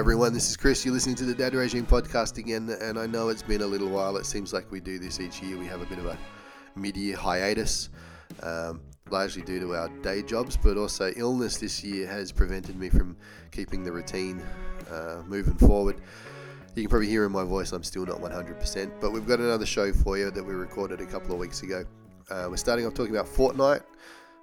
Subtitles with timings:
[0.00, 0.82] everyone, this is Chris.
[0.82, 3.90] You're listening to the Dad Regime podcast again, and I know it's been a little
[3.90, 4.16] while.
[4.16, 5.58] It seems like we do this each year.
[5.58, 6.16] We have a bit of a
[6.74, 7.90] mid year hiatus,
[8.42, 8.80] um,
[9.10, 13.14] largely due to our day jobs, but also illness this year has prevented me from
[13.50, 14.42] keeping the routine
[14.90, 16.00] uh, moving forward.
[16.74, 19.66] You can probably hear in my voice I'm still not 100%, but we've got another
[19.66, 21.84] show for you that we recorded a couple of weeks ago.
[22.30, 23.82] Uh, we're starting off talking about Fortnite,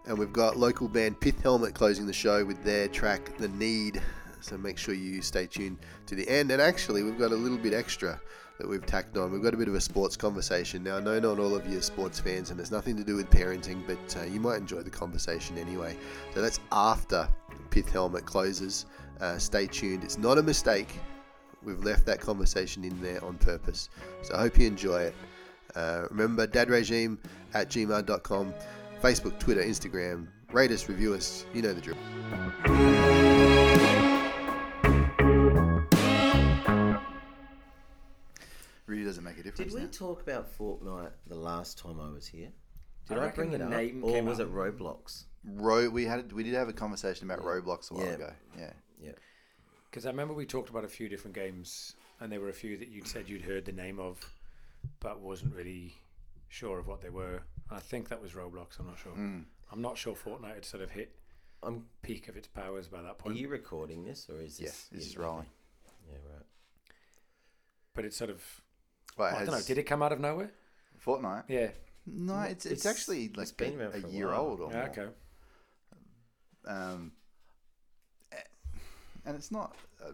[0.06, 4.04] and we've got local band Pith Helmet closing the show with their track The Need.
[4.48, 6.52] So make sure you stay tuned to the end.
[6.52, 8.20] And actually, we've got a little bit extra
[8.60, 9.32] that we've tacked on.
[9.32, 10.84] We've got a bit of a sports conversation.
[10.84, 13.16] Now, I know not all of you are sports fans, and it's nothing to do
[13.16, 15.98] with parenting, but uh, you might enjoy the conversation anyway.
[16.34, 17.28] So that's after
[17.70, 18.86] Pith Helmet closes.
[19.20, 20.04] Uh, stay tuned.
[20.04, 20.90] It's not a mistake.
[21.64, 23.90] We've left that conversation in there on purpose.
[24.24, 25.16] So I hope you enjoy it.
[25.76, 27.18] Uh, remember, dadregime
[27.54, 28.54] at gmail.com,
[29.02, 30.28] Facebook, Twitter, Instagram.
[30.54, 31.46] Rate us, review us.
[31.54, 33.17] You know the drill.
[38.88, 39.72] Really doesn't make a difference.
[39.74, 39.92] Did we now.
[39.92, 42.50] talk about Fortnite the last time I was here?
[43.10, 44.48] Did I I, bring it up, name or was up.
[44.48, 45.26] it Roblox?
[45.46, 48.12] Ro- we had we did have a conversation about Roblox a while Yeah.
[48.14, 48.34] ago.
[48.58, 48.74] Yeah.
[49.02, 49.12] Yeah.
[49.90, 52.78] Because I remember we talked about a few different games, and there were a few
[52.78, 54.34] that you'd said you'd heard the name of,
[55.00, 55.94] but wasn't really
[56.50, 57.42] sure of what they were.
[57.70, 58.80] I think that was Roblox.
[58.80, 59.12] I'm not sure.
[59.14, 59.44] Mm.
[59.72, 61.14] I'm not sure Fortnite had sort of hit
[61.62, 63.36] I'm, peak of its powers by that point.
[63.36, 64.66] are you recording this, or is this?
[64.66, 65.48] Yes, this is rolling.
[66.10, 66.46] Yeah, right.
[67.94, 68.42] But it's sort of
[69.18, 69.62] Well, I don't know.
[69.66, 70.52] Did it come out of nowhere?
[71.06, 71.44] Fortnite?
[71.48, 71.70] Yeah.
[72.06, 74.70] No, it's it's, It's- actually like it's been a, a for a year old or
[74.72, 74.78] Yeah.
[74.78, 74.90] more.
[74.90, 75.08] Okay.
[76.66, 77.12] Um,
[79.26, 80.12] and it's not a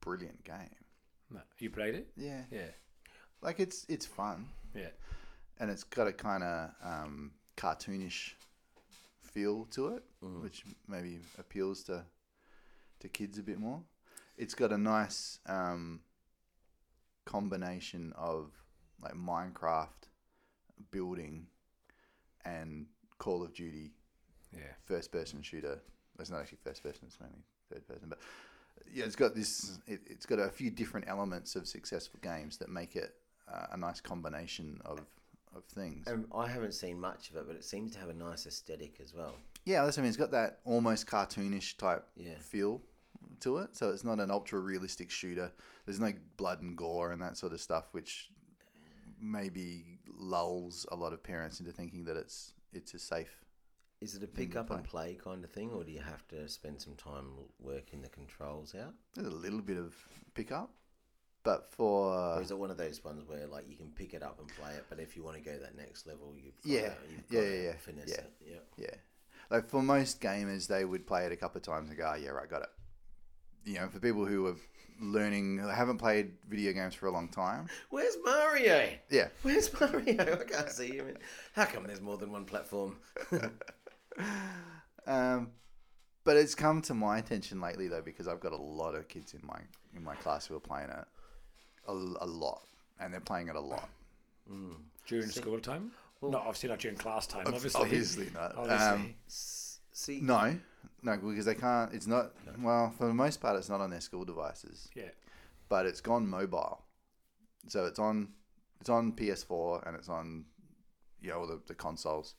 [0.00, 0.74] brilliant game.
[1.30, 2.08] No, you played it?
[2.16, 2.68] Yeah, Yeah.
[3.40, 4.90] like it's it's fun Yeah.
[5.58, 8.34] and it's got a kind of um, cartoonish
[9.22, 10.42] feel to it, Mm.
[10.42, 12.04] which maybe appeals to
[13.00, 13.82] to kids a bit more.
[14.36, 16.00] It's got a nice um,
[17.24, 18.50] combination of
[19.02, 20.08] like Minecraft
[20.90, 21.46] building
[22.44, 22.86] and
[23.18, 23.92] Call of Duty
[24.52, 24.60] Yeah.
[24.84, 25.80] first person shooter.
[26.18, 28.08] It's not actually first person; it's mainly third person.
[28.08, 28.18] But
[28.92, 29.78] yeah, it's got this.
[29.86, 33.14] It, it's got a few different elements of successful games that make it
[33.52, 35.00] uh, a nice combination of
[35.54, 36.06] of things.
[36.08, 39.00] Um, I haven't seen much of it, but it seems to have a nice aesthetic
[39.02, 39.34] as well.
[39.64, 40.08] Yeah, that's what I mean.
[40.08, 42.34] It's got that almost cartoonish type Yeah.
[42.38, 42.80] feel
[43.40, 43.76] to it.
[43.76, 45.52] So it's not an ultra realistic shooter.
[45.86, 48.30] There's no blood and gore and that sort of stuff, which
[49.20, 49.84] maybe
[50.18, 53.44] lulls a lot of parents into thinking that it's it's a safe.
[54.00, 56.48] Is it a pick up and play kind of thing, or do you have to
[56.48, 57.26] spend some time
[57.60, 58.94] working the controls out?
[59.14, 59.94] There's a little bit of
[60.34, 60.70] pickup,
[61.44, 64.22] but for Or is it one of those ones where like you can pick it
[64.24, 66.88] up and play it, but if you want to go that next level, you've Yeah.
[66.88, 67.76] to, you've Yeah, yeah, to yeah.
[67.76, 68.14] finesse Yeah.
[68.16, 68.32] it.
[68.44, 68.56] Yeah.
[68.76, 68.94] Yeah.
[69.50, 72.16] Like for most gamers, they would play it a couple of times and go, oh,
[72.16, 72.70] yeah, right, got it.
[73.64, 74.56] You know, for people who are
[75.00, 78.88] learning, who haven't played video games for a long time, Where's Mario?
[79.10, 79.28] yeah.
[79.42, 80.20] Where's Mario?
[80.40, 81.16] I can't see him.
[81.54, 82.96] How come there's more than one platform?
[85.06, 85.50] Um,
[86.24, 89.34] but it's come to my attention lately though because I've got a lot of kids
[89.34, 89.58] in my
[89.96, 91.04] in my class who are playing it
[91.88, 92.62] a, a lot,
[93.00, 93.88] and they're playing it a lot.
[95.06, 95.90] During school time?
[96.22, 97.44] no, obviously not during class time.
[97.46, 97.80] Obviously.
[97.80, 98.54] Obviously not.
[98.56, 98.86] Obviously.
[98.86, 99.14] Um,
[99.94, 100.56] See, no,
[101.02, 101.92] no, because they can't.
[101.92, 102.32] It's not.
[102.58, 104.88] Well, for the most part, it's not on their school devices.
[104.94, 105.10] yeah.
[105.68, 106.82] but it's gone mobile.
[107.68, 108.28] So it's on
[108.80, 110.44] it's on PS4 and it's on
[111.20, 112.34] you know all the, the consoles,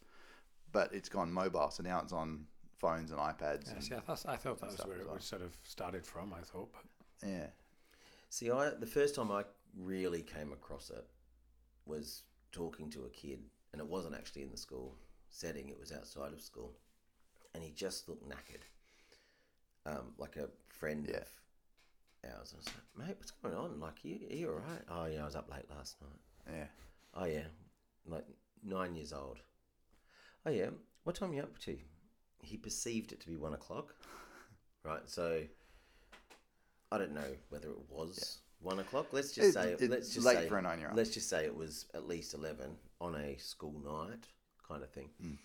[0.72, 1.70] but it's gone mobile.
[1.72, 2.46] So now it's on
[2.80, 3.68] phones and iPads.
[3.68, 5.16] Yeah, and- see, I thought, I thought that was where it well.
[5.16, 6.34] was sort of started from.
[6.34, 6.84] I thought, but
[7.30, 7.48] yeah,
[8.30, 9.44] see, I the first time I
[9.78, 11.06] really came across it
[11.86, 13.40] was talking to a kid,
[13.72, 14.96] and it wasn't actually in the school
[15.30, 16.74] setting; it was outside of school,
[17.54, 18.64] and he just looked knackered,
[19.86, 21.18] um, like a friend Yeah.
[21.18, 21.28] of
[22.40, 22.54] ours.
[22.54, 23.80] I was like, "Mate, what's going on?
[23.80, 26.56] Like, you, are you all right?" Oh yeah, I was up late last night.
[26.56, 26.68] yeah.
[27.14, 27.48] Oh yeah,
[28.06, 28.26] like
[28.64, 29.40] nine years old.
[30.46, 30.70] Oh yeah,
[31.04, 31.78] what time are you up to?
[32.42, 33.96] He perceived it to be one o'clock,
[34.84, 35.08] right?
[35.10, 35.44] So
[36.92, 39.08] I don't know whether it was one o'clock.
[39.12, 40.98] Let's just It- say it's let's just late say, for a nine-year-old.
[40.98, 44.28] Let's just say it was at least eleven on a school night,
[44.68, 45.10] kind of thing.
[45.22, 45.38] Mm.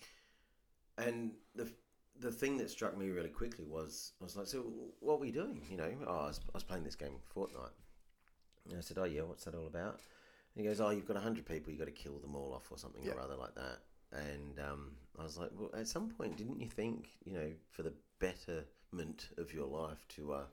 [0.97, 1.71] And the
[2.19, 4.65] the thing that struck me really quickly was I was like, so
[4.99, 5.61] what were you doing?
[5.69, 7.71] You know, oh, I was, I was playing this game Fortnite.
[8.69, 9.99] And I said, oh yeah, what's that all about?
[10.55, 12.71] And he goes, oh, you've got hundred people, you've got to kill them all off
[12.71, 13.13] or something Yeah.
[13.13, 13.79] or other like that.
[14.11, 17.83] And um, I was like, well, at some point, didn't you think, you know, for
[17.83, 20.43] the betterment of your life to, uh,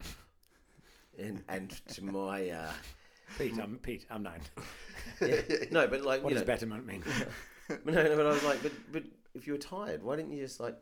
[1.19, 2.73] and and to my, uh,
[3.39, 4.07] Pete, I'm Pete.
[4.11, 4.41] I'm nine.
[5.21, 5.41] yeah,
[5.71, 7.03] no, but like, What you does know, betterment mean?
[7.85, 9.03] no, no, but I was like, but but
[9.35, 10.77] if you were tired, why didn't you just like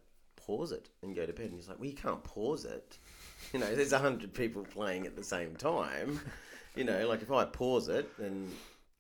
[0.47, 1.47] pause it and go to bed?
[1.47, 2.99] And he's like, well, you can't pause it.
[3.53, 6.19] You know, there's a hundred people playing at the same time.
[6.75, 8.51] You know, like if I pause it, then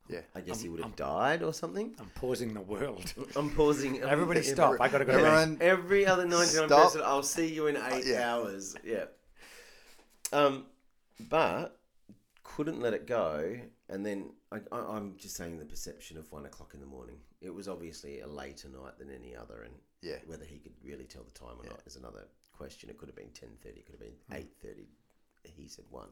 [0.07, 0.21] Yeah.
[0.35, 1.95] I guess he I'm- would have I'm- died or something.
[1.99, 3.11] I'm pausing the world.
[3.37, 4.01] I'm pausing.
[4.03, 4.77] Everybody every- stop.
[4.81, 5.19] I gotta go to.
[5.19, 6.83] Everyone, Every other 99 Stop.
[6.85, 8.35] person, I'll see you in eight yeah.
[8.35, 8.77] hours.
[8.85, 9.05] Yeah.
[10.33, 10.67] Um,
[11.31, 11.79] but
[12.43, 13.57] couldn't let it go.
[13.89, 17.17] And then I, I, I'm just saying the perception of one o'clock in the morning.
[17.43, 20.17] It was obviously a later night than any other, and yeah.
[20.27, 22.27] whether he could really tell the time or not is another
[22.57, 22.89] question.
[22.89, 23.81] It could have been ten thirty.
[23.81, 24.35] It could have been Hmm.
[24.35, 24.89] eight thirty.
[25.45, 26.09] He said one.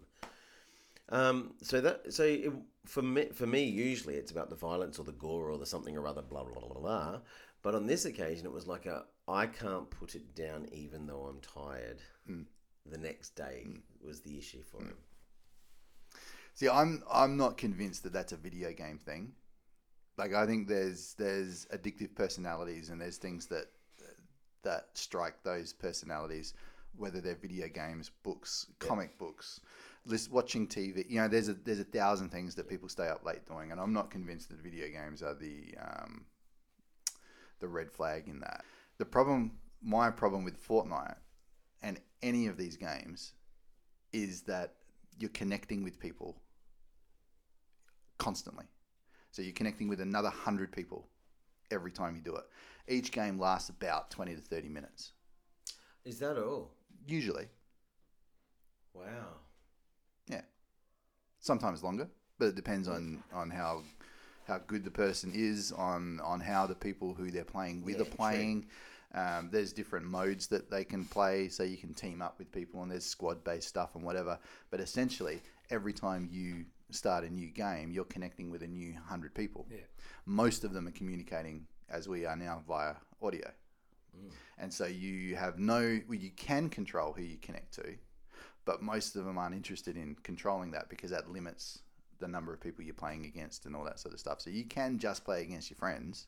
[1.08, 2.52] Um, so that so it,
[2.86, 5.96] for me for me usually it's about the violence or the gore or the something
[5.96, 7.20] or other blah blah blah blah blah.
[7.62, 11.22] But on this occasion it was like a I can't put it down even though
[11.22, 12.00] I'm tired.
[12.26, 12.42] Hmm.
[12.86, 13.66] The next day
[14.04, 14.94] was the issue for him.
[16.54, 19.32] See, I'm I'm not convinced that that's a video game thing.
[20.18, 23.66] Like, I think there's there's addictive personalities, and there's things that
[24.62, 26.54] that strike those personalities,
[26.96, 29.60] whether they're video games, books, comic books,
[30.06, 31.04] list, watching TV.
[31.08, 33.80] You know, there's a there's a thousand things that people stay up late doing, and
[33.80, 36.24] I'm not convinced that video games are the um,
[37.60, 38.64] the red flag in that.
[38.98, 39.52] The problem,
[39.82, 41.16] my problem with Fortnite
[41.82, 43.32] and any of these games,
[44.12, 44.74] is that
[45.18, 46.36] you're connecting with people
[48.18, 48.64] constantly.
[49.30, 51.08] So you're connecting with another 100 people
[51.70, 52.44] every time you do it.
[52.88, 55.12] Each game lasts about 20 to 30 minutes,
[56.04, 56.70] Is that all?
[57.06, 57.46] usually.
[58.94, 59.36] Wow.
[60.28, 60.42] Yeah.
[61.40, 62.08] Sometimes longer,
[62.38, 63.82] but it depends on, on how
[64.48, 68.02] how good the person is, on, on how the people who they're playing with Yeah,
[68.02, 68.66] are playing.
[69.14, 72.82] Um, there's different modes that they can play, so you can team up with people,
[72.82, 74.38] and there's squad based stuff and whatever.
[74.70, 79.34] But essentially, every time you start a new game, you're connecting with a new 100
[79.34, 79.66] people.
[79.70, 79.78] Yeah.
[80.26, 83.50] most of them are communicating as we are now via audio.
[84.58, 87.94] And so you have no, well, you can control who you connect to,
[88.64, 91.80] but most of them aren't interested in controlling that because that limits
[92.20, 94.40] the number of people you're playing against and all that sort of stuff.
[94.40, 96.26] So you can just play against your friends,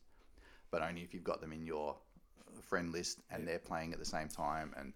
[0.71, 1.97] but only if you've got them in your
[2.63, 4.93] friend list and they're playing at the same time and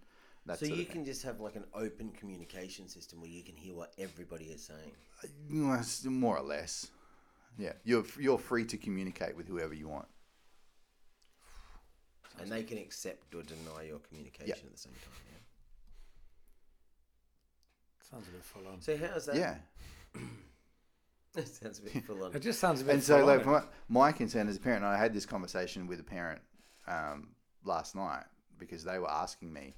[0.48, 3.74] that So you can just have like an open communication system where you can hear
[3.74, 4.92] what everybody is saying.
[5.50, 6.90] Well, more or less.
[7.58, 10.06] Yeah, you're you're free to communicate with whoever you want.
[12.40, 15.12] And they can accept or deny your communication at the same time.
[15.28, 15.38] Yeah.
[18.10, 18.80] Sounds a bit full on.
[18.80, 19.36] So how's that?
[19.36, 19.56] Yeah.
[21.34, 22.34] That sounds a bit full on.
[22.34, 24.82] It just sounds a bit and so full like my, my concern as a parent
[24.82, 26.40] and i had this conversation with a parent
[26.88, 27.28] um,
[27.68, 28.24] last night
[28.58, 29.74] because they were asking me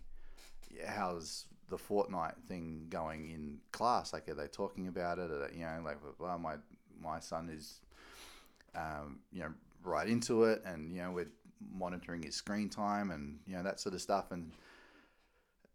[0.75, 4.12] "Yeah, how's the Fortnite thing going in class?
[4.12, 5.31] Like are they talking about it?
[5.31, 6.54] Or, you know like well my
[7.02, 7.81] my son is
[8.75, 9.52] um, you know
[9.82, 11.31] right into it and you know we're
[11.72, 14.31] monitoring his screen time and you know that sort of stuff.
[14.31, 14.52] And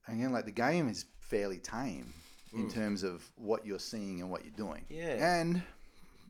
[0.07, 2.13] again like the game is fairly tame
[2.53, 4.85] in terms of what you're seeing and what you're doing.
[4.89, 5.39] Yeah.
[5.39, 5.62] and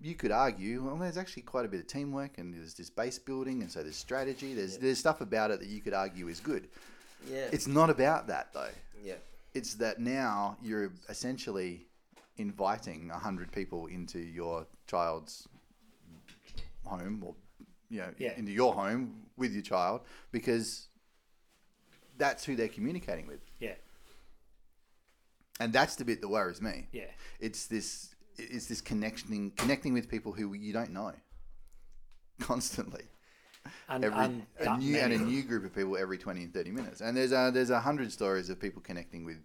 [0.01, 3.17] you could argue, well, there's actually quite a bit of teamwork, and there's this base
[3.17, 4.53] building, and so there's strategy.
[4.53, 6.67] There's there's stuff about it that you could argue is good.
[7.29, 7.47] Yeah.
[7.51, 8.69] It's not about that though.
[9.03, 9.15] yeah.
[9.53, 11.87] It's that now you're essentially
[12.37, 15.47] inviting hundred people into your child's
[16.85, 17.33] home, or
[17.89, 18.33] you know, Yeah.
[18.37, 20.01] into your home with your child
[20.31, 20.87] because
[22.17, 23.75] that's who they're communicating with, Yeah.
[25.59, 26.87] and that's the bit that worries me.
[26.91, 27.11] Yeah.
[27.39, 31.13] it's this it's this connecting connecting with people who you don't know
[32.39, 33.03] constantly
[33.89, 36.53] And, every and a that new and a new group of people every 20 and
[36.53, 39.37] 30 minutes and there's a there's a hundred stories of people connecting with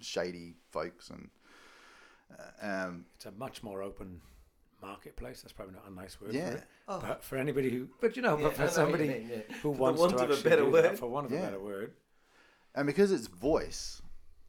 [0.00, 1.28] shady folks and
[2.62, 4.20] uh, um, It's a much more open
[4.80, 5.42] marketplace.
[5.42, 6.50] That's probably not a nice word Yeah.
[6.52, 6.64] for it.
[6.86, 9.28] But for anybody who, but you know, Yeah, but for know what you somebody mean,
[9.30, 9.54] yeah.
[9.56, 10.98] who For wants to a actually better do that, word.
[10.98, 11.40] for want of Yeah.
[11.40, 11.92] a better word,
[12.76, 14.00] and because it's voice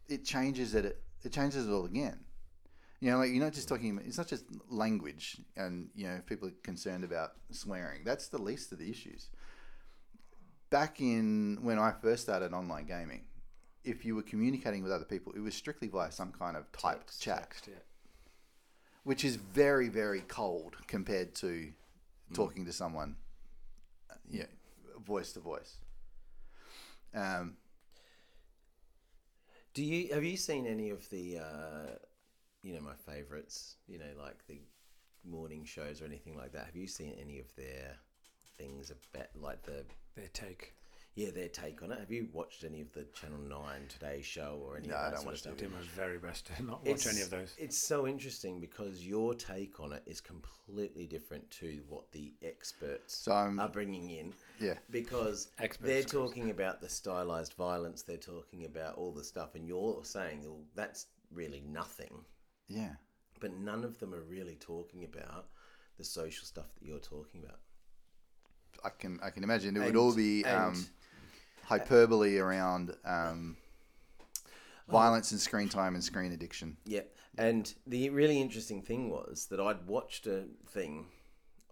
[0.07, 0.85] it changes it
[1.23, 2.19] it changes it all again
[3.01, 6.25] you know like you're not just talking it's not just language and you know if
[6.25, 9.29] people are concerned about swearing that's the least of the issues.
[10.69, 13.25] Back in when i first started online gaming
[13.83, 17.07] if you were communicating with other people it was strictly via some kind of typed
[17.07, 17.37] Text, chat.
[17.39, 17.73] text, yeah.
[19.03, 21.73] which is very very cold compared to
[22.33, 23.17] talking to someone
[24.09, 24.45] uh, yeah
[25.05, 25.77] voice to voice.
[27.13, 27.57] Um
[29.73, 31.95] Do you have you seen any of the uh,
[32.63, 33.75] you know my favorites?
[33.87, 34.59] You know, like the
[35.23, 36.65] morning shows or anything like that.
[36.65, 37.97] Have you seen any of their
[38.57, 39.83] things about like the
[40.15, 40.73] Their take.
[41.15, 41.99] yeah, their take on it.
[41.99, 45.03] Have you watched any of the Channel Nine Today Show or any No, of I
[45.05, 45.53] that don't sort watch of stuff?
[45.55, 45.59] TV.
[45.59, 47.53] Tim was very best to not watch any of those.
[47.57, 53.17] It's so interesting because your take on it is completely different to what the experts
[53.17, 54.33] So are bringing in.
[54.59, 54.75] Yeah.
[54.89, 59.67] Because Experts, they're talking about the stylized violence, they're talking about all the stuff, and
[59.67, 62.25] you're saying, well, that's really nothing.
[62.71, 62.93] Yeah.
[63.39, 65.47] But none of them are really talking about
[65.97, 67.59] the social stuff that you're talking about.
[68.83, 70.87] I can I can imagine it would all be and- um,
[71.63, 73.57] hyperbole around um,
[74.89, 76.77] violence and screen time and screen addiction.
[76.85, 77.01] Yeah,
[77.37, 81.05] and the really interesting thing was that I'd watched a thing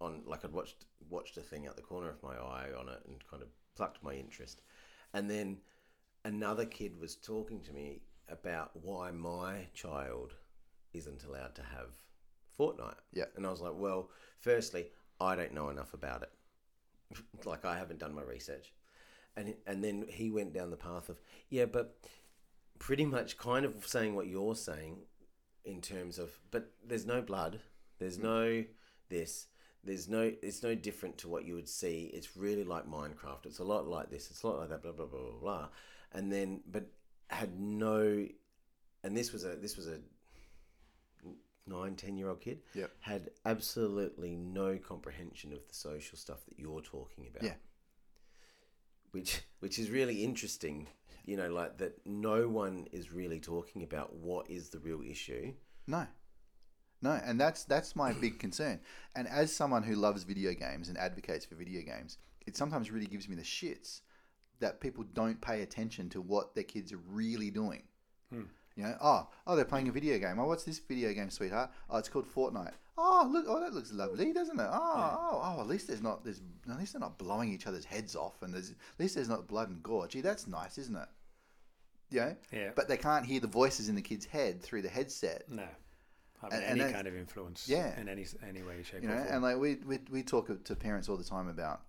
[0.00, 3.00] on, like I'd watched watched a thing out the corner of my eye on it,
[3.06, 4.62] and kind of plucked my interest,
[5.12, 5.58] and then
[6.24, 10.34] another kid was talking to me about why my child
[10.92, 11.90] isn't allowed to have
[12.58, 12.98] Fortnite.
[13.12, 13.24] Yeah.
[13.36, 14.86] and I was like, well, firstly,
[15.20, 16.30] I don't know enough about it.
[17.44, 18.72] like I haven't done my research,
[19.36, 21.96] and and then he went down the path of yeah, but
[22.78, 24.98] pretty much kind of saying what you're saying
[25.64, 27.60] in terms of but there's no blood
[27.98, 28.22] there's mm.
[28.22, 28.64] no
[29.10, 29.46] this
[29.84, 33.58] there's no it's no different to what you would see it's really like minecraft it's
[33.58, 35.68] a lot like this it's a lot like that blah blah blah blah blah
[36.12, 36.86] and then but
[37.28, 38.26] had no
[39.04, 39.98] and this was a this was a
[41.66, 42.90] nine ten year old kid Yep.
[43.00, 47.54] had absolutely no comprehension of the social stuff that you're talking about Yeah.
[49.12, 50.88] which which is really interesting
[51.24, 55.52] you know like that no one is really talking about what is the real issue
[55.86, 56.06] No.
[57.02, 58.78] No, and that's that's my big concern.
[59.16, 63.06] And as someone who loves video games and advocates for video games, it sometimes really
[63.06, 64.02] gives me the shits
[64.58, 67.84] that people don't pay attention to what their kids are really doing.
[68.30, 68.42] Hmm.
[68.76, 70.38] You know, oh, oh, they're playing a video game.
[70.38, 71.70] Oh, what's this video game, sweetheart?
[71.90, 72.72] Oh, it's called Fortnite.
[72.96, 74.68] Oh, look, oh, that looks lovely, doesn't it?
[74.70, 77.84] Oh, oh, oh, at least there's not, there's, at least they're not blowing each other's
[77.84, 80.06] heads off, and there's, at least there's not blood and gore.
[80.06, 81.08] Gee, that's nice, isn't it?
[82.10, 82.36] You know?
[82.52, 82.70] Yeah.
[82.74, 85.44] But they can't hear the voices in the kid's head through the headset.
[85.48, 85.64] No,
[86.42, 87.68] having And- and any that's- kind of influence.
[87.68, 87.98] Yeah.
[88.00, 89.28] in any any way, shape, you or form.
[89.28, 91.82] and like we, we we talk to parents all the time about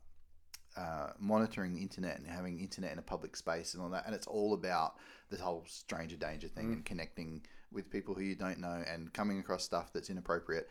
[0.78, 4.16] uh, monitoring the internet and having internet in a public space and all that and
[4.16, 4.96] it's all about
[5.30, 6.74] this whole stranger danger thing Mm.
[6.74, 10.70] and connecting with people who you don't know and coming across stuff that's inappropriate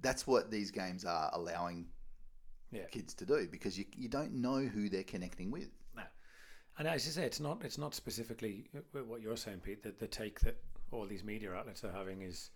[0.00, 1.86] that's what these games are allowing
[2.72, 2.86] Yeah.
[2.86, 6.02] kids to do because you, you don't know who they're connecting with No.
[6.78, 9.82] And as you say, it's not it's not specifically uh, what you're saying, Pete.
[9.82, 10.56] That the take that
[10.90, 12.50] all these media outlets are having is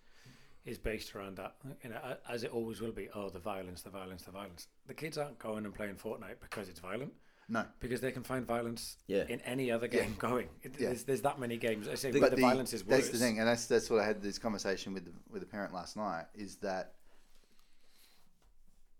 [0.65, 1.99] is based around that, you know,
[2.29, 3.09] as it always will be.
[3.15, 4.67] Oh, the violence, the violence, the violence.
[4.87, 7.13] The kids aren't going and playing Fortnite because it's violent,
[7.49, 9.23] no because they can find violence Yeah.
[9.27, 10.49] in any other game going.
[10.61, 10.87] It, Yeah.
[10.89, 11.87] there's, there's that many games.
[11.87, 12.97] I say but where the, violence is worse.
[13.01, 15.47] That's the thing, and that's that's what I had this conversation with the, with a
[15.47, 16.25] parent last night.
[16.35, 16.93] Is that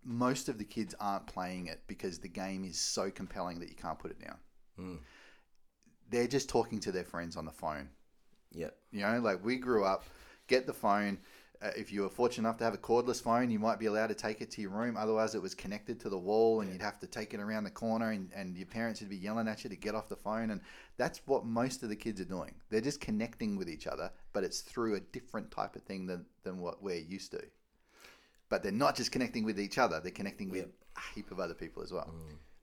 [0.04, 3.76] most of the kids aren't playing it because the game is so compelling that you
[3.76, 4.36] can't put it down.
[4.80, 4.98] Mm.
[6.10, 7.88] They're just talking to their friends on the phone.
[8.50, 10.04] yeah You know, like we grew up,
[10.48, 11.18] get the phone.
[11.62, 14.08] Uh, if you were fortunate enough to have a cordless phone, you might be allowed
[14.08, 14.96] to take it to your room.
[14.96, 17.70] Otherwise, it was connected to the wall, and you'd have to take it around the
[17.70, 20.50] corner, and, and your parents would be yelling at you to get off the phone.
[20.50, 20.60] And
[20.96, 22.54] that's what most of the kids are doing.
[22.70, 26.26] They're just connecting with each other, but it's through a different type of thing than,
[26.42, 27.42] than what we're used to.
[28.48, 30.66] But they're not just connecting with each other; they're connecting with
[30.96, 32.12] a heap of other people as well.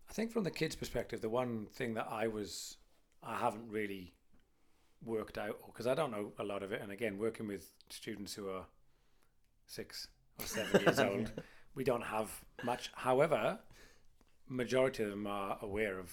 [0.10, 2.77] I think from the kids' perspective, the one thing that I was,
[3.24, 4.13] I haven't really
[5.06, 6.82] worked out because I don't know a lot of it.
[6.82, 8.65] And again, working with students who are
[9.70, 10.08] six
[10.40, 11.32] or seven years old,
[11.76, 12.30] we don't have
[12.64, 12.92] much.
[12.96, 13.60] However,
[14.48, 16.12] majority of them are aware of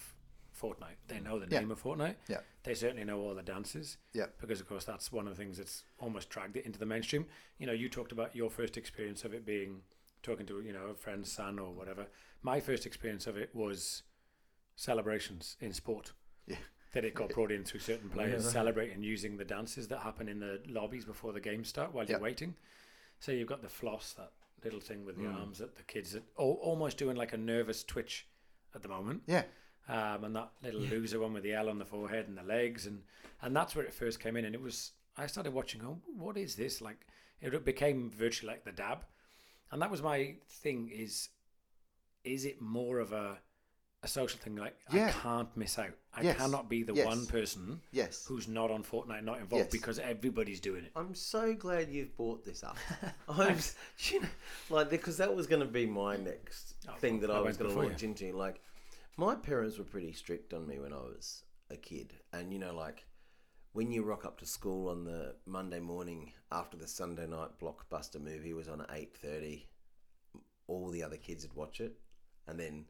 [0.61, 0.97] Fortnite.
[1.09, 1.61] They know the Yeah.
[1.61, 2.17] name of Fortnite.
[2.29, 2.41] Yeah.
[2.63, 3.99] They certainly know all the dances.
[4.13, 4.27] Yeah.
[4.41, 7.27] Because of course that's one of the things that's almost dragged it into the mainstream.
[7.59, 9.81] You know, you talked about your first experience of it being
[10.23, 12.07] talking to you know a friend's son or whatever.
[12.43, 14.03] My first experience of it was
[14.77, 16.13] celebrations in sport.
[16.47, 16.57] Yeah.
[16.93, 20.41] That it got brought in through certain players celebrating using the dances that happen in
[20.41, 22.55] the lobbies before the games start while you're waiting.
[23.21, 24.33] So you've got the floss, that
[24.65, 25.35] little thing with the Mm.
[25.41, 28.27] arms that the kids are al- almost doing like a nervous twitch
[28.75, 29.45] at the moment Yeah,
[29.89, 32.87] um, and that little loser one with the L on the forehead and the legs,
[32.87, 33.05] and
[33.43, 34.45] and that's where it first came in.
[34.45, 35.83] And it was I started watching.
[35.85, 36.81] Oh, what is this?
[36.81, 37.07] Like
[37.41, 39.05] it became virtually like the dab,
[39.71, 40.89] and that was my thing.
[40.91, 41.31] Is
[42.25, 43.39] is it more of a
[44.07, 44.57] a social thing?
[44.57, 45.09] Like Yeah.
[45.09, 45.93] I can't miss out.
[46.15, 46.37] I Yes.
[46.39, 47.07] cannot be the Yes.
[47.07, 49.71] one person yes, who's not on Fortnite, not involved, Yes.
[49.73, 50.93] because everybody's doing it.
[50.97, 52.77] I'm so glad you've brought this up.
[53.29, 53.59] I'm,
[53.99, 54.29] you know,
[54.71, 57.57] like because that was going to be my next Oh, thing that I I, was
[57.59, 58.33] going to before launch into.
[58.33, 58.61] Like,
[59.19, 62.75] my parents were pretty strict on me when I was a kid, and you know,
[62.75, 63.05] like
[63.73, 68.21] when you rock up to school on the Monday morning after the Sunday night blockbuster
[68.21, 69.67] movie was on at eight thirty,
[70.67, 71.99] all the other kids would watch it,
[72.47, 72.87] and then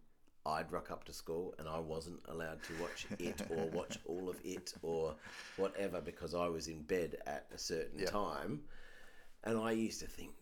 [0.47, 4.29] I'd rock up to school and I wasn't allowed to watch it or watch all
[4.29, 5.15] of it or
[5.57, 8.07] whatever because I was in bed at a certain Yeah.
[8.11, 8.61] time.
[9.45, 10.33] And I used to think,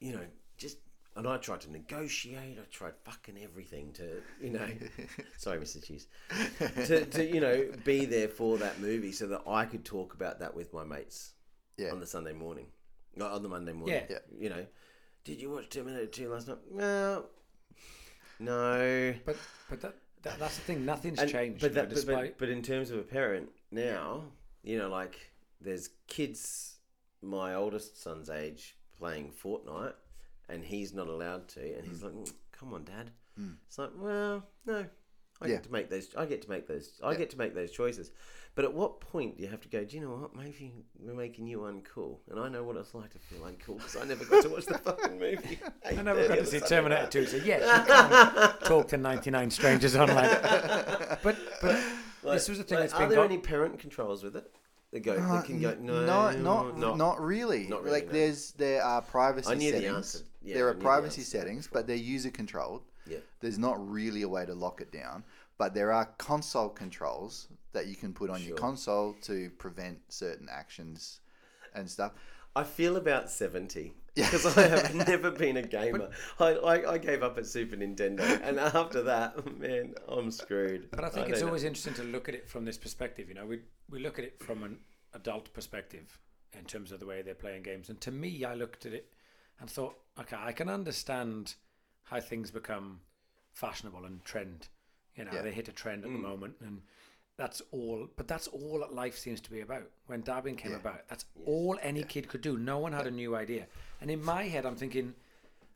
[0.00, 0.24] you know,
[0.58, 0.78] just.
[1.16, 2.58] And I tried to negotiate.
[2.58, 4.68] I tried fucking everything to, you know.
[5.38, 5.82] sorry, Mr.
[5.82, 6.08] Cheese.
[6.86, 10.40] To, to, you know, be there for that movie so that I could talk about
[10.40, 11.32] that with my mates
[11.78, 11.90] Yeah.
[11.92, 12.66] on the Sunday morning,
[13.16, 14.02] not on the Monday morning.
[14.10, 14.18] Yeah.
[14.30, 14.38] Yeah.
[14.38, 14.66] You know,
[15.24, 16.58] did you watch Terminator 2 last night?
[16.70, 17.24] No.
[18.38, 19.14] No.
[19.24, 19.36] But
[19.70, 20.84] but that, that that's the thing.
[20.84, 21.60] Nothing's And- changed.
[21.60, 24.24] But, that, but, but, but in terms of a parent now,
[24.62, 26.76] you know, like there's kids
[27.22, 29.94] my oldest son's age playing Fortnite,
[30.48, 33.10] and he's not allowed to, and he's like, "Mm, "Come on, Dad."
[33.66, 34.86] It's like, well, no,
[35.40, 35.54] I Yeah.
[35.54, 36.08] get to make those.
[36.16, 36.98] I get to make those.
[37.02, 37.18] I Yeah.
[37.18, 38.10] get to make those choices.
[38.54, 39.84] But at what point do you have to go?
[39.84, 40.34] Do you know what?
[40.34, 43.96] Maybe we're making you uncool, and I know what it's like to feel uncool because
[43.96, 45.58] I never got to watch the fucking movie.
[45.84, 47.62] I never got to see Terminator 2, so yes,
[48.62, 50.30] you talk to 99 strangers online.
[51.22, 51.82] But but
[52.22, 54.50] this was the thing Like, that's are there got, any parent controls with it?
[54.90, 55.14] They go.
[55.14, 55.74] Uh, they can go.
[55.78, 57.66] No, not, not, not, not really.
[57.66, 58.12] Not really, Like no.
[58.12, 59.96] there's there are privacy I knew the settings.
[59.96, 60.18] answer.
[60.42, 62.82] Yeah, there are the privacy settings, but they're user controlled.
[63.08, 63.18] Yeah.
[63.40, 65.24] There's not really a way to lock it down,
[65.58, 70.48] but there are console controls that you can put on your console to prevent certain
[70.50, 71.20] actions
[71.74, 72.12] and stuff.
[72.54, 76.08] I feel about 70 because I have never been a gamer.
[76.40, 80.90] I, I, I gave up at Super Nintendo, and after that, man, I'm screwed.
[80.90, 81.68] But I think it's always know.
[81.68, 83.28] interesting to look at it from this perspective.
[83.28, 83.60] You know, we
[83.90, 84.78] we look at it from an
[85.12, 86.18] adult perspective
[86.58, 87.90] in terms of the way they're playing games.
[87.90, 89.12] And to me, I looked at it
[89.60, 91.54] and thought, okay, I can understand
[92.06, 93.00] how things become
[93.52, 94.68] fashionable and trend.
[95.16, 95.42] You know, Yeah.
[95.42, 96.06] they hit a trend Mm.
[96.08, 96.82] at the moment, and
[97.36, 98.08] that's all.
[98.16, 99.90] But that's all that life seems to be about.
[100.06, 100.78] When dabbing came Yeah.
[100.78, 102.58] about, that's all any kid could do.
[102.58, 103.66] No one had a new idea.
[104.00, 105.14] And in my head, I'm thinking,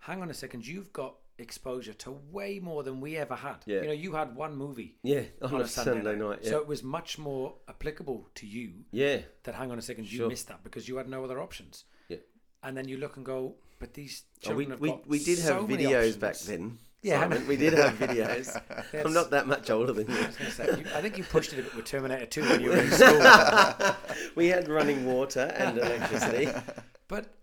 [0.01, 3.63] hang on a second, you've got exposure to way more than we ever had.
[3.65, 3.81] Yeah.
[3.81, 6.41] You know, you had one movie Yeah, on, a Sunday, night.
[6.43, 6.51] yeah.
[6.51, 10.19] so it was much more applicable to you yeah, that hang on a second, you
[10.19, 10.29] Sure.
[10.29, 11.87] missed that because you had no other options.
[12.09, 12.19] Yeah.
[12.63, 15.47] And then you look and go, but these Oh, we, have we, we did have
[15.49, 16.79] so many videos back then.
[17.03, 17.47] Yeah, Simon.
[17.49, 18.61] we did have videos.
[19.05, 20.17] I'm not that much older than you.
[20.19, 22.71] I say, you- I think you pushed it a bit with Terminator 2 when you
[22.71, 23.95] were in school.
[24.37, 26.49] We had running water and electricity.
[27.09, 27.35] but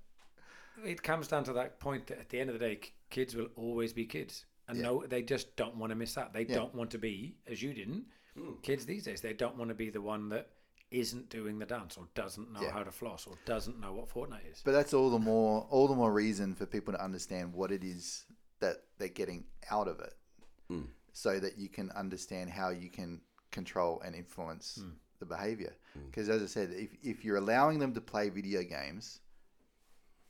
[0.86, 3.50] it comes down to that point that at the end of the day, kids will
[3.56, 4.46] always be kids.
[4.68, 4.84] And Yeah.
[4.84, 6.34] no, they just don't want to miss out.
[6.34, 6.56] They Yeah.
[6.56, 8.06] don't want to be, as you didn't,
[8.38, 8.52] Hmm.
[8.62, 10.50] kids these days, they don't want to be the one that
[10.92, 12.72] isn't doing the dance or doesn't know Yeah.
[12.72, 14.62] how to floss or doesn't know what Fortnite is.
[14.64, 17.84] But that's all the more all the more reason for people to understand what it
[17.84, 18.26] is
[18.60, 20.18] that they're getting out of it,
[20.70, 20.88] Mm.
[21.14, 23.22] so that you can understand how you can
[23.52, 24.92] control and influence Hmm.
[25.20, 25.76] the behavior.
[26.06, 29.20] Because as I said, if if you're allowing them to play video games,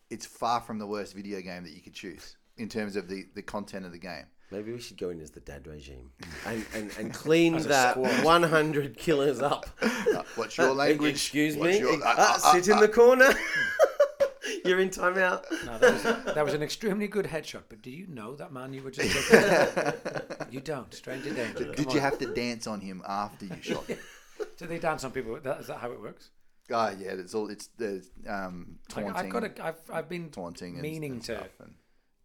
[0.10, 3.24] it's far from the worst video game that you could choose in terms of the
[3.36, 4.26] the content of the game.
[4.50, 6.10] Maybe we should go in as the dad regime
[6.46, 8.24] and, and, and clean that squad.
[8.24, 9.66] 100 killers up.
[9.82, 11.12] Uh, what's your Uh, language?
[11.16, 11.80] Excuse What's me.
[11.80, 13.30] your- Uh, uh, uh, sit in uh, the corner.
[14.64, 15.44] You're in timeout.
[15.66, 16.04] No, that was,
[16.36, 17.64] that was an extremely good headshot.
[17.68, 20.48] But do you know that man you were just looking at?
[20.52, 20.94] you don't.
[20.94, 21.74] Stranger danger.
[21.74, 23.98] Did Come you have to dance on him after you shot him?
[24.58, 25.36] Do they dance on people?
[25.36, 26.30] Is that how it works?
[26.72, 29.44] Ah, yeah, it's all it's the um, I, taunting, I've got.
[29.44, 31.44] A, I've I've been taunting, and, meaning and to.
[31.60, 31.76] And,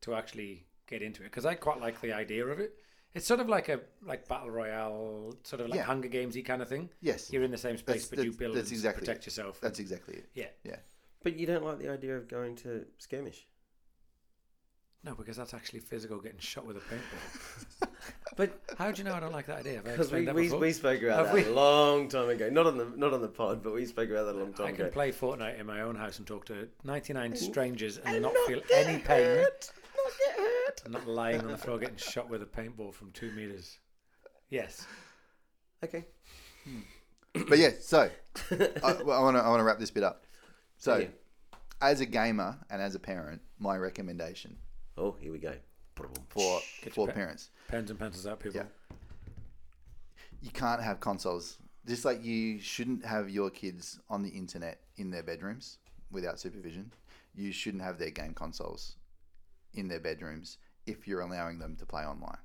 [0.02, 2.74] to actually get into it because I quite like the idea of it.
[3.14, 5.82] It's sort of like a like battle royale, sort of like Yeah.
[5.84, 6.88] Hunger Gamesy kind of thing.
[7.00, 9.24] yes, You're in the same space, That's- but you that's- build that's and exactly protect
[9.24, 9.26] it.
[9.26, 9.60] yourself.
[9.60, 10.28] that's exactly it.
[10.34, 10.46] yeah.
[10.64, 10.76] Yeah,
[11.24, 13.46] But you don't like the idea of going to skirmish.
[15.04, 17.88] No, because that's actually physical, getting shot with a paintball.
[18.36, 19.74] but how do you know I don't like that idea?
[19.78, 20.58] Have I Because we, explained that we, before?
[20.60, 21.44] we spoke about Have that we?
[21.44, 22.48] a long time ago.
[22.48, 24.66] Not on the not on the pod, but we spoke about that a long time
[24.68, 24.74] ago.
[24.74, 24.92] I can ago.
[24.92, 28.46] play Fortnite in my own house and talk to 99 strangers and, and not, not
[28.46, 29.24] feel get any pain.
[29.24, 29.72] hurt.
[29.96, 30.82] Not get hurt.
[30.84, 33.78] and not lying on the floor getting shot with a paintball from two meters.
[34.50, 34.86] Yes.
[35.84, 36.04] Okay.
[36.64, 36.80] Hmm.
[37.48, 37.70] but yeah.
[37.80, 38.08] So
[38.50, 40.24] I want to I want to wrap this bit up.
[40.78, 41.06] So, oh, Yeah.
[41.80, 44.56] as a gamer and as a parent, my recommendation
[44.98, 45.54] Oh, here we go.
[45.94, 48.60] for Get for your pe- parents, Pens and pencils out, people.
[48.60, 48.96] Yeah.
[50.40, 51.58] you can't have consoles.
[51.86, 55.78] Just like you shouldn't have your kids on the internet in their bedrooms
[56.10, 56.92] without supervision,
[57.34, 58.96] you shouldn't have their game consoles
[59.74, 62.38] in their bedrooms if you're allowing them to play online.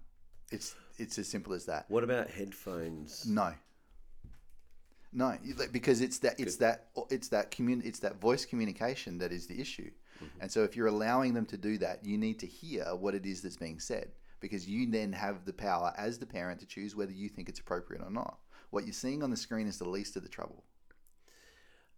[0.52, 1.86] It's it's as simple as that.
[1.90, 3.26] What about headphones?
[3.26, 3.54] No.
[5.14, 5.38] No,
[5.72, 9.60] because it's that it's that it's that commun it's that voice communication that is the
[9.60, 9.90] issue.
[10.18, 10.42] Mm-hmm.
[10.42, 13.26] And so if you're allowing them to do that, you need to hear what it
[13.26, 16.96] is that's being said because you then have the power as the parent to choose
[16.96, 18.38] whether you think it's appropriate or not.
[18.70, 20.64] What you're seeing on the screen is the least of the trouble.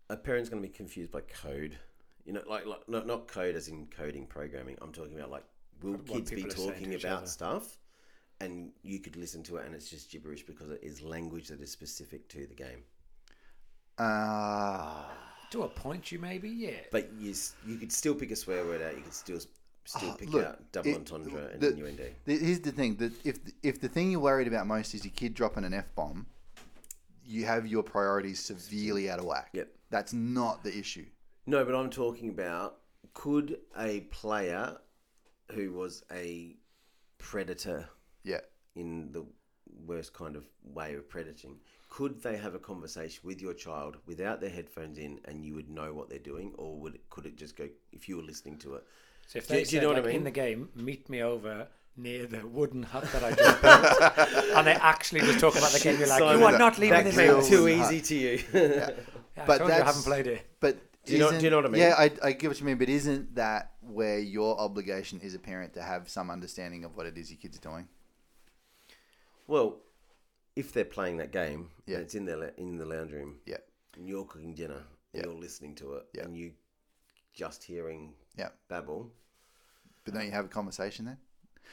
[0.09, 1.77] A parent's going to be confused by code.
[2.25, 4.77] You know, like, like not, not code as in coding programming.
[4.81, 5.43] I'm talking about like,
[5.81, 7.27] will What kids be people are saying talking about other.
[7.27, 7.77] stuff?
[8.41, 11.59] and you could listen to it and it's just gibberish because it is language that
[11.59, 12.83] is specific to the game.
[13.97, 15.11] Ah.
[15.51, 16.71] To a point, you maybe, yeah.
[16.91, 17.33] But you
[17.65, 18.95] you could still pick a swear word out.
[18.95, 19.39] You could still
[19.85, 22.09] still Ah, pick look, out double it- entendre and the- innuendo.
[22.25, 25.13] The- Here's the thing: that if if the thing you're worried about most is your
[25.15, 26.27] kid dropping an f bomb,
[27.25, 29.49] you have your priorities severely out of whack.
[29.53, 29.67] Yep.
[29.89, 31.07] That's not the issue.
[31.49, 32.77] No, but I'm talking about
[33.15, 34.77] could a player
[35.51, 36.55] who was a
[37.17, 37.89] predator
[38.23, 38.41] Yeah.
[38.75, 39.25] in the
[39.87, 41.55] worst kind of way of predating,
[41.89, 45.71] could they have a conversation with your child without their headphones in and you would
[45.71, 48.59] know what they're doing, or would it, could it just go if you were listening
[48.59, 48.83] to it?
[49.25, 50.15] So if Do- they do said, you know what I like, mean?
[50.17, 54.67] in the game, meet me over near the wooden hut that I just built, and
[54.67, 56.93] they actually just talk about the game, you're like, Simon, you are that- not leaving
[56.97, 57.49] that this came house.
[57.49, 58.43] too Wooden easy to you.
[59.37, 60.45] Yeah, I But told you I that's- haven't played it.
[60.59, 60.77] But
[61.09, 61.81] Do you know- do you know what I mean?
[61.81, 62.77] Yeah, I, I get what you mean.
[62.77, 67.05] But isn't that where your obligation is a parent to have some understanding of what
[67.05, 67.87] it is your kids are doing?
[69.47, 69.77] well,
[70.55, 71.95] if they're playing that game, Yeah.
[71.95, 73.57] and it's in their in the lounge room, Yeah.
[73.95, 75.21] and you're cooking dinner, Yeah.
[75.21, 76.23] and you're listening to it, Yeah.
[76.23, 76.53] and you
[77.33, 78.49] just hearing Yeah.
[78.67, 79.11] babble.
[80.03, 81.17] But don't you have a conversation then?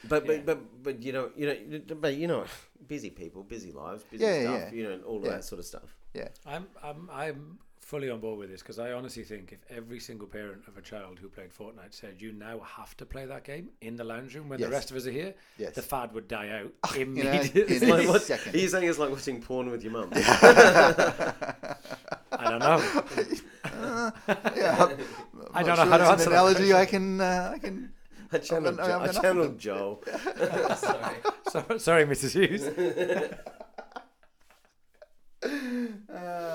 [0.08, 0.36] But Yeah.
[0.38, 2.44] but, but but you know you know but you know
[2.86, 4.70] busy people, busy lives, busy Yeah, stuff, yeah.
[4.72, 5.30] you know all of Yeah.
[5.32, 5.94] that sort of stuff.
[6.14, 6.28] Yeah.
[6.46, 10.26] I'm, I'm, I'm fully on board with this because I honestly think if every single
[10.26, 13.68] parent of a child who played Fortnite said you now have to play that game
[13.80, 14.68] in the lounge room when Yes.
[14.68, 15.74] the rest of us are here, Yes.
[15.74, 17.62] the fad would die out You know, immediately.
[17.62, 18.54] in It's like what, second.
[18.54, 20.10] are you saying it's like watching porn with your mum?
[20.14, 21.34] I
[22.50, 22.82] don't know.
[24.56, 24.88] yeah.
[25.54, 27.52] I don't not know sure how to it's answer an that analogy I can uh,
[27.54, 27.92] I can.
[28.32, 30.02] I channeled, I've jo- got I enough of channeled Joel.
[30.76, 31.16] Sorry.
[31.50, 32.32] So, sorry, Mrs.
[32.32, 32.64] Hughes.
[36.12, 36.45] Ah.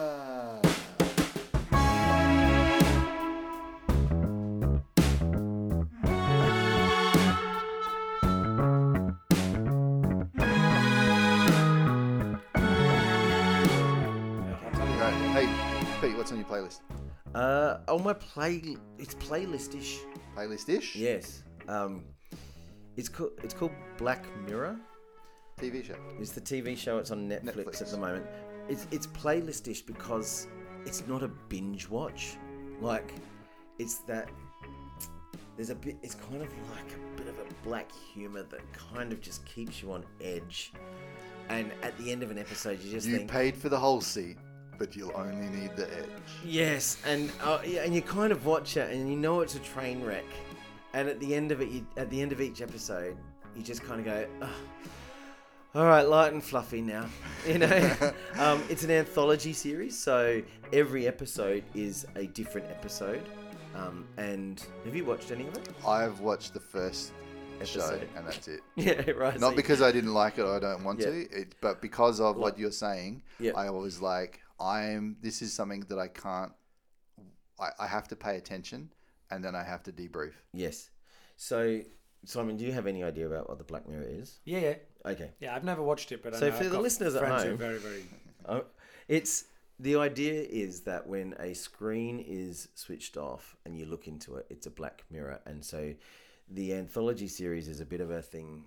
[16.21, 16.81] What's on your playlist?
[17.34, 19.97] Uh, on my play, it's playlistish.
[20.38, 20.95] Playlist ish?
[20.95, 21.41] Yes.
[21.67, 22.03] Um,
[22.95, 24.77] it's called it's called Black Mirror.
[25.60, 25.95] TV show.
[26.19, 26.99] It's the TV show.
[26.99, 27.81] It's on Netflix, Netflix.
[27.81, 28.25] at the moment.
[28.69, 30.47] It's it's playlistish because
[30.86, 32.38] it's not a binge watch.
[32.81, 33.13] Like,
[33.79, 34.29] it's that
[35.55, 35.97] there's a bit.
[36.03, 39.81] It's kind of like a bit of a black humor that kind of just keeps
[39.81, 40.71] you on edge.
[41.49, 44.01] And at the end of an episode, you just You think, paid for the whole
[44.01, 44.38] seat,
[44.81, 46.09] but you'll only need the edge.
[46.43, 50.03] Yes, and uh, and you kind of watch it, and you know it's a train
[50.03, 50.25] wreck.
[50.95, 53.15] And at the end of it, you, at the end of each episode,
[53.55, 54.49] you just kind of go, "Ugh,
[55.75, 57.05] "All right, light and fluffy now."
[57.47, 57.95] You know,
[58.39, 60.41] um, it's an anthology series, so
[60.73, 63.21] every episode is a different episode.
[63.75, 65.69] Um, and have you watched any of it?
[65.87, 67.11] I've watched the first
[67.63, 68.09] show, Episode.
[68.15, 68.61] and that's it.
[68.75, 69.39] Yeah, right.
[69.39, 71.05] Not you- because I didn't like it or I don't want Yeah.
[71.07, 73.51] to, it, but because of what you're saying, Yeah.
[73.55, 75.17] I was like, I'm.
[75.21, 76.52] This is something that I can't.
[77.60, 78.91] I, I have to pay attention,
[79.32, 80.34] and then I have to debrief.
[80.54, 80.89] Yes.
[81.38, 81.82] So,
[82.26, 84.39] Simon, do you have any idea about what the Black Mirror is?
[84.45, 84.76] Yeah, yeah.
[85.06, 85.32] Okay.
[85.39, 87.21] Yeah, I've never watched it, but I So know for I've the got listeners at
[87.21, 88.04] friends who are home- very, very.
[88.47, 88.63] Oh,
[89.08, 89.45] it's
[89.80, 94.45] the idea is that when a screen is switched off and you look into it,
[94.52, 95.93] it's a black mirror, and so
[96.50, 98.65] the anthology series is a bit of a thing.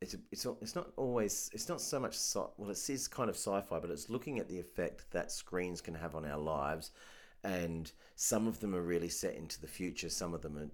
[0.00, 3.30] It's it's not, it's not always it's not so much sci- well it is kind
[3.30, 6.90] of sci-fi, but it's looking at the effect that screens can have on our lives,
[7.42, 10.68] and some of them are really set into the future, some of them are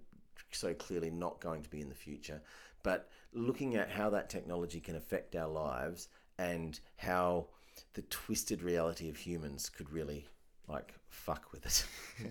[0.53, 2.41] so clearly not going to be in the future.
[2.83, 7.47] But looking at how that technology can affect our lives and how
[7.95, 10.27] the twisted reality of humans could really
[10.69, 11.85] like fuck with it.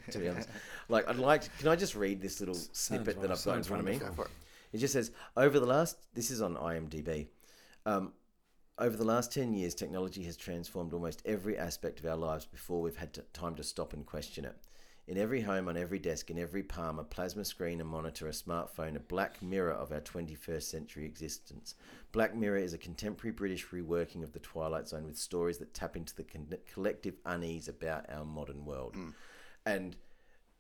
[0.12, 0.50] to be honest,
[0.90, 1.44] like I'd like.
[1.44, 4.00] To, can I just read this little snippet that I've got in front of me?
[4.74, 4.78] Wonderful.
[4.78, 4.80] Go for it.
[4.80, 5.98] Just says over the last.
[6.14, 7.28] This is on IMDb.
[7.86, 8.14] Um,
[8.78, 12.82] over the last 10 years, technology has transformed almost every aspect of our lives before
[12.82, 14.56] we've had to, time to stop and question it.
[15.08, 18.32] In every home, on every desk, in every palm, a plasma screen, a monitor, a
[18.32, 21.76] smartphone, a black mirror of our 21st century existence.
[22.12, 25.98] Black Mirror is a contemporary British reworking of The Twilight Zone with stories that tap
[25.98, 28.96] into the con- collective unease about our modern world.
[29.66, 29.96] And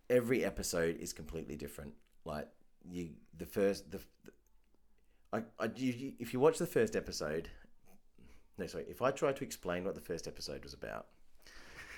[0.09, 1.93] every episode is completely different.
[2.25, 2.49] Like,
[2.89, 3.99] you, the first, the,
[5.31, 7.49] I, I, you, if you watch the first episode,
[8.57, 11.07] no, sorry, if I try to explain what the first episode was about,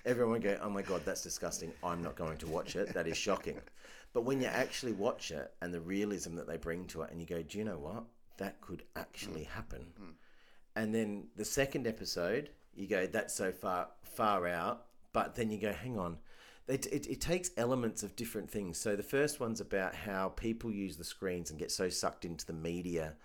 [0.05, 1.71] everyone would go, "Oh my god, that's disgusting!
[1.83, 2.93] I'm not going to watch it.
[2.93, 3.59] That is shocking."
[4.13, 7.19] But when you actually watch it and the realism that they bring to it, and
[7.19, 8.03] you go, "Do you know what?
[8.37, 9.85] That could actually happen."
[10.75, 15.57] And then the second episode, you go, "That's so far far out," but then you
[15.59, 16.17] go, "Hang on."
[16.67, 18.77] It, it, it takes elements of different things.
[18.77, 22.45] So the first one's about how people use the screens and get so sucked into
[22.45, 23.15] the media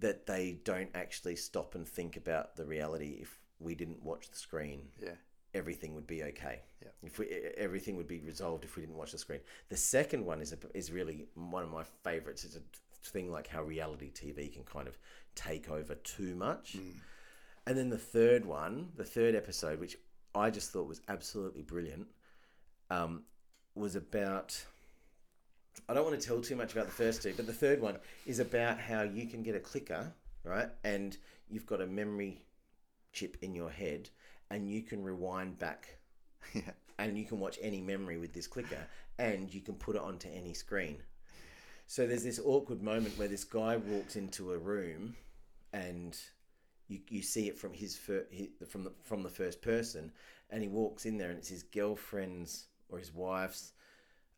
[0.00, 3.18] that they don't actually stop and think about the reality.
[3.20, 5.14] If we didn't watch the screen, Yeah.
[5.54, 6.62] everything would be okay.
[6.82, 6.88] Yeah.
[7.02, 9.40] If we, everything would be resolved if we didn't watch the screen.
[9.68, 12.44] The second one is a, is really one of my favorites.
[12.44, 12.62] It's a
[13.10, 14.98] thing like how reality TV can kind of
[15.34, 16.72] take over too much.
[16.72, 16.90] Hmm.
[17.66, 19.96] And then the third one, the third episode, which
[20.34, 22.06] I just thought was absolutely brilliant,
[22.92, 23.22] um,
[23.74, 24.64] was about.
[25.88, 27.96] I don't want to tell too much about the first two, but the third one
[28.26, 30.12] is about how you can get a clicker,
[30.44, 30.68] right?
[30.84, 31.16] And
[31.48, 32.42] you've got a memory
[33.12, 34.10] chip in your head,
[34.50, 35.88] and you can rewind back,
[36.54, 36.70] Yeah.
[36.98, 38.86] and you can watch any memory with this clicker,
[39.18, 40.98] and you can put it onto any screen.
[41.86, 45.16] So there's this awkward moment where this guy walks into a room,
[45.72, 46.16] and
[46.88, 50.12] you, you see it from his, fir- his from the from the first person,
[50.50, 53.72] and he walks in there, and it's his girlfriend's or his wife's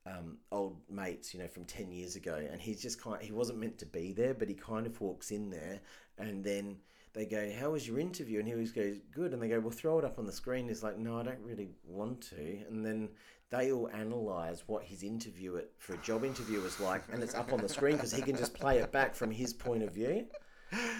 [0.06, 3.22] um, old mates, you know, from ten years ago, and he's just kind.
[3.22, 5.80] He wasn't meant to be there, but he kind of walks in there,
[6.18, 6.76] and then
[7.14, 9.70] they go, "How was your interview?" And he always goes, "Good." And they go, "Well,
[9.70, 12.84] throw it up on the screen." He's like, "No, I don't really want to." And
[12.84, 13.08] then
[13.50, 17.34] they all analyze what his interview at, for a job interview was like, and it's
[17.34, 19.92] up on the screen because he can just play it back from his point of
[19.92, 20.26] view.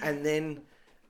[0.02, 0.62] And then,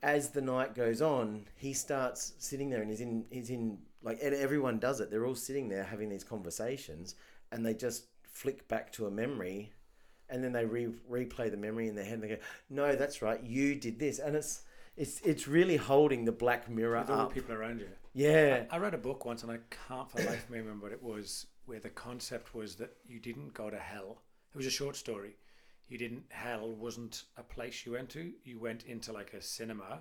[0.02, 4.18] as the night goes on, he starts sitting there, and he's in he's in like
[4.22, 5.10] and everyone does it.
[5.10, 7.16] They're all sitting there having these conversations,
[7.50, 9.72] and they just flick back to a memory
[10.28, 12.36] and then they re- replay the memory in their head and they go
[12.68, 14.62] no that's right you did this and it's
[14.96, 17.88] it's it's really holding the black mirror with all the people around you.
[18.12, 20.86] yeah I read a book once, and I can't for the life of me remember
[20.86, 24.22] what it was, where the concept was that you didn't go to hell.
[24.54, 25.36] It was a short story.
[25.88, 26.24] You didn't.
[26.28, 28.32] Hell wasn't a place you went to.
[28.44, 30.00] You went into like a cinema,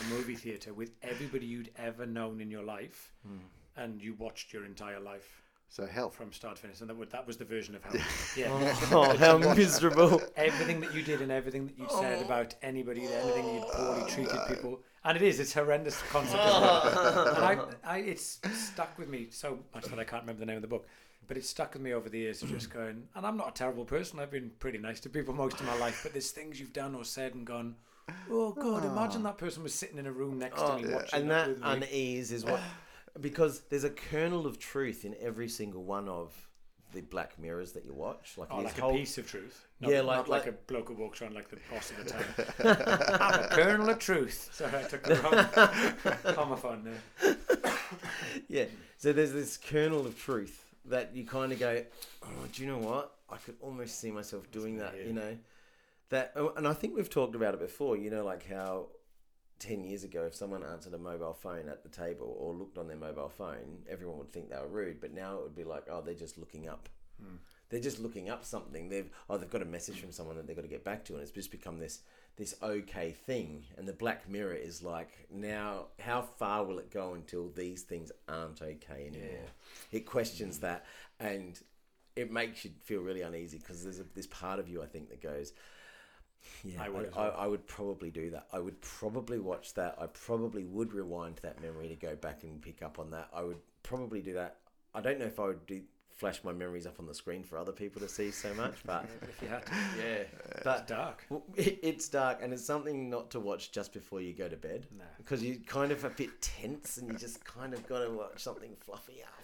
[0.00, 3.38] a movie theater with everybody you'd ever known in your life, hmm.
[3.76, 6.10] and you watched your entire life So hell.
[6.10, 6.80] from start to finish.
[6.80, 8.00] And that was, that was the version of hell.
[8.36, 8.48] Yeah.
[8.50, 12.24] Oh, oh how miserable everything that you did and everything that you said oh.
[12.24, 16.42] about anybody, anything you poorly oh, treated people, and it is it's horrendous concept.
[16.42, 20.46] isn't and I, I, it's stuck with me so much that I can't remember the
[20.46, 20.86] name of the book,
[21.26, 23.04] but it's stuck with me over the years of just going.
[23.14, 24.18] And I'm not a terrible person.
[24.18, 26.94] I've been pretty nice to people most of my life, but there's things you've done
[26.94, 27.76] or said and gone.
[28.30, 28.82] Oh God!
[28.84, 28.92] Ah.
[28.92, 31.48] Imagine that person was sitting in a room next to oh, me watching and that
[31.48, 31.64] with me.
[31.70, 32.60] unease is what
[33.20, 36.32] because there's a kernel of truth in every single one of
[36.92, 39.66] the black mirrors that you watch like, Oh, like whole- a piece of truth.
[39.80, 42.04] Not, Yeah, like- like, like, like- a bloke who walks around like the boss of
[42.04, 43.16] the town.
[43.20, 44.50] I'm a kernel of truth.
[44.52, 45.32] Sorry, I took the wrong
[46.36, 47.36] homophone there.
[48.48, 48.64] yeah
[48.96, 51.82] so there's this kernel of truth that you kind of go
[52.24, 55.04] oh do you know what i could almost see myself doing that Yeah.
[55.06, 55.36] you know
[56.14, 58.86] that oh, and i think we've talked about it before you know like how
[59.60, 62.88] 10 years ago if someone answered a mobile phone at the table or looked on
[62.88, 65.84] their mobile phone everyone would think they were rude but now it would be like
[65.90, 66.88] oh they're just looking up.
[67.20, 67.36] Hmm.
[67.70, 68.88] They're just looking up something.
[68.88, 71.14] They've oh they've got a message from someone that they've got to get back to
[71.14, 72.00] and it's just become this
[72.36, 73.64] this okay thing.
[73.76, 78.12] And the black mirror is like now how far will it go until these things
[78.28, 79.46] aren't okay anymore?
[79.92, 80.62] It questions hmm.
[80.62, 80.86] that
[81.18, 81.58] and
[82.16, 85.08] it makes you feel really uneasy because there's a, this part of you i think
[85.08, 85.52] that goes
[86.64, 87.26] yeah, I would I.
[87.28, 88.46] I would probably do that.
[88.52, 89.96] I would probably watch that.
[90.00, 93.28] I probably would rewind that memory to go back and pick up on that.
[93.34, 94.56] I would probably do that.
[94.94, 97.58] I don't know if I would do flash my memories up on the screen for
[97.58, 99.72] other people to see so much, but If you had to.
[99.98, 100.04] yeah,
[100.52, 101.24] It's but dark.
[101.28, 104.56] well, it, it's dark and it's something not to watch just before you go to
[104.56, 105.02] bed No.
[105.16, 108.40] because you're kind of a bit tense and you just kind of got to watch
[108.44, 109.43] something fluffy after.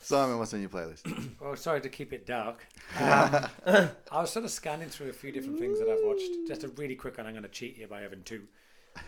[0.00, 1.02] Simon, what's on your playlist?
[1.40, 2.66] Well, sorry to keep it dark.
[3.00, 6.30] Um, I was sort of scanning through a few different things that I've watched.
[6.46, 7.26] Just a really quick one.
[7.26, 8.42] I'm going to cheat you by having two.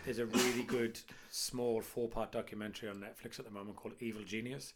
[0.05, 0.99] There's a really good
[1.31, 4.73] small four-part documentary on Netflix at the moment called Evil Genius,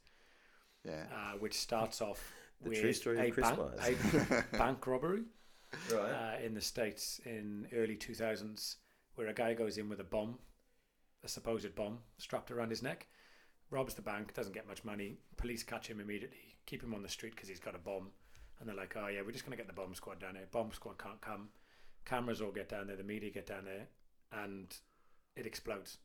[0.85, 1.04] yeah.
[1.12, 5.22] uh, which starts off The with true story of a, Chris bank, a bank robbery
[5.92, 6.00] Right.
[6.00, 8.76] uh, in the states in early 2000s,
[9.14, 10.38] where a guy goes in with a bomb,
[11.24, 13.06] a supposed bomb, strapped around his neck,
[13.70, 15.18] robs the bank, doesn't get much money.
[15.37, 18.11] Police catch him immediately, keep him on the street because he's got a bomb,
[18.59, 20.46] and they're like, "Oh yeah, we're just gonna get the bomb squad down there.
[20.50, 21.50] Bomb squad can't come.
[22.04, 23.87] Cameras all get down there, the media get down there,
[24.33, 24.76] and
[25.37, 25.98] it explodes,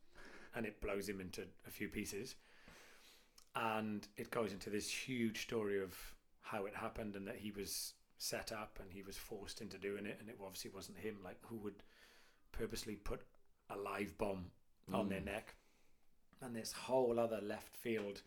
[0.53, 2.35] and it blows him into a few pieces."
[3.55, 5.95] And it goes into this huge story of
[6.41, 10.05] how it happened and that he was set up and he was forced into doing
[10.05, 11.83] it and it obviously wasn't him like who would
[12.51, 13.21] purposely put
[13.69, 14.45] a live bomb
[14.93, 15.25] on their mm.
[15.25, 15.55] neck
[16.45, 18.21] and this whole other left field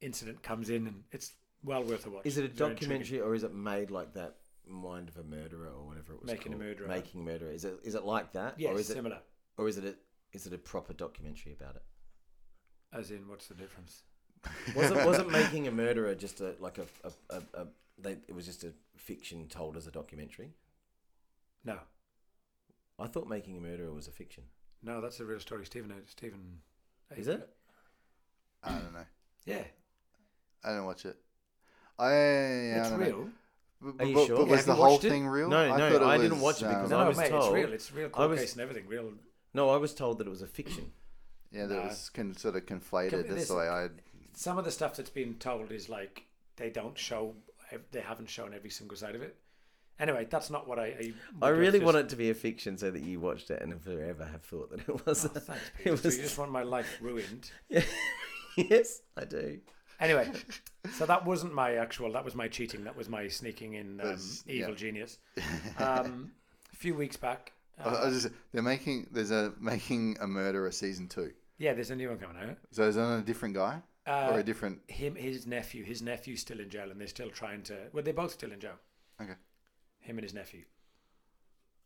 [0.00, 2.98] incident comes in and it's well worth a watch Is it a It's very intriguing.
[2.98, 4.36] documentary or is it made like that?
[4.66, 6.30] Mind of a murderer or whatever it was.
[6.30, 6.56] Making a?
[6.56, 6.88] Murderer.
[6.88, 7.50] Making a murderer.
[7.50, 8.58] Is it is it like that?
[8.58, 9.18] yes or is it similar
[9.58, 9.94] or is it a,
[10.32, 11.82] is it a proper documentary about it?
[12.92, 14.02] as in what's the difference
[14.76, 17.66] Wasn't wasn't making a murderer just a like a a, a, a
[17.98, 20.50] they, it was just a fiction told as a documentary?
[21.64, 21.78] no
[22.98, 24.44] I thought Making a Murderer was a fiction.
[24.82, 25.64] No, that's a real story.
[25.66, 25.92] Stephen.
[26.06, 26.58] Stephen.
[27.16, 27.48] Is it?
[28.62, 29.04] I don't know.
[29.44, 29.62] Yeah,
[30.64, 31.16] I didn't watch it.
[31.98, 33.06] I, I it's don't know.
[33.06, 33.28] real.
[33.80, 34.36] But, Are you but- sure?
[34.38, 35.10] but Yeah, was have the you whole watched it?
[35.10, 35.48] thing real?
[35.48, 37.52] No, no, thought I didn't watch it because No, I um, was mate, told- it's
[37.52, 37.72] real.
[37.72, 38.86] It's real court was- case and everything.
[38.86, 39.12] Real.
[39.54, 40.92] No, I was told that it was a fiction.
[41.50, 41.82] yeah, that No.
[41.88, 43.10] was con- sort of conflated.
[43.10, 43.88] Can- That's this- the way I.
[44.34, 46.24] Some of the stuff that's been told is like
[46.56, 47.34] they don't show.
[47.90, 49.36] They haven't shown every single side of it.
[50.00, 50.84] Anyway, that's not what I.
[50.86, 53.62] I, I really just- want it to be a fiction so that you watched it
[53.62, 55.24] and forever have thought that it was.
[55.24, 55.96] Oh, thanks, it Peter.
[55.96, 57.50] So was- you just want my life ruined.
[58.56, 59.60] yes, I do.
[60.00, 60.28] Anyway,
[60.94, 62.10] so that wasn't my actual.
[62.12, 62.84] That was my cheating.
[62.84, 64.76] That was my sneaking in um, That's- evil yeah.
[64.76, 65.18] genius.
[65.78, 66.32] Um,
[66.72, 67.52] a few weeks back.
[67.78, 71.32] I- I Uh, was just- they're making there's a making a murderer season two.
[71.58, 72.56] yeah, there's a new one coming out.
[72.72, 74.80] So is that a different guy Uh, or a different?
[74.90, 77.76] him, his nephew, his nephew's still in jail, and they're still trying to.
[77.92, 78.78] Well, they're both still in jail.
[79.20, 79.34] Okay.
[80.02, 80.64] Him and his nephew.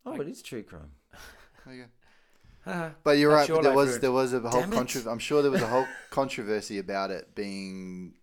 [0.05, 0.91] Oh, it is true crime.
[1.65, 1.83] There you
[2.65, 2.71] go.
[2.71, 3.49] Uh, But you're That's right.
[3.49, 4.03] your But there life was ruined.
[4.03, 4.75] there was a whole Damn it.
[4.75, 5.09] controversy.
[5.09, 8.13] I'm sure there was a whole controversy about it being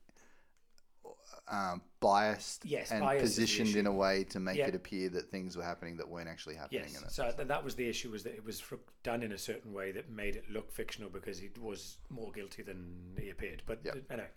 [1.48, 3.78] um, biased Yes, and bias is the positioned issue.
[3.80, 4.68] in a way to make Yeah.
[4.68, 6.84] it appear that things were happening that weren't actually happening.
[6.84, 6.96] yes.
[6.98, 7.10] in it.
[7.12, 9.72] So th- that was the issue: was that it was fr- done in a certain
[9.74, 13.62] way that made it look fictional because he was more guilty than he appeared.
[13.66, 13.92] But Yeah.
[13.92, 14.28] uh, anyway.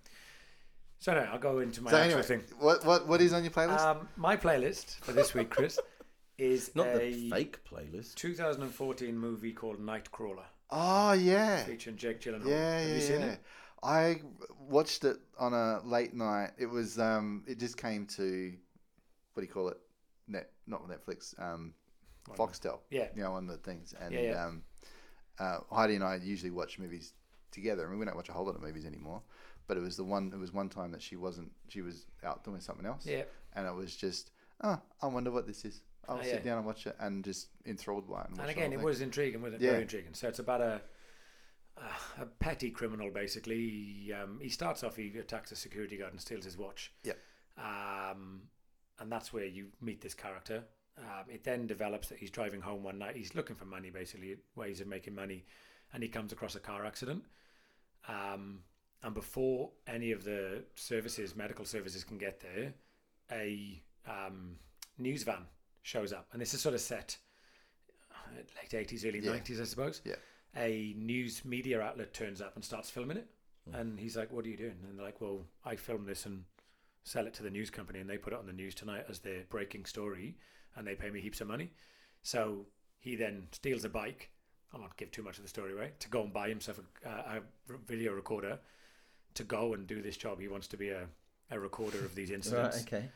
[1.00, 2.44] So now I'll go into my So actual anyway, thing.
[2.60, 3.80] what what what is on your playlist?
[3.80, 5.80] Um, my playlist for this week, Chris,
[6.38, 8.16] is Not a the fake playlist.
[8.16, 12.48] 2014 movie called Nightcrawler, oh yeah, featuring Jake Gyllenhaal.
[12.48, 13.26] yeah, Have yeah, you seen yeah.
[13.28, 13.40] it?
[13.84, 14.22] I
[14.60, 16.52] watched it on a late night.
[16.58, 18.54] It was um, it just came to
[19.34, 19.78] what do you call it?
[20.28, 21.40] Net, not Netflix.
[21.40, 21.74] Um,
[22.26, 22.80] One- Foxtel.
[22.90, 23.08] Yeah.
[23.16, 23.94] you know, one of the things.
[24.02, 24.46] And Yeah, yeah.
[24.46, 24.64] Um,
[25.40, 27.14] uh, Heidi and I usually watch movies
[27.52, 27.86] together.
[27.86, 29.22] I mean, we don't watch a whole lot of movies anymore.
[29.68, 30.32] But it was the one.
[30.34, 31.52] It was one time that she wasn't.
[31.70, 33.06] She was out doing something else.
[33.06, 33.24] Yeah.
[33.56, 34.32] And it was just,
[34.64, 35.82] oh, I wonder what this is.
[36.08, 36.40] I'll Oh, sit yeah.
[36.40, 38.30] down and watch it, and just enthralled by it.
[38.30, 39.66] And, And again, it was intriguing, wasn't it?
[39.66, 39.72] Yeah.
[39.72, 40.14] Very intriguing.
[40.14, 40.82] So it's about a
[42.20, 43.56] a petty criminal, basically.
[43.70, 46.92] He, um, he starts off, he attacks a security guard and steals his watch.
[47.04, 47.18] Yep.
[47.58, 48.42] Um,
[49.00, 50.64] and that's where you meet this character.
[50.98, 53.16] Um, it then develops that he's driving home one night.
[53.16, 55.46] He's looking for money, basically, ways of making money,
[55.94, 57.24] and he comes across a car accident.
[58.08, 58.62] Um,
[59.04, 62.74] and before any of the services, medical services, can get there,
[63.32, 64.58] a um,
[64.98, 65.46] news van
[65.82, 67.18] shows up, and this is sort of set
[68.12, 69.32] uh, late eighties, early Yeah.
[69.32, 70.02] nineties, I suppose.
[70.04, 70.16] Yeah.
[70.56, 73.28] A news media outlet turns up and starts filming it,
[73.74, 76.46] and he's like, "What are you doing?" And they're like, "Well, I filmed this and
[77.04, 79.20] sell it to the news company, and they put it on the news tonight as
[79.20, 80.38] their breaking story,
[80.76, 81.72] and they pay me heaps of money."
[82.24, 82.66] So
[83.00, 84.32] he then steals a bike.
[84.74, 85.92] I won't give too much of the story away.
[86.00, 88.60] To go and buy himself a, a, a video recorder
[89.38, 90.39] to go and do this job.
[90.39, 91.08] He wants to be a,
[91.52, 93.12] a recorder of these Right, incidents okay.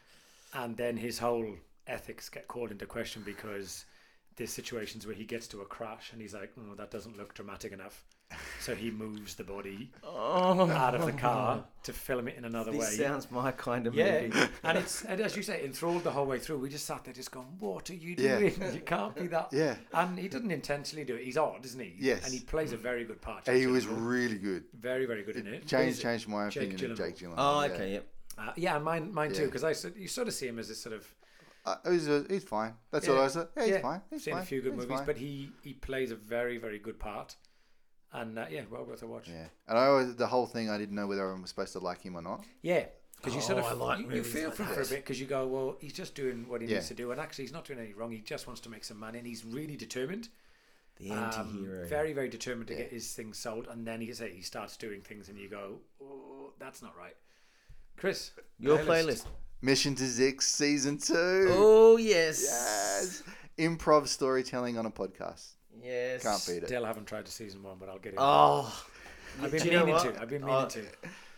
[0.54, 1.56] and then his whole
[1.88, 3.86] ethics get called into question because
[4.36, 7.34] there's situations where he gets to a crash and he's like, "Oh, that doesn't look
[7.34, 8.06] dramatic enough,"
[8.60, 12.72] so he moves the body Oh, out of the car to film it in another
[12.72, 13.06] This way.
[13.06, 14.40] sounds my kind of yeah, movie.
[14.64, 16.60] and it's and as you say, enthralled the whole way through.
[16.60, 18.40] We just sat there, just going, "What are you Yeah.
[18.40, 18.54] doing?
[18.74, 19.76] You can't be that." Yeah.
[19.94, 21.24] And he didn't intentionally do it.
[21.24, 21.96] He's odd, isn't he?
[22.00, 22.24] Yes.
[22.26, 23.48] And he plays a very good part.
[23.48, 24.08] He was Gyllenhaal.
[24.10, 24.64] really good.
[24.80, 25.54] very, very good in it.
[25.54, 27.34] It changed Who's- changed my Jake opinion of Jake Gyllenhaal.
[27.38, 27.72] Oh, yeah.
[27.74, 28.08] okay, yep.
[28.38, 29.46] Uh, yeah, and mine, mine too, Yeah.
[29.48, 31.06] because I s- you sort of see him as this sort of
[31.66, 32.74] Uh, he's, uh, he's fine.
[32.92, 33.14] That's Yeah.
[33.14, 33.48] all I said.
[33.56, 34.02] Yeah, he's fine.
[34.10, 34.44] He's seen fine.
[34.44, 35.06] a few good he's movies, fine.
[35.06, 37.36] but he he plays a very very good part,
[38.14, 39.28] and uh, yeah, well worth a watch.
[39.28, 41.80] yeah, and I always the whole thing I didn't know whether I was supposed to
[41.80, 42.44] like him or not.
[42.62, 42.86] Yeah,
[43.18, 44.86] because you sort Oh, of I like you, you feel like for him for a
[44.86, 46.76] bit because you go, well, he's just doing what he Yeah.
[46.76, 48.12] needs to do, and actually he's not doing anything wrong.
[48.12, 50.30] He just wants to make some money, and he's really determined.
[50.98, 51.88] The um, anti-hero.
[51.88, 52.82] very very determined to Yeah.
[52.82, 55.80] get his things sold, and then he say he starts doing things, and you go,
[56.04, 57.16] oh, that's not right.
[57.98, 59.26] Chris, Your playlist.
[59.64, 61.48] Mission to Zyxx season two.
[61.52, 62.42] Oh yes.
[62.44, 63.24] Yes,
[63.60, 65.52] improv storytelling on a podcast.
[65.84, 66.24] Yes.
[66.24, 66.68] Can't beat it.
[66.68, 68.20] Still haven't tried to season one, but I'll get it.
[68.22, 68.84] Oh.
[69.42, 70.22] I've been do you know meaning to.
[70.22, 70.86] I've been meaning Uh, to.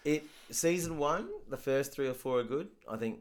[0.06, 2.68] It season one, the first three or four are good.
[2.90, 3.20] I think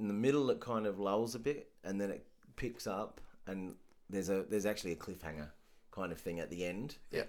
[0.00, 2.24] in the middle it kind of lulls a bit, and then it
[2.56, 3.74] picks up, and
[4.08, 5.48] there's a there's actually a cliffhanger
[5.90, 6.96] kind of thing at the end.
[7.10, 7.24] Yeah.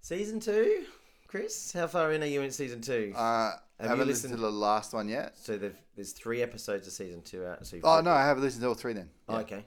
[0.00, 0.84] Season two,
[1.28, 3.12] Chris, how far in are you in season two?
[3.16, 5.38] Uh, you haven't listened listened- to the last one yet.
[5.38, 5.58] so
[5.96, 7.66] there's three episodes of season two out.
[7.66, 9.08] So you've Oh got- no, I haven't listened to all three then.
[9.28, 9.40] Oh, Yeah.
[9.40, 9.64] okay.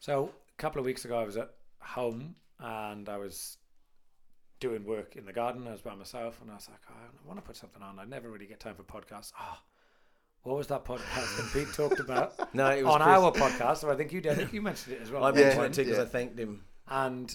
[0.00, 3.56] So a couple of weeks ago, I was at home and I was
[4.60, 5.66] doing work in the garden.
[5.66, 7.98] I was by myself, and I was like, oh, I want to put something on.
[7.98, 9.32] I never really get time for podcasts.
[9.40, 9.58] Oh,
[10.42, 13.18] what was that podcast that Pete talked about No, it was on Chris.
[13.18, 13.76] our podcast?
[13.78, 14.32] So I think you did.
[14.32, 15.24] I think you mentioned it as well.
[15.24, 16.02] I mentioned one it because yeah.
[16.02, 16.64] I thanked him.
[16.88, 17.34] and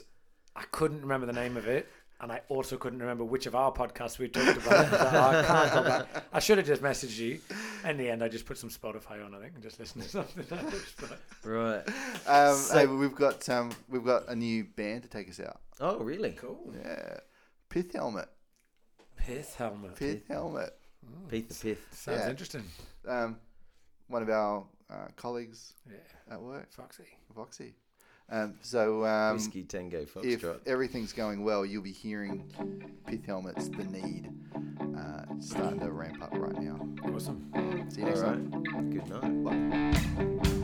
[0.55, 1.87] I couldn't remember the name of it.
[2.21, 4.73] And I also couldn't remember which of our podcasts we talked about.
[4.93, 6.23] I, like, "Oh, I can't go back.
[6.31, 7.39] I should have just messaged you.
[7.85, 10.07] In the end, I just put some Spotify on, I think, and just listen to
[10.17, 10.45] something.
[10.57, 11.19] else, but-
[11.49, 11.83] Right.
[12.27, 15.61] Um, So- hey, we've got um, we've got a new band to take us out.
[15.79, 16.31] Oh, really?
[16.31, 16.73] cool.
[16.83, 17.17] Yeah,
[17.69, 18.27] Pith Helmet.
[19.17, 19.95] Pith helmet.
[19.95, 20.73] Pith Helmet.
[21.29, 21.87] Pith the Pith.
[21.91, 22.29] Sounds Yeah.
[22.29, 22.63] interesting.
[23.07, 23.37] Um,
[24.07, 25.97] one of our uh, colleagues Yeah.
[26.33, 27.05] at work, Foxy.
[27.35, 27.73] Foxy.
[28.29, 30.59] Um, so um, Whiskey Tango if Foxtrot.
[30.65, 32.43] everything's going well, you'll be hearing
[33.05, 34.29] Pith Helmet's The Need
[34.97, 36.79] uh, starting to ramp up right now.
[37.13, 37.49] Awesome.
[37.89, 38.51] See you All next right.
[38.51, 38.89] time.
[38.89, 40.43] Good night.
[40.43, 40.54] Kill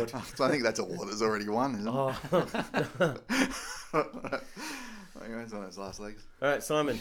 [0.00, 0.10] board.
[0.14, 0.36] I'm on I, board.
[0.36, 2.08] so I think that's a war that's already won, isn't Oh.
[2.32, 3.20] it?
[3.92, 6.24] I think on its last legs.
[6.42, 6.98] All right, Simon,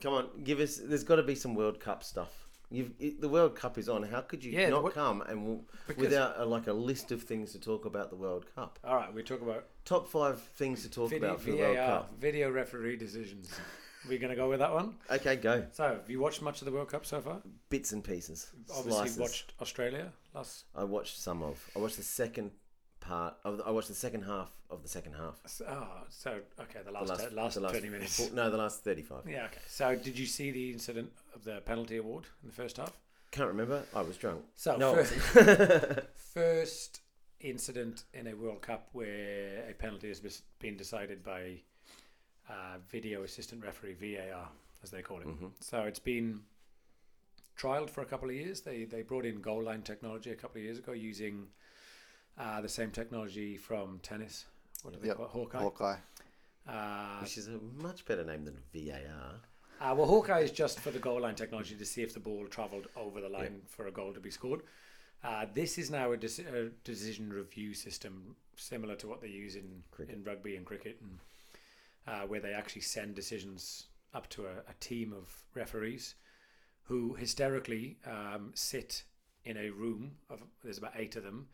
[0.00, 0.76] come on, give us.
[0.82, 2.30] There's got to be some World Cup stuff.
[2.70, 4.02] You've it, the World Cup is on.
[4.02, 7.10] How could you Yeah, not what- come and w- Because- without a, like a list
[7.12, 8.78] of things to talk about the World Cup?
[8.84, 11.76] All right, we talk about Top five things to talk video, about for the World
[11.78, 12.10] Cup.
[12.20, 13.50] video referee decisions.
[14.08, 14.94] We're going to go with that one.
[15.10, 15.64] Okay, go.
[15.72, 17.40] So, have you watched much of the World Cup so far?
[17.70, 18.48] Bits and pieces.
[18.70, 19.18] Obviously, Slices.
[19.18, 20.64] watched Australia last.
[20.76, 21.58] I watched some of.
[21.74, 22.50] I watched the second
[23.00, 23.34] part.
[23.44, 25.40] Of the, I watched the second half of the second half.
[25.68, 26.30] Oh, so
[26.60, 28.18] okay, the The last last, last, the twenty minutes.
[28.18, 29.22] four- no, the last thirty-five.
[29.28, 29.58] Yeah, okay.
[29.68, 32.92] So, did you see the incident of the penalty award in the first half?
[33.30, 33.82] Can't remember.
[33.94, 34.42] I was drunk.
[34.54, 35.12] So, No, first,
[36.34, 37.00] first
[37.40, 40.20] incident in a World Cup where a penalty has
[40.60, 41.60] been decided by
[42.48, 44.48] uh, video assistant referee VAR,
[44.82, 45.26] as they call it.
[45.26, 45.50] Mhm.
[45.60, 46.42] So it's been
[47.56, 48.60] trialed for a couple of years.
[48.62, 51.48] They they brought in goal line technology a couple of years ago using
[52.38, 54.46] uh, the same technology from tennis.
[54.82, 55.16] What do they Yep.
[55.16, 55.30] call it?
[55.32, 55.58] Hawkeye.
[55.58, 55.98] Hawkeye.
[56.68, 59.40] Uh, Which is a much better name than VAR.
[59.80, 62.46] Uh, well, Hawkeye is just for the goal line technology to see if the ball
[62.46, 64.62] travelled over the line for a goal to be scored.
[65.24, 69.56] Uh, this is now a, deci- a decision review system similar to what they use
[69.56, 70.14] in, Cricket.
[70.14, 71.18] in rugby and cricket, and
[72.08, 76.14] uh, where they actually send decisions up to a, a team of referees
[76.84, 79.02] who hysterically um, sit
[79.44, 81.48] in a room of there's about eight of them,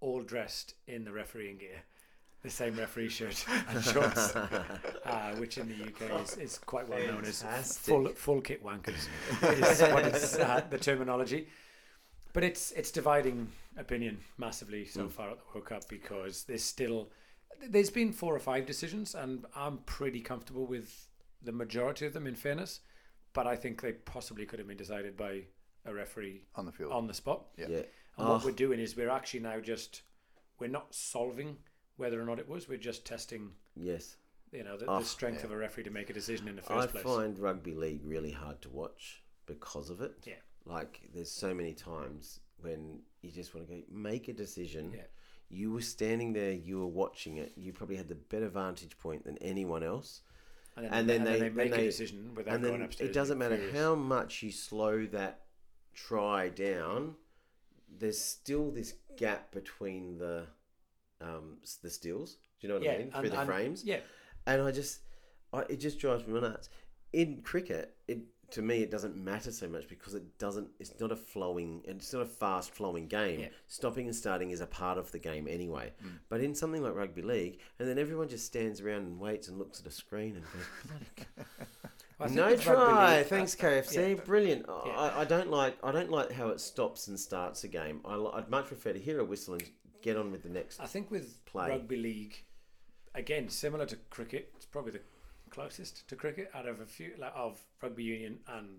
[0.00, 1.82] all dressed in the refereeing gear,
[2.42, 7.04] the same referee shirt and shorts, uh, which in the UK is, is quite well
[7.06, 7.42] known as
[7.78, 9.08] full full kit wankers.
[9.42, 11.48] is what is uh, the terminology.
[12.32, 15.10] But it's it's dividing opinion massively so Mm.
[15.10, 17.10] far at the World Cup because there's still
[17.68, 21.08] there's been four or five decisions and I'm pretty comfortable with
[21.42, 22.80] the majority of them in fairness,
[23.32, 25.42] but I think they possibly could have been decided by
[25.84, 26.92] a referee on the field.
[26.92, 27.46] on the spot.
[27.56, 27.66] Yeah.
[27.68, 27.82] Yeah.
[28.18, 28.46] And what Oh.
[28.46, 30.02] we're doing is we're actually now just
[30.58, 31.56] we're not solving
[31.96, 32.68] whether or not it was.
[32.68, 34.16] We're just testing, Yes.
[34.52, 35.46] you know, the, Oh, the ah, strength yeah.
[35.46, 37.04] of a referee to make a decision in the I first place.
[37.04, 40.12] I find rugby league really hard to watch because of it.
[40.24, 40.34] Yeah.
[40.66, 44.92] Like there's so many times when you just want to go make a decision.
[44.94, 45.04] Yeah.
[45.50, 47.52] You were standing there, you were watching it.
[47.56, 50.22] You probably had the better vantage point than anyone else.
[50.76, 53.10] and then, and they, then and then they- make a decision without going upstairs.
[53.10, 53.76] it doesn't matter furious.
[53.76, 55.42] how much you slow that
[55.92, 57.16] try down.
[57.98, 60.46] There's still this gap between the
[61.20, 62.36] um, the stills.
[62.60, 63.10] Do you know what yeah, I mean?
[63.10, 63.84] Through the frames.
[63.84, 63.98] Yeah,
[64.46, 65.00] and I just,
[65.52, 66.68] I, it just drives me nuts.
[67.12, 68.20] In cricket, it
[68.52, 70.68] to me it doesn't matter so much because it doesn't.
[70.78, 71.82] It's not a flowing.
[71.84, 73.40] It's not a fast flowing game.
[73.40, 73.48] Yeah.
[73.68, 75.92] Stopping and starting is a part of the game anyway.
[76.04, 76.18] Mm.
[76.28, 79.58] But in something like rugby league, and then everyone just stands around and waits and
[79.58, 81.26] looks at a screen and goes,
[82.18, 83.22] Well, no try.
[83.22, 84.10] Thanks, KFC.
[84.10, 84.14] yeah.
[84.24, 84.66] Brilliant.
[84.68, 84.92] Yeah.
[84.92, 85.76] I, I don't like.
[85.82, 88.00] I don't like how it stops and starts a game.
[88.04, 89.62] I, i'd much prefer to hear a whistle and
[90.02, 90.80] get on with the next.
[90.80, 91.70] I think with Play.
[91.70, 92.44] rugby league,
[93.14, 95.00] again similar to cricket, it's probably the
[95.50, 98.78] closest to cricket out of a few like, of rugby union and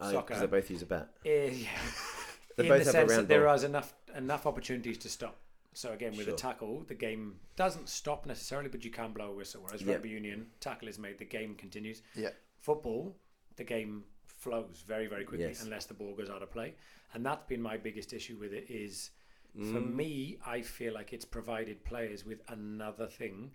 [0.00, 0.26] soccer.
[0.28, 1.08] Because they both use a bat.
[1.24, 1.68] Eh, yeah.
[2.56, 3.54] They in both the have sense that there ball.
[3.56, 5.36] is enough enough opportunities to stop.
[5.72, 6.34] So again, with Sure.
[6.34, 9.62] a tackle, the game doesn't stop necessarily, but you can blow a whistle.
[9.64, 9.94] Whereas Yeah.
[9.94, 12.00] rugby union, tackle is made, the game continues.
[12.14, 12.30] Yeah.
[12.60, 13.16] Football,
[13.56, 15.64] the game flows very very quickly Yes.
[15.64, 16.76] unless the ball goes out of play,
[17.12, 18.70] and that's been my biggest issue with it.
[18.70, 19.10] Is
[19.56, 19.94] for Mm.
[19.96, 23.52] me, I feel like it's provided players with another thing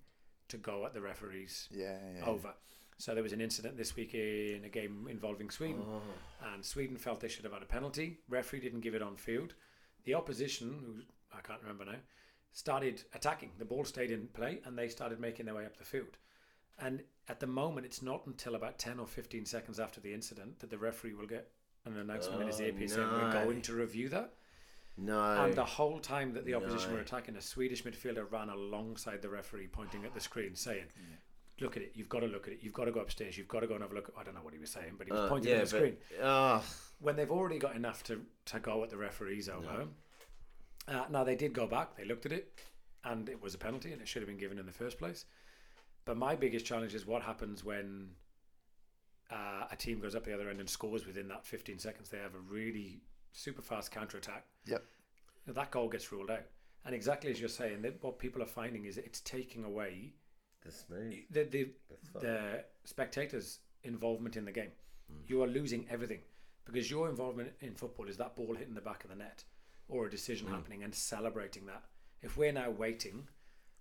[0.50, 2.26] to go at the referees Yeah, yeah.
[2.26, 2.54] over.
[2.98, 6.02] So there was an incident this week in a game involving Sweden Oh.
[6.54, 8.18] and Sweden felt they should have had a penalty.
[8.28, 9.56] Referee didn't give it on field.
[10.04, 12.00] The opposition, who I can't remember now,
[12.52, 13.52] started attacking.
[13.58, 16.18] The ball stayed in play and they started making their way up the field.
[16.78, 20.60] And at the moment, it's not until about 10 or 15 seconds after the incident
[20.60, 21.52] that the referee will get
[21.86, 24.34] an announcement in his Oh, ear saying, We're going to review that.
[25.02, 25.44] No.
[25.44, 26.96] And the whole time that the opposition No.
[26.98, 30.86] were attacking, a Swedish midfielder ran alongside the referee, pointing at the screen, saying,
[31.62, 33.48] Look at it, you've got to look at it, you've got to go upstairs, you've
[33.50, 34.14] got to go and have a look.
[34.18, 35.68] I don't know what he was saying, but he was Uh, pointing yeah, at the
[35.68, 36.64] screen but, ah,
[37.00, 39.88] when they've already got enough to, to go at the referees over.
[40.88, 42.58] Uh, now they did go back, they looked at it,
[43.04, 45.26] and it was a penalty, and it should have been given in the first place.
[46.06, 48.12] But my biggest challenge is what happens when
[49.30, 52.10] uh, a team goes up the other end and scores within that 15 seconds.
[52.10, 53.02] They have a really
[53.32, 54.46] super fast counter attack.
[54.66, 54.84] Yep.
[55.48, 56.44] That goal gets ruled out.
[56.86, 60.14] And exactly as you're saying, that what people are finding is it's taking away
[60.64, 61.14] the smooth.
[61.30, 61.70] the the,
[62.20, 64.72] the spectators' involvement in the game.
[65.28, 66.20] You are losing everything
[66.66, 69.44] because your involvement in football is that ball hitting the back of the net
[69.88, 70.52] or a decision mm.
[70.52, 71.84] happening and celebrating that.
[72.22, 73.28] If we're now waiting,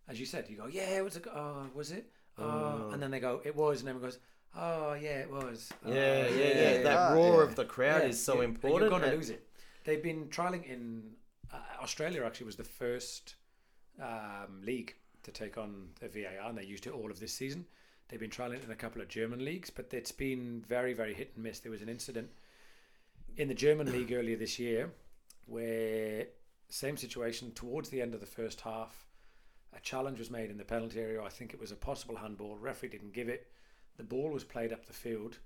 [0.08, 2.10] as you said, you go, yeah, it was a, go- oh, was it?
[2.38, 4.18] Oh, oh, and then they go, it was, and everyone goes,
[4.56, 5.70] oh, yeah, it was.
[5.84, 6.82] Oh, Yeah, yeah, yeah.
[6.82, 7.48] That Ah, roar yeah.
[7.48, 8.90] of the crowd Yeah, is so you- important.
[8.90, 9.46] You're going to lose it.
[9.84, 11.14] They've been trialing in
[11.52, 12.24] uh, Australia.
[12.24, 13.36] Actually, was the first
[14.00, 17.66] um, league to take on the VAR, and they used it all of this season.
[18.08, 21.14] They've been trialing it in a couple of German leagues, but it's been very, very
[21.14, 21.60] hit and miss.
[21.60, 22.30] There was an incident
[23.36, 24.90] in the German league earlier this year
[25.46, 26.26] where
[26.70, 29.06] same situation towards the end of the first half.
[29.76, 31.22] A challenge was made in the penalty area.
[31.22, 32.56] I think it was a possible handball.
[32.56, 33.46] Referee didn't give it.
[33.98, 35.38] The ball was played up the field,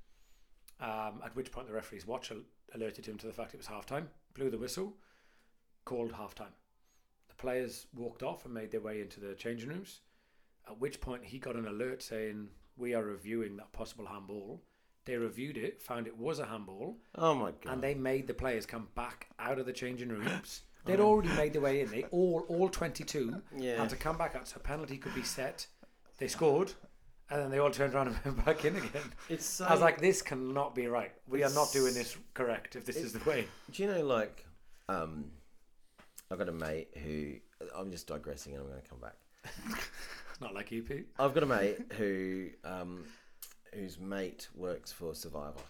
[0.80, 2.38] um, at which point the referee's watch al-
[2.74, 4.94] alerted him to the fact it was half time, blew the whistle,
[5.84, 6.52] called half time.
[7.28, 10.00] The players walked off and made their way into the changing rooms,
[10.68, 14.62] at which point he got an alert saying, We are reviewing that possible handball.
[15.04, 17.72] They reviewed it, found it was a handball, Oh my god!
[17.72, 20.62] and they made the players come back out of the changing rooms.
[20.84, 21.90] They'd already made their way in.
[21.90, 23.80] They all all twenty two Yeah.
[23.80, 25.66] had to come back out so a penalty could be set.
[26.18, 26.72] They scored,
[27.32, 29.02] and then they all turned around and went back in again.
[29.28, 29.64] it's so.
[29.64, 31.12] I was like, this cannot be right.
[31.26, 33.46] We are not doing this correct if this is the way.
[33.72, 34.44] Do you know, like,
[34.88, 35.24] um,
[36.30, 37.34] I've got a mate who
[37.76, 39.16] I'm just digressing, and I'm going to come back.
[40.40, 41.06] Not like you, Pete.
[41.18, 43.04] I've got a mate who, um,
[43.74, 45.60] whose mate works for Survivor.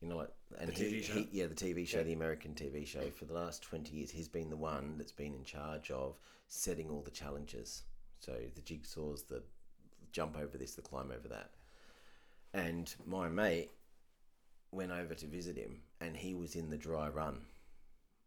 [0.00, 1.12] You know, like, and The he, show?
[1.14, 3.08] he- yeah, the TV show, the American TV show.
[3.10, 6.16] For the last twenty years, he's been the one that's been in charge of
[6.48, 7.82] setting all the challenges.
[8.20, 9.42] So the jigsaws, the
[10.12, 11.50] jump over this, the climb over that.
[12.54, 13.70] And my mate
[14.70, 17.40] went over to visit him, and he was in the dry run.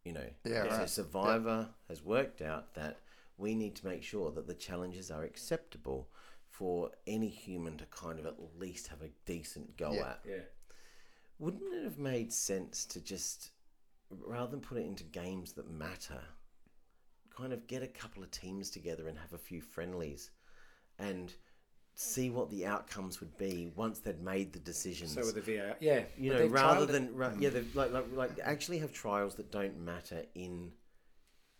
[0.03, 0.89] You know, Yeah, so right.
[0.89, 2.99] Survivor has worked out that
[3.37, 6.07] we need to make sure that the challenges are acceptable
[6.49, 10.09] for any human to kind of at least have a decent go Yeah.
[10.09, 10.19] at.
[10.27, 10.43] Yeah.
[11.39, 13.49] Wouldn't it have made sense to just,
[14.09, 16.21] rather than put it into games that matter,
[17.35, 20.31] kind of get a couple of teams together and have a few friendlies
[20.97, 21.33] and
[21.97, 25.13] see what the outcomes would be once they'd made the decisions?
[25.13, 28.05] So with the VAR, yeah, you but know, rather than ra- yeah, they've, like, like
[28.13, 30.71] like actually have trials that don't matter in,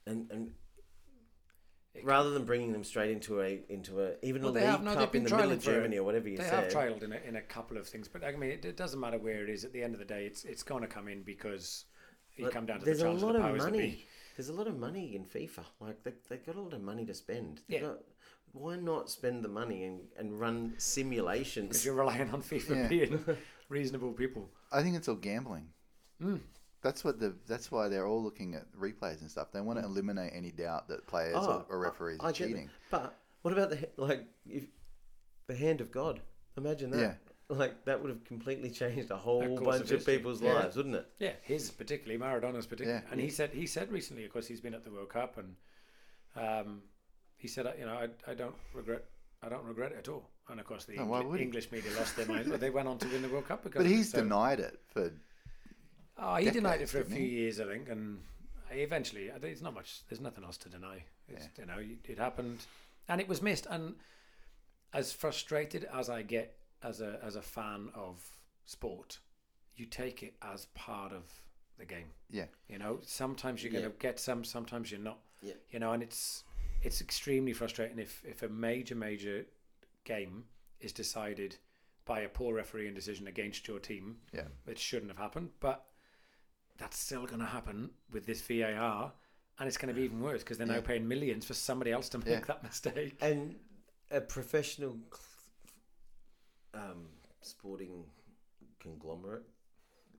[0.05, 0.51] and and
[2.03, 4.93] rather than bringing them straight into a into a even Well, a league have, no,
[4.93, 5.73] cup in the middle of for it.
[5.75, 6.63] Germany or whatever you they said.
[6.65, 8.99] have trialed in a, in a couple of things, but I mean, it, it doesn't
[8.99, 9.63] matter where it is.
[9.63, 11.85] At the end of the day, it's it's going to come in because
[12.35, 14.05] you But come down to there's the a lot of the of powers money.
[14.35, 15.63] There's a lot of money in FIFA.
[15.79, 17.61] Like they they've got a lot of money to spend.
[17.69, 17.87] They've Yeah.
[17.87, 18.01] got-
[18.55, 21.85] why not spend the money and, and run Because simulations?
[21.85, 22.87] you're relying on FIFA Yeah.
[22.87, 23.25] being
[23.69, 24.49] reasonable people.
[24.71, 25.67] I think it's all gambling.
[26.21, 26.39] Mm.
[26.81, 27.35] That's what the.
[27.47, 29.51] That's why they're all looking at replays and stuff.
[29.51, 32.47] They want to eliminate any doubt that players Oh, or, or referees I are get
[32.47, 32.69] cheating.
[32.91, 34.65] But what about the like if
[35.47, 36.19] the hand of God?
[36.57, 36.99] Imagine that.
[36.99, 37.13] Yeah.
[37.49, 40.53] Like that would have completely changed a whole course bunch of of people's Yeah.
[40.53, 41.07] lives, wouldn't it?
[41.19, 43.11] Yeah, his particularly Maradona's particularly, Yeah.
[43.11, 45.55] and he said he said recently, of course, he's been at the World Cup, and
[46.35, 46.81] um,
[47.45, 49.03] he said, you know, I, I don't regret,
[49.43, 50.27] I don't regret it at all.
[50.49, 52.87] And of course, the No, why Engli- English media lost their mind, but they went
[52.87, 53.83] on to win the World Cup because.
[53.83, 55.11] But he's so- denied it for.
[56.17, 57.25] Oh, he denied it for a few he?
[57.27, 58.19] years, I think, and
[58.71, 60.01] eventually, it's not much.
[60.09, 61.03] There's nothing else to deny.
[61.27, 62.59] It's, You know, it happened,
[63.07, 63.67] and it was missed.
[63.69, 63.95] And
[64.93, 68.23] as frustrated as I get as a as a fan of
[68.65, 69.19] sport,
[69.75, 71.23] you take it as part of
[71.77, 72.07] the game.
[72.31, 72.45] Yeah.
[72.69, 73.79] You know, sometimes you're Yeah.
[73.81, 75.19] going to get some, sometimes you're not.
[75.41, 75.55] Yeah.
[75.71, 76.44] You know, and it's
[76.85, 79.45] it's extremely frustrating if if a major major
[80.03, 80.43] game
[80.79, 81.57] is decided
[82.05, 84.17] by a poor refereeing decision against your team.
[84.31, 84.43] Yeah.
[84.67, 85.85] It shouldn't have happened, but
[86.77, 89.11] that's still going to happen with this VAR,
[89.57, 92.09] and it's going to be even worse because they're now paying millions for somebody else
[92.09, 92.39] to make Yeah.
[92.41, 93.17] that mistake.
[93.21, 93.55] And
[94.11, 94.97] a professional
[96.73, 97.07] um,
[97.41, 98.03] sporting
[98.79, 99.43] conglomerate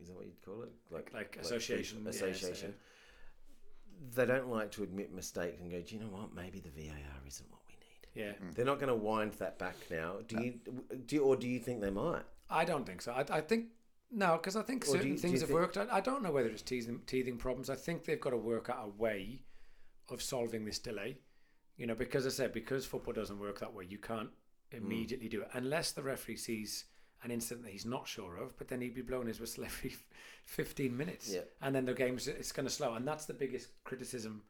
[0.00, 0.72] is that what you'd call it?
[0.90, 2.74] Like Like association, FIFA yeah, association.
[4.14, 5.80] They don't like to admit mistakes and go.
[5.80, 6.34] Do you know what?
[6.34, 8.26] Maybe the VAR isn't what we need.
[8.26, 10.16] Yeah, They're not going to wind that back now.
[10.26, 10.54] Do you?
[11.06, 12.22] Do you, or do you think they might?
[12.50, 13.12] I don't think so.
[13.12, 13.66] I, I think
[14.10, 15.76] no, because I think Or certain you- things have think- worked.
[15.76, 17.68] I, I don't know whether it's teething, teething problems.
[17.70, 19.42] I think they've got to work out a way
[20.10, 21.18] of solving this delay.
[21.76, 24.30] You know, because I said because football doesn't work that way, you can't
[24.72, 24.76] Hmm.
[24.78, 26.84] immediately do it unless the referee sees
[27.26, 28.56] an incident that he's not sure of.
[28.56, 29.94] But then he'd be blowing his whistle every
[30.44, 31.40] fifteen minutes, Yeah.
[31.60, 32.94] and then the game's it's going to slow.
[32.94, 34.42] And that's the biggest criticism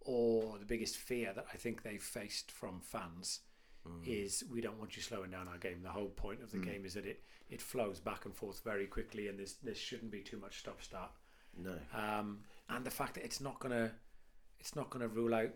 [0.00, 3.40] or the biggest fear that I think they've faced from fans
[3.86, 4.06] mm.
[4.06, 5.82] is we don't want you slowing down our game.
[5.82, 6.64] The whole point of the mm.
[6.64, 10.10] game is that it, it flows back and forth very quickly, and there's there shouldn't
[10.10, 11.10] be too much stop start.
[11.56, 11.74] No.
[11.94, 13.92] Um, and the fact that it's not gonna
[14.58, 15.50] it's not gonna rule out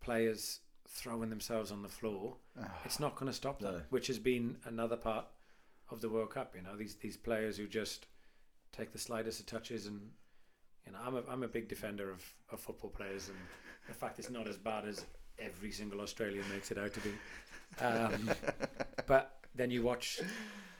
[0.00, 2.36] players throwing themselves on the floor.
[2.60, 2.68] Ah.
[2.84, 3.80] it's not gonna stop that, No.
[3.90, 5.26] which has been another part
[5.92, 6.54] of the World Cup.
[6.56, 8.06] You know, these these players who just
[8.72, 10.00] take the slightest of touches and.
[10.84, 13.38] You know, I'm a, I'm a big defender of, of football players, and
[13.86, 15.06] the fact it's not as bad as
[15.38, 17.12] every single Australian makes it out to be.
[17.80, 18.28] Um,
[19.06, 20.20] but then you watch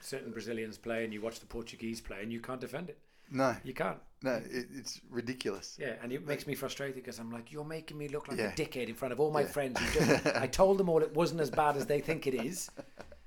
[0.00, 2.98] certain Brazilians play, and you watch the Portuguese play, and you can't defend it.
[3.30, 3.98] No, You can't.
[4.24, 5.76] no, it, it's ridiculous.
[5.80, 8.46] Yeah, and it makes me frustrated because I'm like, you're making me look like Yeah.
[8.50, 9.46] a dickhead in front of all my Yeah.
[9.46, 9.78] friends.
[9.92, 12.68] Just, I told them all it wasn't as bad as they think it is.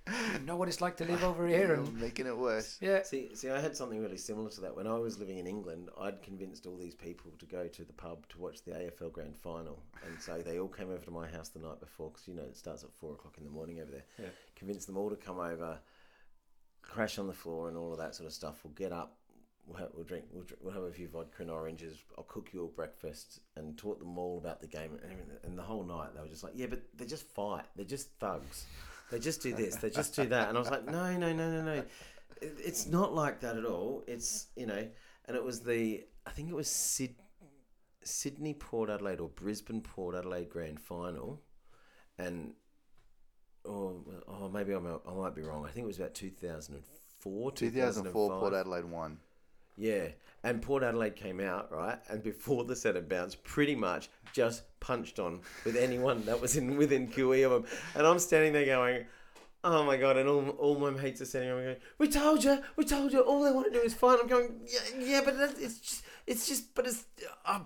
[0.08, 2.78] You know what it's like to live over here, You're and making it worse.
[2.80, 5.48] yeah, See, see, I had something really similar to that when I was living in
[5.48, 5.90] England.
[6.00, 9.36] I'd convinced all these people to go to the pub to watch the AFL Grand
[9.36, 12.36] Final, and so they all came over to my house the night before because you
[12.36, 14.06] know it starts at four o'clock in the morning over there.
[14.20, 14.26] Yeah.
[14.56, 15.80] Convinced them all to come over,
[16.84, 18.60] crash on the floor and all of that sort of stuff.
[18.64, 19.18] We'll get up.
[19.68, 20.26] We'll have, we'll drink.
[20.32, 21.98] We'll, dr- we'll have a few vodka and oranges.
[22.16, 25.38] I'll cook you all breakfast and taught them all about the game and everything.
[25.44, 27.66] And the whole night they were just like, yeah, but they just fight.
[27.76, 28.66] They're just thugs.
[29.12, 29.76] They just do this.
[29.76, 30.50] They just do that.
[30.50, 31.84] And I was like, no, no, no, no, no.
[32.42, 34.04] It's not like that at all.
[34.08, 34.88] It's you know,
[35.26, 37.16] and it was the I think it was Sid,
[38.04, 41.42] Sydney Port Adelaide or Brisbane Port Adelaide Grand Final,
[42.18, 42.54] and
[43.64, 45.66] or oh maybe I'm, I might be wrong.
[45.66, 49.20] I think it was about 2004, 2004 Port Adelaide won.
[49.78, 50.08] Yeah,
[50.46, 54.62] and Port Adelaide came out right, and before the set and bounce, pretty much just
[54.80, 57.66] punched on with anyone that was in within QE of them,
[57.96, 59.06] and I'm standing there going.
[59.68, 60.16] Oh my god!
[60.18, 63.22] And all, all my mates are standing around going, "We told you, we told you.
[63.22, 66.04] All they want to do is fight." I'm going, "Yeah, yeah, but that's, it's just,
[66.28, 67.06] it's just, but it's,
[67.48, 67.62] uh,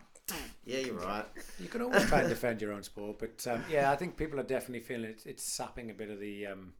[0.65, 1.25] yeah, you're right."
[1.59, 4.39] You can always try and defend your own sport, but um, yeah, I think people
[4.39, 5.23] are definitely feeling it.
[5.25, 6.71] It's sapping a bit of the um,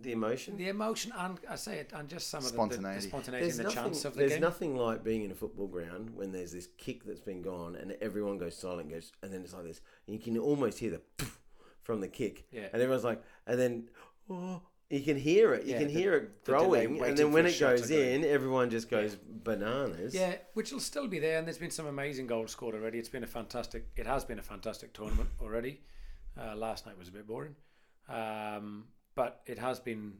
[0.00, 0.56] The emotion.
[0.56, 3.00] the emotion and I say it, and just some of the, the, Spontaneity.
[3.00, 3.92] the spontaneity There's and the nothing.
[3.92, 4.40] chance of the there's game.
[4.40, 7.96] nothing like being in a football ground when there's this kick that's been gone and
[8.00, 11.00] everyone goes silent, goes, and then it's like this, and you can almost hear the
[11.16, 11.40] poof
[11.82, 12.68] from the kick, Yeah.
[12.72, 13.88] and everyone's like, and then
[14.30, 17.04] oh, you can hear it, you Yeah, can the- hear it the delay growing, waiting
[17.08, 20.14] and then when it shot to goes go in, everyone just goes bananas.
[20.14, 22.98] Yeah, which will still be there, and there's been some amazing goals scored already.
[23.00, 23.86] It's been a fantastic.
[23.96, 25.80] It has been a fantastic tournament already.
[26.40, 27.56] Uh, last night was a bit boring,
[28.08, 28.84] um,
[29.18, 30.12] but it has been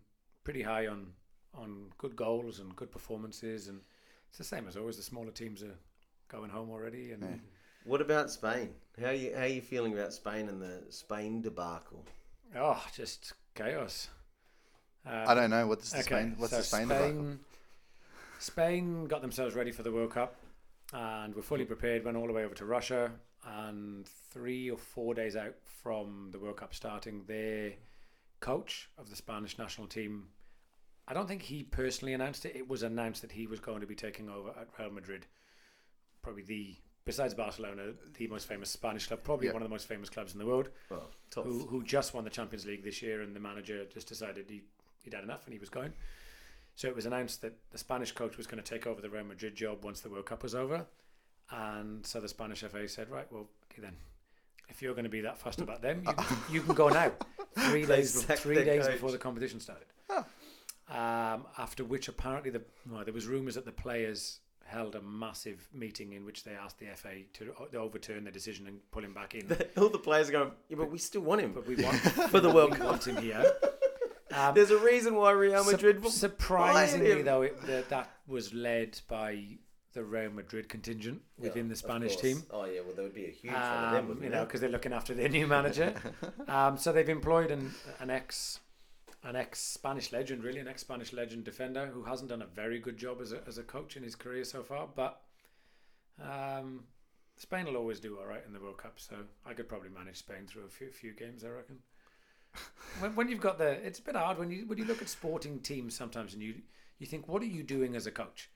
[0.43, 1.07] pretty high on
[1.55, 3.81] on good goals and good performances, and
[4.29, 4.97] it's the same as always.
[4.97, 5.79] The smaller teams are
[6.27, 7.37] going home already, and Yeah.
[7.85, 8.75] What about Spain?
[9.01, 12.05] How you how you feeling about Spain and the Spain debacle?
[12.57, 14.09] oh, just chaos.
[15.07, 16.35] Uh, I don't know what's the Spain.
[16.37, 17.37] What's so the Spain, Spain, debacle?
[18.41, 20.35] Spain got themselves ready for the World Cup
[20.93, 22.05] and were fully prepared.
[22.05, 23.13] Went all the way over to Russia,
[23.47, 27.75] and three or four days out from the World Cup starting, their
[28.41, 30.28] coach of the Spanish national team.
[31.07, 32.55] I don't think he personally announced it.
[32.55, 35.26] It was announced that he was going to be taking over at Real Madrid,
[36.22, 39.55] probably the besides Barcelona, the most famous Spanish club, probably Yeah.
[39.55, 42.30] one of the most famous clubs in the world Well, who, who just won the
[42.30, 44.61] Champions League this year, and the manager just decided he,
[45.03, 45.95] he'd had enough and he was going.
[46.74, 49.24] So it was announced that the Spanish coach was going to take over the Real
[49.24, 50.84] Madrid job once the World Cup was over.
[51.51, 53.97] And so the Spanish FA said, right, well, okay then.
[54.69, 57.12] If you're going to be that fussed about them, you, can- you can go now.
[57.71, 58.95] Three days, three days coach.
[58.95, 59.87] before the competition started.
[60.91, 65.69] Um, after which apparently the well, there was rumours that the players held a massive
[65.75, 69.35] meeting in which they asked the FA to overturn the decision and pull him back
[69.35, 69.55] in.
[69.77, 71.97] all the players are going, yeah, but we still want him but we want
[72.31, 72.87] for the World we Cup.
[72.87, 73.45] want him here.
[74.35, 76.03] Um, There's a reason why Real Madrid.
[76.03, 79.43] will surprisingly, though, it, that that was led by
[79.99, 82.45] the Real Madrid contingent within the Spanish team.
[82.53, 84.71] Oh yeah, well there would be a huge them, Um, wouldn't you know, because they're
[84.71, 85.93] looking after their new manager.
[86.49, 88.61] um, so they've employed an, an ex,
[89.25, 92.79] an ex Spanish legend, really, an ex Spanish legend defender who hasn't done a very
[92.79, 94.87] good job as a, as a coach in his career so far.
[94.95, 95.21] But
[96.23, 96.85] um,
[97.37, 100.19] Spain will always do all right in the World Cup, so I could probably manage
[100.19, 101.79] Spain through a few, few games, I reckon.
[103.01, 105.09] when, when you've got the, it's a bit hard when you when you look at
[105.09, 106.55] sporting teams sometimes, and you
[107.01, 108.49] you think, what are you doing as a coach?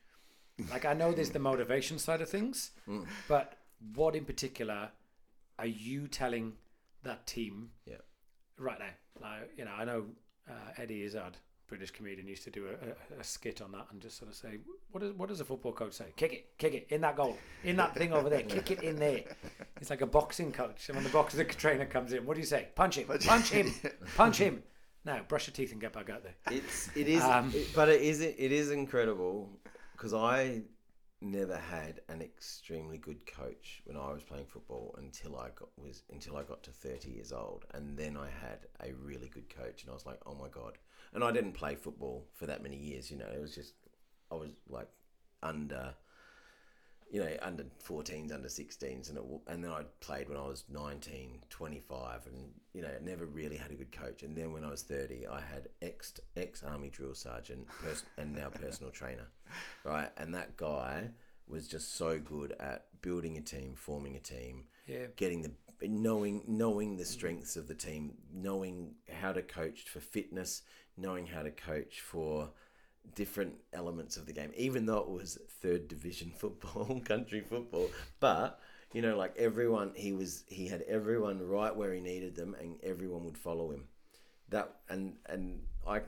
[0.71, 3.07] Like I know there's the motivation side of things, Mm.
[3.27, 3.55] but
[3.95, 4.89] what in particular
[5.59, 6.53] are you telling
[7.03, 7.71] that team?
[7.85, 7.95] Yeah.
[8.57, 10.05] Right now, like you know, I know
[10.49, 11.37] uh, Eddie Izzard,
[11.67, 14.37] British comedian, used to do a, a, a skit on that and just sort of
[14.37, 14.59] say,
[14.91, 16.13] what does what does a football coach say?
[16.15, 18.97] Kick it, kick it in that goal, in that thing over there, kick it in
[18.97, 19.23] there.
[19.81, 22.45] It's like a boxing coach, and when the boxing trainer comes in, what do you
[22.47, 22.67] say?
[22.75, 23.73] Punch him, punch him,
[24.15, 24.61] punch him.
[25.03, 26.35] Now brush your teeth and get back out there.
[26.51, 29.49] It's it is, Um, it- but it is it is incredible
[30.03, 30.63] because I
[31.21, 36.03] never had an extremely good coach when I was playing football until I got was
[36.11, 39.81] until I got to thirty years old, and then I had a really good coach,
[39.81, 40.77] and I was like, oh my god!
[41.13, 43.29] And I didn't play football for that many years, you know.
[43.33, 43.75] It was just
[44.29, 44.89] I was like
[45.41, 45.95] under.
[47.13, 50.65] You know, under 14s, under 16s, and it, and then I played when I was
[50.69, 54.23] 19, 25, and you know, never really had a good coach.
[54.23, 58.33] And then when I was 30, I had ex ex army drill sergeant pers- and
[58.35, 59.27] now personal trainer,
[59.83, 60.09] right?
[60.17, 61.11] And that guy
[61.47, 65.05] was just so good at building a team, forming a team, Yeah.
[65.15, 65.51] getting the
[65.87, 70.63] knowing knowing the strengths of the team, knowing how to coach for fitness,
[70.97, 72.53] knowing how to coach for
[73.15, 77.89] different elements of the game, even though it was third division football, country football.
[78.19, 78.59] But
[78.93, 82.75] you know, like everyone, he was he had everyone right where he needed them, and
[82.83, 83.85] everyone would follow him.
[84.49, 86.01] That and and I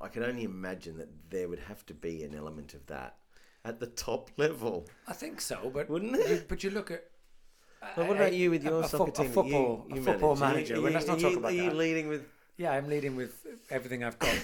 [0.00, 3.16] I can only imagine that there would have to be an element of that
[3.64, 4.86] at the top level.
[5.06, 6.48] I think so, but Wouldn't you, it?
[6.48, 7.04] but you look at.
[7.96, 9.30] But what about you with your a soccer fo- team?
[9.30, 10.54] a football, you, a you football manage?
[10.70, 10.74] Manager.
[10.76, 12.24] you- well, let's not talk about Are you leading with?
[12.62, 14.36] Yeah, I'm leading with everything I've got.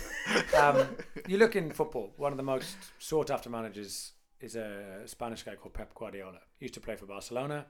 [0.58, 0.88] Um,
[1.28, 4.10] you look in football, one of the most sought after managers
[4.40, 6.40] is a Spanish guy called Pep Guardiola.
[6.58, 7.66] He used to play for Barcelona,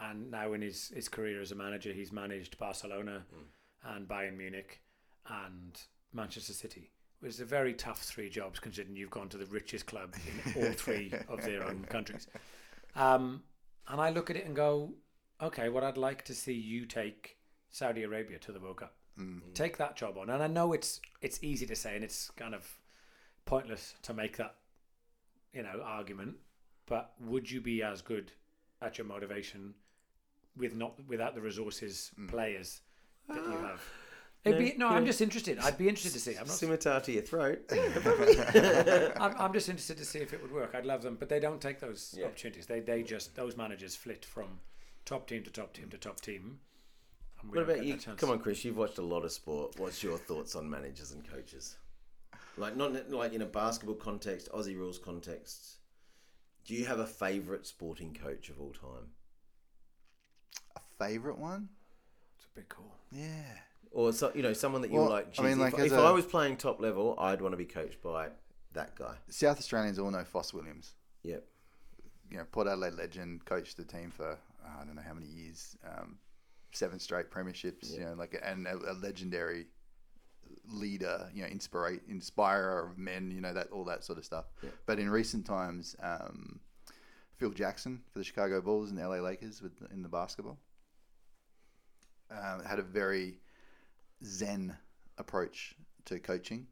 [0.00, 3.26] and now in his, his career as a manager, he's managed Barcelona
[3.94, 4.80] and Bayern Munich
[5.28, 5.78] and
[6.14, 6.90] Manchester City.
[7.22, 10.14] It's a very tough three jobs considering you've gone to the richest club
[10.46, 12.26] in all three of their own countries.
[12.96, 13.42] Um,
[13.86, 14.94] and I look at it and go,
[15.42, 17.36] okay, what I'd like to see you take
[17.70, 18.94] Saudi Arabia to the World Cup.
[19.18, 19.40] Mm.
[19.54, 20.30] Take that job on.
[20.30, 22.68] And I know it's it's easy to say and it's kind of
[23.46, 24.56] pointless to make that,
[25.52, 26.36] you know, argument.
[26.86, 28.32] But would you be as good
[28.82, 29.74] at your motivation
[30.56, 32.28] with not without the resources, mm.
[32.28, 32.80] players
[33.28, 33.68] that you ah.
[33.68, 33.80] have?
[34.44, 35.58] It'd No, be, no, I'm just interested.
[35.58, 36.32] I'd be interested to see.
[36.32, 37.60] I'm not Scimitar to your throat.
[37.72, 40.74] I'm, I'm just interested to see if it would work.
[40.74, 42.26] I'd love them, but they don't take those Yeah.
[42.26, 42.66] opportunities.
[42.66, 44.60] They they just those managers flit from
[45.06, 46.60] top team to top team to top team.
[47.44, 47.92] And we What about you?
[47.94, 48.20] that chance.
[48.20, 48.64] Come on, Chris.
[48.64, 49.78] You've watched a lot of sport.
[49.78, 51.76] What's your thoughts on managers and coaches?
[52.56, 55.78] Like not like in a basketball context, Aussie rules context.
[56.64, 59.08] Do you have a favourite sporting coach of all time,
[60.76, 61.68] A favorite one?
[62.36, 62.94] It's a big call.
[63.12, 63.42] Yeah.
[63.90, 65.38] or so, you know someone that you Well, like?
[65.38, 67.56] I mean, like, if, as if a- I was playing top level, I'd want to
[67.56, 68.30] be coached by
[68.72, 69.14] that guy.
[69.28, 70.94] South Australians all know Fos Williams.
[71.22, 71.44] Yep.
[72.30, 75.26] You know, Port Adelaide legend, coached the team for uh, I don't know how many
[75.26, 76.18] years, um,
[76.74, 77.92] seven straight premierships.
[77.92, 79.66] You know, like and a, a legendary
[80.68, 81.30] leader.
[81.34, 83.30] You know, inspire inspirer of men.
[83.30, 84.46] You know that all that sort of stuff.
[84.62, 84.70] Yeah.
[84.86, 86.60] But in recent times, um,
[87.36, 90.58] Phil Jackson for the Chicago Bulls and the LA Lakers with in the basketball
[92.30, 93.38] um, had a very
[94.24, 94.76] zen
[95.18, 95.74] approach
[96.06, 96.66] to coaching.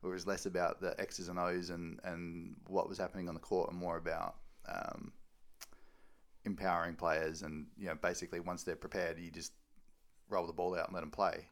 [0.00, 3.34] Where it was less about the X's and O's and, and what was happening on
[3.34, 4.36] the court and more about
[4.68, 5.12] um,
[6.48, 7.42] empowering players.
[7.42, 9.52] And, you know, basically once they're prepared, you just
[10.28, 11.46] roll the ball out and let them play.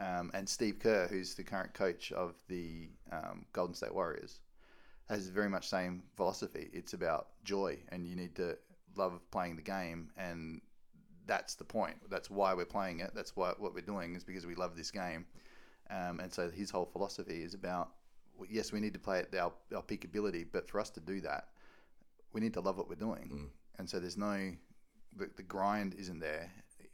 [0.00, 4.40] Um, and Steve Kerr, who's the current coach of the um, Golden State Warriors,
[5.08, 6.68] has very much same philosophy.
[6.72, 8.58] It's about joy, and you need to
[8.96, 10.60] love playing the game, and
[11.26, 11.96] that's the point.
[12.10, 13.12] That's why we're playing it.
[13.14, 15.26] That's why what we're doing is because we love this game.
[15.90, 17.90] Um, and so his whole philosophy is about
[18.50, 21.20] yes, we need to play at our, our peak ability, but for us to do
[21.20, 21.48] that,
[22.32, 23.50] we need to love what we're doing.
[23.82, 24.52] And so there's no
[25.16, 26.48] the, the grind isn't there.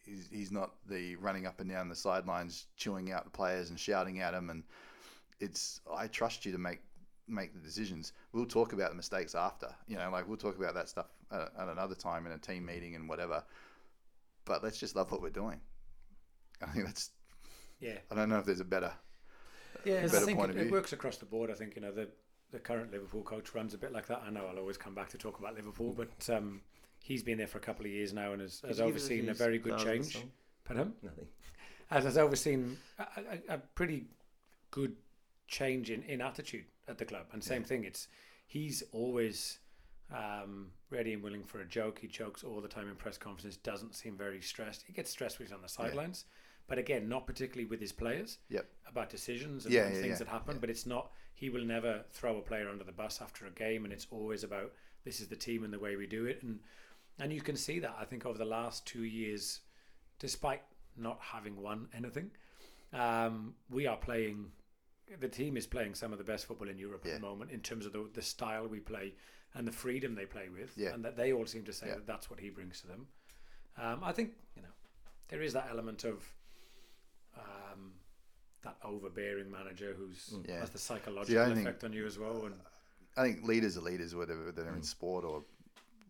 [0.06, 3.78] He's, he's not the running up and down the sidelines, chewing out the players and
[3.78, 4.48] shouting at them.
[4.48, 4.62] And
[5.38, 6.80] it's I trust you to make
[7.28, 8.14] make the decisions.
[8.32, 9.68] We'll talk about the mistakes after.
[9.86, 12.64] You know, like we'll talk about that stuff at, at another time in a team
[12.64, 13.44] meeting and whatever.
[14.46, 15.60] But let's just love what we're doing.
[16.62, 17.10] I think that's.
[17.80, 18.92] Yeah, I don't know if there's a better.
[19.84, 19.98] yeah.
[19.98, 21.50] I better think point it, it works across the board.
[21.50, 22.08] I think you know the
[22.50, 24.22] the current Liverpool coach runs a bit like that.
[24.26, 26.62] I know I'll always come back to talk about Liverpool, but um,
[27.08, 28.96] he's been there for a couple of years now and has, has Could you give
[28.96, 30.26] us overseen a very good stars of the change.
[30.64, 30.92] Pardon?
[31.02, 31.26] Nothing.
[31.90, 33.02] and has overseen a,
[33.52, 34.04] a, a pretty
[34.70, 34.94] good
[35.46, 37.24] change in, in attitude at the club.
[37.32, 38.08] And same thing, it's
[38.46, 39.58] he's always
[40.14, 41.98] um, ready and willing for a joke.
[41.98, 43.56] He jokes all the time in press conferences.
[43.56, 44.84] Doesn't seem very stressed.
[44.86, 46.26] He gets stressed when he's on the sidelines,
[46.66, 48.66] but again, not particularly with his players Yep.
[48.86, 50.58] about decisions and, Yeah, and yeah, things yeah, that happen.
[50.60, 51.10] But it's not.
[51.32, 54.44] He will never throw a player under the bus after a game, and it's always
[54.44, 54.72] about
[55.04, 56.42] this is the team and the way we do it.
[56.42, 56.58] And
[57.18, 59.60] and you can see that I think over the last two years,
[60.18, 60.62] despite
[60.96, 62.30] not having won anything,
[62.92, 64.50] um, we are playing.
[65.20, 67.14] The team is playing some of the best football in Europe Yeah.
[67.14, 69.14] at the moment in terms of the, the style we play
[69.54, 70.92] and the freedom they play with, Yeah.
[70.92, 71.94] and that they all seem to say Yeah.
[71.94, 73.06] that that's what he brings to them.
[73.78, 74.68] Um, I think you know
[75.28, 76.22] there is that element of
[77.36, 77.92] um,
[78.62, 80.48] that overbearing manager who's Mm.
[80.60, 82.44] Has the psychological thing- effect on you as well.
[82.46, 82.54] And
[83.16, 85.44] I think leaders are leaders, whether they're in sport or,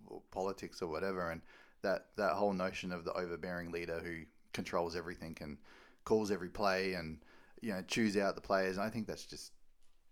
[0.09, 1.41] or politics or whatever, and
[1.83, 5.59] that that whole notion of the overbearing leader who controls everything and
[6.05, 7.19] calls every play and
[7.61, 8.79] you know chews out the players.
[8.79, 9.53] I think that's just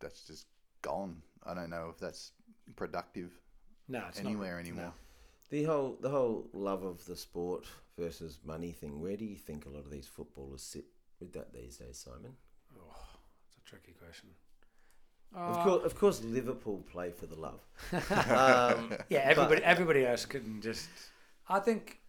[0.00, 0.46] that's just
[0.82, 1.22] gone.
[1.44, 2.32] I don't know if that's
[2.74, 3.30] productive
[3.88, 4.84] no, it's anywhere not, anymore.
[4.84, 4.92] no.
[5.50, 7.66] The whole the whole love of the sport
[7.96, 9.00] versus money thing.
[9.00, 10.86] Where do you think a lot of these footballers sit
[11.20, 12.34] with that these days, Simon?
[12.76, 12.96] Oh,
[13.48, 14.30] it's a tricky question.
[15.34, 17.60] Of course, of course, Liverpool play for the love.
[17.92, 20.88] um, yeah, everybody, everybody else can just.
[21.48, 22.00] I think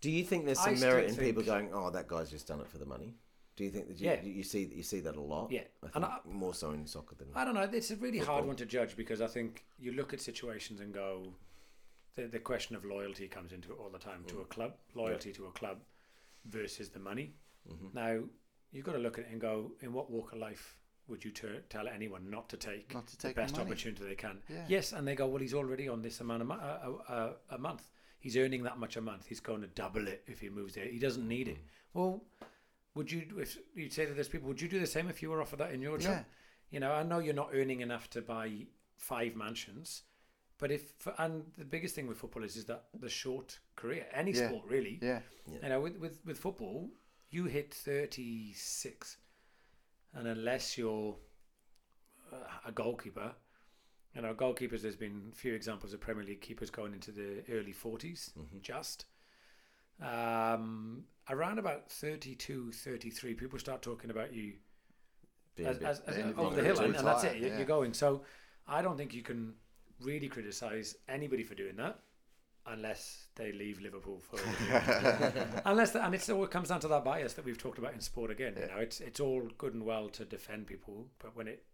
[0.00, 2.68] do you think there's some merit in people going, "Oh, that guy's just done it
[2.68, 3.14] for the money"?
[3.56, 4.22] Do you think that you, Yeah.
[4.22, 5.50] you see you see that a lot?
[5.50, 5.62] Yeah.
[5.82, 7.62] I think And I- more so in soccer than I don't know.
[7.62, 10.94] It's a really hard one to judge because I think you look at situations and
[10.94, 11.34] go,
[12.14, 15.32] the, the question of loyalty comes into it all the time to a club, loyalty
[15.32, 15.78] to a club
[16.44, 17.34] versus the money.
[17.92, 18.20] Now,
[18.70, 20.77] you've got to look at it and go, in what walk of life
[21.08, 23.64] would you ter- tell anyone not to take, Not to the take the best money.
[23.66, 24.38] opportunity they can?
[24.48, 24.64] Yeah.
[24.68, 27.32] Yes, and they go, well, he's already on this amount of mo- uh, uh, uh,
[27.50, 27.90] a month.
[28.20, 29.26] He's earning that much a month.
[29.26, 30.86] He's going to double it if he moves there.
[30.86, 31.58] He doesn't need it.
[31.94, 32.22] Well,
[32.94, 35.30] would you if you'd say to those people, would you do the same if you
[35.30, 36.12] were offered that in your job?
[36.12, 36.22] Yeah.
[36.70, 40.02] You know, I know you're not earning enough to buy five mansions,
[40.58, 44.32] but if and the biggest thing with football is is that the short career, any
[44.32, 44.48] Yeah.
[44.48, 44.98] sport really.
[45.00, 45.20] Yeah.
[45.62, 46.90] You know, with, with with football,
[47.30, 49.16] you hit thirty six,
[50.14, 51.16] and unless you're
[52.32, 52.36] uh,
[52.66, 53.32] a goalkeeper,
[54.14, 54.82] you know, goalkeepers.
[54.82, 58.32] There's been a few examples of Premier League keepers going into the early 40s,
[58.62, 59.06] just.
[60.02, 64.54] Um, around about 32, 33, people start talking about you
[65.56, 67.38] Being as, bit- as, as, over the hill, and, and that's it.
[67.38, 67.56] yeah.
[67.56, 67.92] you're going.
[67.94, 68.22] So,
[68.66, 69.54] I don't think you can
[70.00, 71.98] really criticise anybody for doing that,
[72.70, 74.38] unless they leave Liverpool for.
[75.64, 77.94] unless, the, and it's all it comes down to that bias that we've talked about
[77.94, 78.54] in sport again.
[78.60, 81.64] You know, it's it's all good and well to defend people, but when it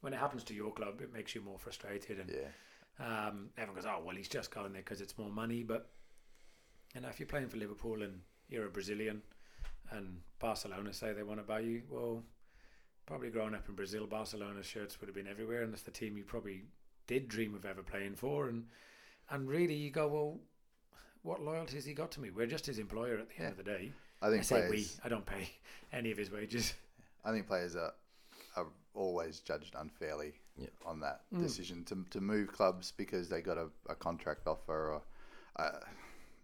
[0.00, 3.28] when it happens to your club, it makes you more frustrated, and Yeah.
[3.28, 5.90] um, everyone goes, "Oh, well, he's just going there because it's more money." But
[6.94, 9.22] you know, if you're playing for Liverpool and you're a Brazilian,
[9.90, 12.22] and Barcelona say they want to buy you, well,
[13.06, 16.16] probably growing up in Brazil, Barcelona shirts would have been everywhere, and that's the team
[16.16, 16.62] you probably
[17.06, 18.48] did dream of ever playing for.
[18.48, 18.66] And
[19.30, 20.40] and really, you go, well,
[21.22, 22.30] what loyalty has he got to me?
[22.30, 23.50] We're just his employer at the end Yeah.
[23.50, 23.92] of the day.
[24.22, 24.70] I I think say players.
[24.70, 24.88] we.
[25.04, 25.48] I don't pay
[25.92, 26.74] any of his wages.
[27.24, 27.92] I think players are
[28.56, 30.66] are always judged unfairly Yeah.
[30.84, 31.40] on that Mm.
[31.40, 35.02] decision to, to move clubs because they got a, a contract offer or
[35.56, 35.78] uh,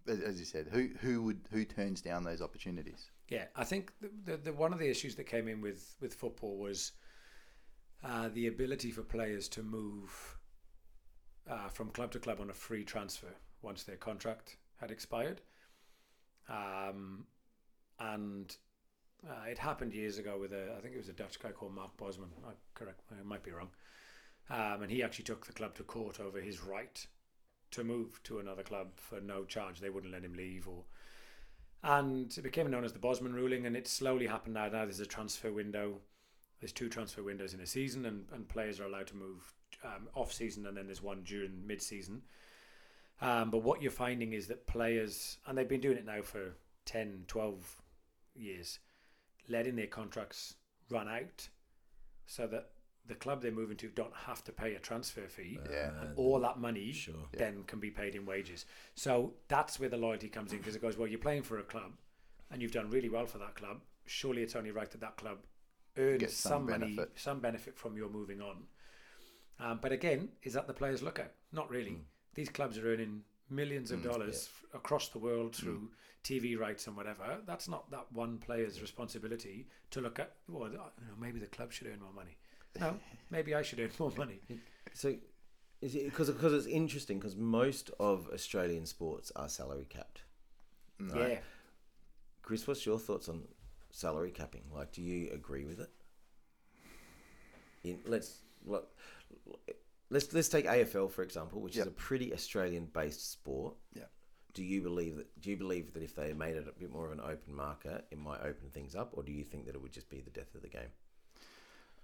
[0.06, 3.92] as as you said who who would who turns down those opportunities Yeah, I think
[4.00, 6.92] the, the, the one of the issues that came in with with football was
[8.04, 10.35] uh, the ability for players to move
[11.50, 15.40] uh, from club to club on a free transfer once their contract had expired,
[16.48, 17.24] um,
[17.98, 18.56] and
[19.28, 21.74] uh, it happened years ago with a I think it was a Dutch guy called
[21.74, 22.30] Mark Bosman.
[22.46, 23.70] I correct, I might be wrong,
[24.50, 27.06] um, and he actually took the club to court over his right
[27.72, 29.80] to move to another club for no charge.
[29.80, 30.84] They wouldn't let him leave or
[31.82, 34.68] and it became known as the Bosman ruling, and it slowly happened now.
[34.68, 36.00] Now there's a transfer window.
[36.60, 39.54] There's two transfer windows in a season, and, and players are allowed to move
[39.86, 42.22] um, off season, and then there's one during mid season.
[43.20, 46.54] Um, but what you're finding is that players, and they've been doing it now for
[46.84, 47.82] 10, 12
[48.34, 48.78] years,
[49.48, 50.54] letting their contracts
[50.90, 51.48] run out
[52.26, 52.70] so that
[53.06, 55.58] the club they're moving to don't have to pay a transfer fee.
[55.70, 55.90] Yeah.
[56.02, 57.14] Uh, All that money Sure.
[57.32, 58.66] then can be paid in wages.
[58.96, 61.62] So that's where the loyalty comes in because it goes, well, you're playing for a
[61.62, 61.92] club
[62.50, 63.80] and you've done really well for that club.
[64.06, 65.38] Surely it's only right that that club
[65.96, 67.12] earns Get some, some money, benefit.
[67.16, 68.64] some benefit from your moving on.
[69.58, 71.30] Um, but again, is that the player's lookout?
[71.52, 71.98] Not really.
[72.34, 75.90] These clubs are earning millions of Mm, dollars f- across the world through
[76.24, 77.38] TV rights and whatever.
[77.46, 80.32] That's not that one player's responsibility to look at.
[80.48, 82.36] Well, you know, maybe the club should earn more money.
[82.78, 82.98] No,
[83.30, 84.40] maybe I should earn more money.
[84.92, 85.14] So,
[85.80, 90.22] is it because because it's interesting because most of Australian sports are salary capped.
[90.98, 91.14] No.
[91.26, 91.38] Yeah.
[92.42, 93.42] Chris, what's your thoughts on
[93.90, 94.62] salary capping?
[94.74, 95.90] Like, do you agree with it?
[97.84, 98.94] In, let's look,
[100.10, 103.74] let's let's take AFL for example, which is a pretty Australian-based sport.
[103.94, 104.04] Yeah.
[104.54, 105.40] Do you believe that?
[105.40, 108.06] Do you believe that if they made it a bit more of an open market,
[108.10, 110.30] it might open things up, or do you think that it would just be the
[110.30, 110.88] death of the game?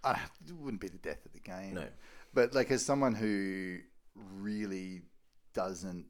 [0.05, 0.17] Uh,
[0.47, 1.87] it wouldn't be the death of the game No.
[2.35, 3.79] But like as someone who
[4.17, 5.03] really
[5.55, 6.07] doesn't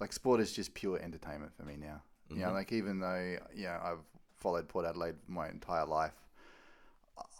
[0.00, 2.02] like sport is just pure entertainment for me now.
[2.28, 2.54] You know, Mhm.
[2.54, 6.12] like even though you know I've followed Port Adelaide my entire life,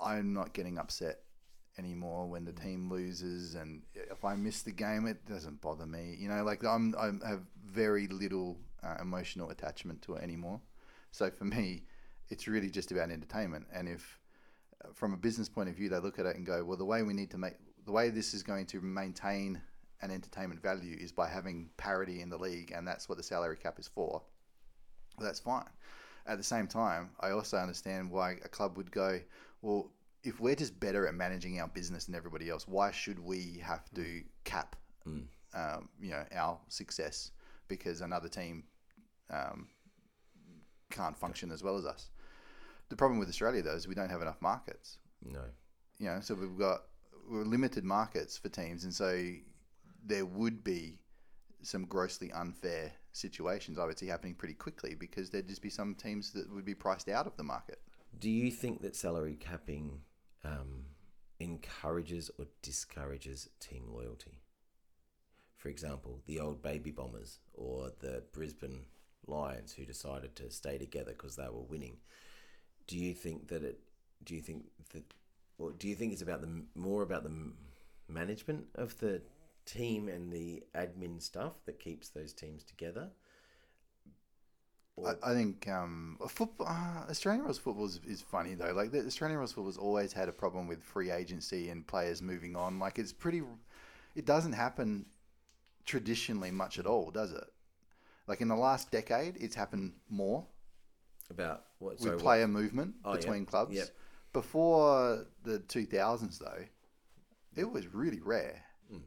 [0.00, 1.22] I'm not getting upset
[1.78, 6.16] anymore when the team loses, and if I miss the game, it doesn't bother me.
[6.18, 10.60] You know, like I'm I have very little uh, emotional attachment to it anymore.
[11.12, 11.84] So for me,
[12.28, 14.20] it's really just about entertainment, and if
[14.92, 17.02] from a business point of view, they look at it and go, well, the way
[17.02, 17.54] we need to make,
[17.84, 19.60] the way this is going to maintain
[20.02, 23.56] an entertainment value is by having parity in the league, and that's what the salary
[23.56, 24.22] cap is for.
[25.18, 25.64] Well, that's fine.
[26.26, 29.20] At the same time, I also understand why a club would go,
[29.62, 29.90] well,
[30.26, 33.88] if we're just better at managing our business than everybody else, why should we have
[33.94, 35.26] to cap, Mm.
[35.54, 37.30] um, you know, our success
[37.68, 38.64] because another team
[39.30, 39.68] um,
[40.90, 42.10] can't function as well as us?
[42.88, 45.44] The problem with Australia, though, is we don't have enough markets No.
[45.98, 46.82] you know, so we've got
[47.28, 49.32] we're limited markets for teams, and so
[50.04, 51.00] there would be
[51.62, 55.94] some grossly unfair situations I would see happening pretty quickly because there'd just be some
[55.96, 57.80] teams that would be priced out of the market.
[58.20, 60.00] Do you think that salary capping
[60.46, 60.84] um,
[61.40, 64.40] encourages or discourages team loyalty?
[65.56, 68.84] For example, the old baby bombers or the Brisbane
[69.26, 71.96] Lions who decided to stay together because they were winning.
[72.86, 73.80] Do you think that it?
[74.24, 75.04] Do you think that?
[75.58, 77.52] Or do you think it's about the more about the
[78.08, 79.22] management of the
[79.64, 83.08] team and the admin stuff that keeps those teams together?
[85.04, 88.72] I, I think um, football, uh, Australian rules football is, is funny though.
[88.72, 92.22] Like the Australian rules football has always had a problem with free agency and players
[92.22, 92.78] moving on.
[92.78, 93.42] Like it's pretty,
[94.14, 95.06] it doesn't happen
[95.84, 97.44] traditionally much at all, does it?
[98.26, 100.44] Like in the last decade, it's happened more
[101.30, 101.92] About what?
[101.92, 102.22] with Sorry, what?
[102.22, 103.76] player movement Oh, between clubs.
[103.76, 103.88] Yep.
[104.32, 106.64] Before the 2000s, though,
[107.54, 108.62] it was really rare.
[108.90, 108.98] Hmm.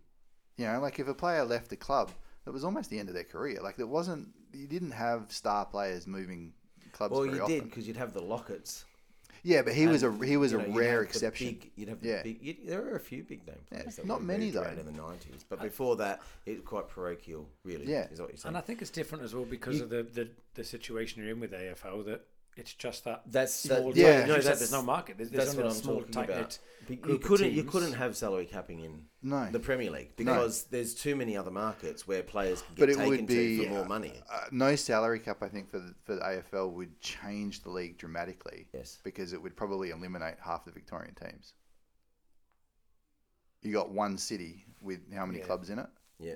[0.58, 2.12] You know, like if a player left a club,
[2.48, 3.60] it was almost the end of their career.
[3.62, 6.54] Like it wasn't, you didn't have star players moving
[6.92, 7.56] clubs Well, very you often.
[7.56, 8.84] did because you'd have the Locketts.
[9.42, 11.48] Yeah, but he was a he was you a know, you'd rare exception.
[11.48, 12.24] big- you'd have the Yeah.
[12.24, 12.42] big.
[12.44, 13.96] you'd- there were a few big name Yeah, players.
[13.96, 14.64] that not were many, though.
[14.64, 17.48] in the nineties, but before that, it was quite parochial.
[17.64, 18.10] Really, Yeah.
[18.10, 18.50] is what you're saying.
[18.50, 21.32] And I think it's different as well because You- of the, the, the situation you're
[21.32, 22.26] in with AFL that
[22.60, 23.88] it's just that That's small.
[23.92, 24.08] that, yeah.
[24.08, 25.18] yeah, No, you that's- there's no market.
[25.18, 26.60] There's, there's That's only what a I'm small talking about.
[27.08, 29.50] you couldn't you couldn't have salary capping in No.
[29.52, 32.96] the Premier League because there's too many other markets where players can get But it
[32.96, 34.14] taken would be to for more money.
[34.32, 37.98] Uh, no salary cap, I think, for the, for the AFL would change the league
[37.98, 38.68] dramatically.
[38.74, 38.98] Yes.
[39.04, 41.54] because it would probably eliminate half the Victorian teams.
[43.62, 45.46] You got one city with how many Yeah.
[45.46, 45.88] clubs in it?
[46.20, 46.36] Yeah.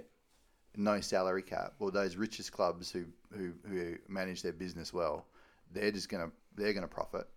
[0.75, 1.73] No salary cap.
[1.79, 3.05] Well, those richest clubs who,
[3.35, 5.27] who, who manage their business well,
[5.73, 7.27] they're just gonna they're gonna profit.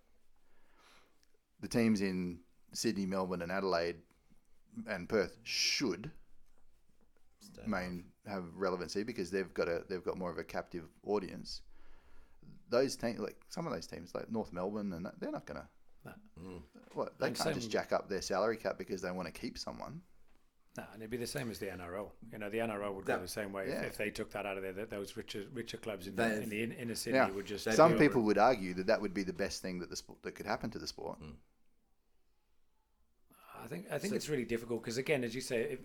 [1.61, 2.39] The teams in
[2.73, 3.97] Sydney, Melbourne, and Adelaide,
[4.87, 6.11] and Perth should
[7.65, 11.61] main have relevancy because they've got a they've got more of a captive audience.
[12.69, 15.67] Those teams, like some of those teams, like North Melbourne, and that, they're not gonna.
[16.05, 16.11] No.
[16.41, 16.61] Mm.
[16.93, 19.57] What they And can't just jack up their salary cap because they want to keep
[19.57, 20.01] someone.
[20.77, 22.11] No, and it'd be the same as the NRL.
[22.31, 23.81] You know, the NRL would That- go the same way yeah.
[23.81, 24.73] if, if they took that out of there.
[24.73, 27.31] That those richer richer clubs in the, in the in, inner city Yeah.
[27.31, 27.69] would just.
[27.71, 30.33] Some people would argue that that would be the best thing that the sport that
[30.35, 31.17] could happen to the sport.
[31.17, 31.31] Hmm.
[33.63, 35.79] I think I think So- it's really difficult because again, as you say, if,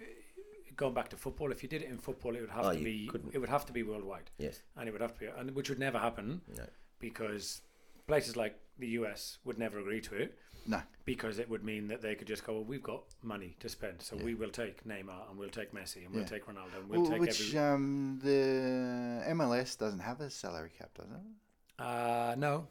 [0.76, 2.78] going back to football, if you did it in football, it would have Oh, to
[2.84, 3.34] be couldn't.
[3.34, 4.62] it would have to be worldwide, Yes.
[4.76, 6.66] and it would have to be, and which would never happen No.
[6.98, 7.62] because
[8.06, 12.00] places like the US would never agree to it No, because it would mean that
[12.02, 15.28] they could just go, well, we've got money to spend, so we will take Neymar
[15.28, 16.28] and we'll take Messi and we'll Yeah.
[16.28, 17.58] take Ronaldo and we'll Well, take which every.
[17.58, 21.82] um, the MLS doesn't have a salary cap, does it?
[21.82, 22.68] Uh, no,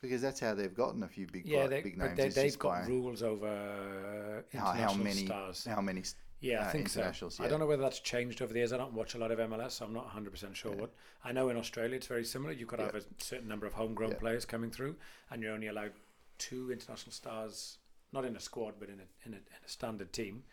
[0.00, 2.16] Because that's how they've gotten a few big yeah, they, big names.
[2.16, 5.64] they, they've got rules over how, international how many stars.
[5.64, 6.02] how many
[6.40, 7.00] Yeah, I uh, think so.
[7.00, 8.72] internationals, I don't know whether that's changed over the years.
[8.72, 10.90] I don't watch a lot of MLS, so I'm not 100% sure what.
[11.24, 12.52] I know in Australia it's very similar.
[12.52, 12.92] You've got to Yeah.
[12.92, 14.18] have a certain number of homegrown Yeah.
[14.18, 14.96] players coming through,
[15.30, 15.92] and you're only allowed
[16.38, 17.78] two international stars,
[18.12, 20.44] not in a squad, but in a, in a, in a standard team.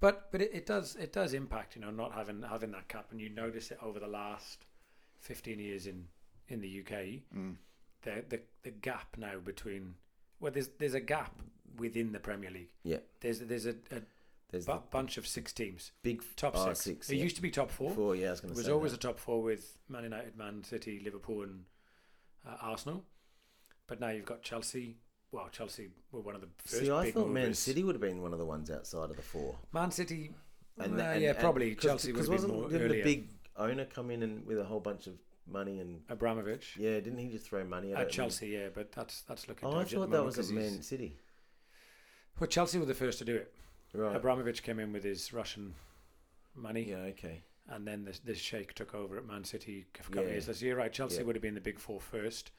[0.00, 3.06] But but it, it does it does impact, you know, not having having that cap,
[3.10, 4.66] and you notice it over the last
[5.20, 6.06] 15 years in,
[6.48, 6.92] in the UK.
[7.34, 7.56] Mm.
[8.02, 9.94] The, the the gap now between
[10.38, 11.32] well, there's there's a gap
[11.78, 12.68] within the Premier League.
[12.84, 12.98] Yeah.
[13.20, 14.02] There's there's a, a
[14.50, 15.92] There's bu- bunch of six teams.
[16.02, 16.80] big Top six.
[16.82, 17.10] six.
[17.10, 17.22] It yeah.
[17.24, 17.90] used to be top four.
[17.92, 19.02] Four, yeah, I was going It to was always that.
[19.02, 21.64] a top four with Man United, Man City, Liverpool, and
[22.46, 23.02] uh, Arsenal.
[23.86, 24.96] But now you've got Chelsea.
[25.32, 27.58] Well, Chelsea were one of the first See, I big thought Man movers.
[27.58, 29.56] City would have been one of the ones outside of the four.
[29.72, 30.32] Man City.
[30.78, 33.04] And, uh, and- yeah, and- probably cause, Chelsea would cause have been more didn't earlier.
[33.04, 35.14] the big owner come in and with a whole bunch of
[35.48, 39.22] money and Abramovich yeah, didn't he just throw money at, at Chelsea, yeah, but that's
[39.22, 39.68] that's looking.
[39.68, 41.16] Oh, I thought that was at Man City.
[42.38, 43.54] Well, Chelsea were the first to do it.
[43.94, 44.14] Right.
[44.16, 45.74] Abramovich came in with his Russian
[46.54, 46.96] money, Yeah.
[47.14, 47.42] Okay.
[47.68, 50.58] and then this, this sheikh took over at Man City a couple of years later.
[50.58, 51.22] So you're right, Chelsea Yeah.
[51.22, 52.50] would have been the big four first.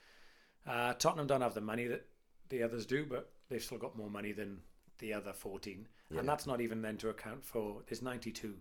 [0.67, 2.05] Uh, Tottenham don't have the money that
[2.49, 4.59] the others do, but they've still got more money than
[4.99, 5.87] the other 14.
[6.11, 6.19] Yeah.
[6.19, 8.53] And that's not even then to account for there's 92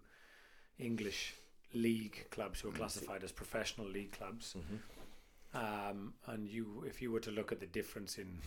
[0.78, 1.34] English
[1.74, 4.54] league clubs who are classified as professional league clubs.
[4.56, 5.56] Mm-hmm.
[5.56, 8.38] Um, and you, if you were to look at the difference in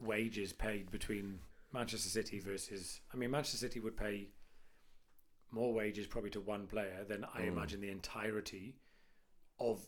[0.00, 1.38] wages paid between
[1.72, 4.28] Manchester City versus, I mean, Manchester City would pay
[5.50, 7.48] more wages probably to one player than I Mm.
[7.48, 8.76] imagine the entirety
[9.60, 9.86] of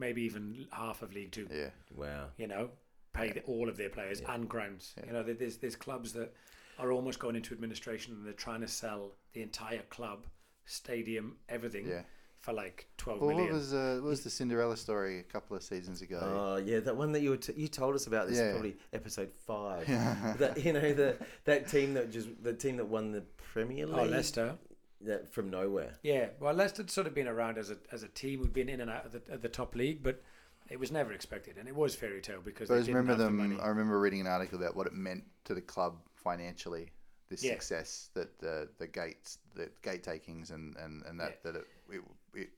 [0.00, 1.46] maybe even half of League Two.
[1.52, 2.26] Yeah, Wow.
[2.38, 2.70] You know,
[3.12, 4.34] pay the, all of their players Yeah.
[4.34, 4.94] and grounds.
[4.96, 5.06] Yeah.
[5.06, 6.34] You know, there's there's clubs that
[6.78, 10.26] are almost going into administration and they're trying to sell the entire club,
[10.64, 12.02] stadium, everything yeah.
[12.40, 13.46] for like twelve Well, million.
[13.48, 16.20] what was uh, what was the Cinderella story a couple of seasons ago?
[16.22, 18.52] Oh yeah, that one that you were t- you told us about this Yeah.
[18.52, 19.88] probably episode five.
[19.88, 20.34] Yeah.
[20.38, 23.22] that you know the that team that just the team that won the
[23.52, 23.96] Premier League.
[23.98, 24.56] Oh, Leicester.
[25.02, 25.94] That from nowhere.
[26.02, 28.80] Yeah, well, Leicester'd sort of been around as a as a team who'd been in
[28.80, 30.22] and out of the, of the top league, but
[30.68, 33.18] it was never expected, and it was fairy tale because I they didn't remember have
[33.18, 33.36] the them.
[33.36, 33.60] money.
[33.60, 36.90] I remember reading an article about what it meant to the club financially,
[37.30, 37.52] the Yeah.
[37.52, 42.02] success that the the gates, the gate takings, and and and that that it, it,
[42.34, 42.50] it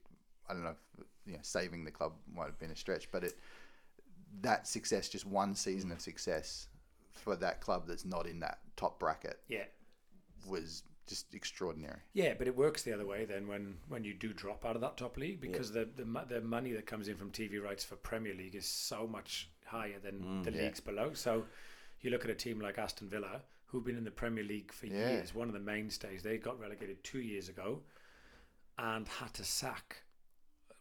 [0.49, 3.23] I don't know, if, you know, saving the club might have been a stretch, but
[3.23, 3.35] it
[4.41, 5.93] that success, just one season mm.
[5.93, 6.67] of success
[7.13, 9.65] for that club that's not in that top bracket, Yeah,
[10.47, 11.99] was just extraordinary.
[12.13, 14.81] Yeah, but it works the other way then when, when you do drop out of
[14.81, 17.95] that top league because the, the the money that comes in from TV rights for
[17.95, 20.63] Premier League is so much higher than mm, the yeah.
[20.63, 21.11] leagues below.
[21.13, 21.43] So
[22.01, 24.85] you look at a team like Aston Villa who've been in the Premier League for
[24.85, 25.09] Yeah.
[25.09, 26.21] years, one of the mainstays.
[26.21, 27.81] They got relegated two years ago
[28.77, 30.03] and had to sack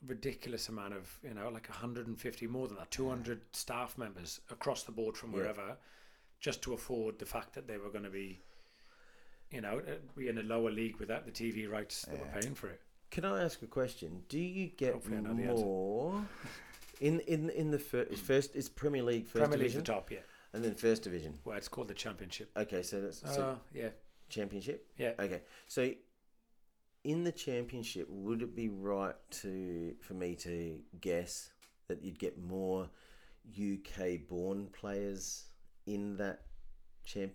[0.07, 4.93] ridiculous amount of you know like 150 more than that 200 staff members across the
[4.93, 5.37] board from Yeah.
[5.39, 5.77] wherever
[6.41, 8.41] just to afford the fact that they were going to be
[9.53, 12.21] you know uh, be in a lower league without the TV rights that Yeah.
[12.23, 12.81] were paying for it
[13.11, 14.23] Can I ask a question?
[14.29, 15.65] Do you get Hopefully I know the answer.
[15.65, 16.25] more
[17.01, 18.57] in in in the fir- first?
[18.57, 20.25] Is Premier League first Premier League's the division top yeah
[20.55, 21.39] and then first division?
[21.45, 23.91] well it's called the championship Okay, so that's so uh, yeah
[24.29, 24.87] championship.
[24.97, 25.91] yeah Okay, so
[27.05, 31.51] in the championship, would it be right to for me to guess
[31.89, 32.89] that you'd get more
[33.51, 35.47] UK born players
[35.87, 36.43] in that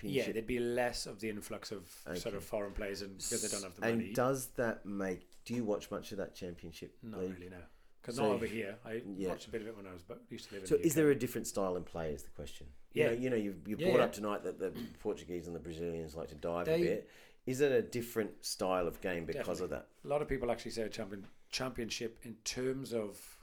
[0.02, 1.84] yeah there'd be less of the influx of
[2.16, 5.28] sort of foreign players and because they don't have the and money does that make?
[5.46, 6.96] Do you watch much of that championship?
[7.04, 7.34] not league?
[7.34, 7.58] really no
[8.02, 9.30] because So- not over here I Yeah.
[9.30, 10.86] watched a bit of it when I was but used to live in So the
[10.86, 12.14] is there a different style in play?
[12.14, 12.68] Is the question?
[12.94, 13.08] You Yeah.
[13.10, 14.06] know, you know, you you Yeah, brought yeah.
[14.06, 17.10] up tonight that the Portuguese and the Brazilians like to dive They- a bit.
[17.46, 19.88] Is it a different style of game because of that?
[20.04, 23.38] A lot of people actually say a champion championship in terms of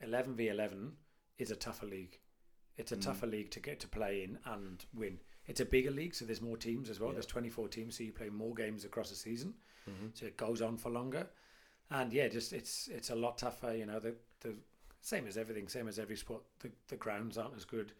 [0.00, 0.96] eleven v eleven
[1.38, 2.20] is a tougher league.
[2.76, 3.02] It's a Mm.
[3.02, 5.20] tougher league to get to play in and win.
[5.48, 7.08] It's a bigger league, so there's more teams as well.
[7.10, 7.14] Yeah.
[7.14, 9.54] There's 24 teams, so you play more games across a season.
[9.88, 10.06] Mm-hmm.
[10.14, 11.26] So it goes on for longer,
[11.90, 13.74] and yeah, just it's it's a lot tougher.
[13.74, 14.54] You know, the the
[15.00, 16.42] same as everything, same as every sport.
[16.60, 17.92] The the grounds aren't as good.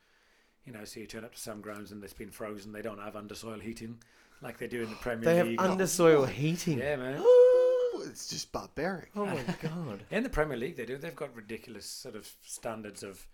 [0.66, 2.72] You know, so you turn up to some grounds and it's been frozen.
[2.72, 4.02] They don't have undersoil heating
[4.42, 5.58] like they do in the Premier They have League.
[5.58, 6.78] undersoil heating.
[6.78, 7.24] yeah, man.
[8.06, 9.10] It's just barbaric.
[9.16, 10.02] Oh my god!
[10.10, 10.96] In the Premier League, they do.
[10.98, 13.26] They've got ridiculous sort of standards of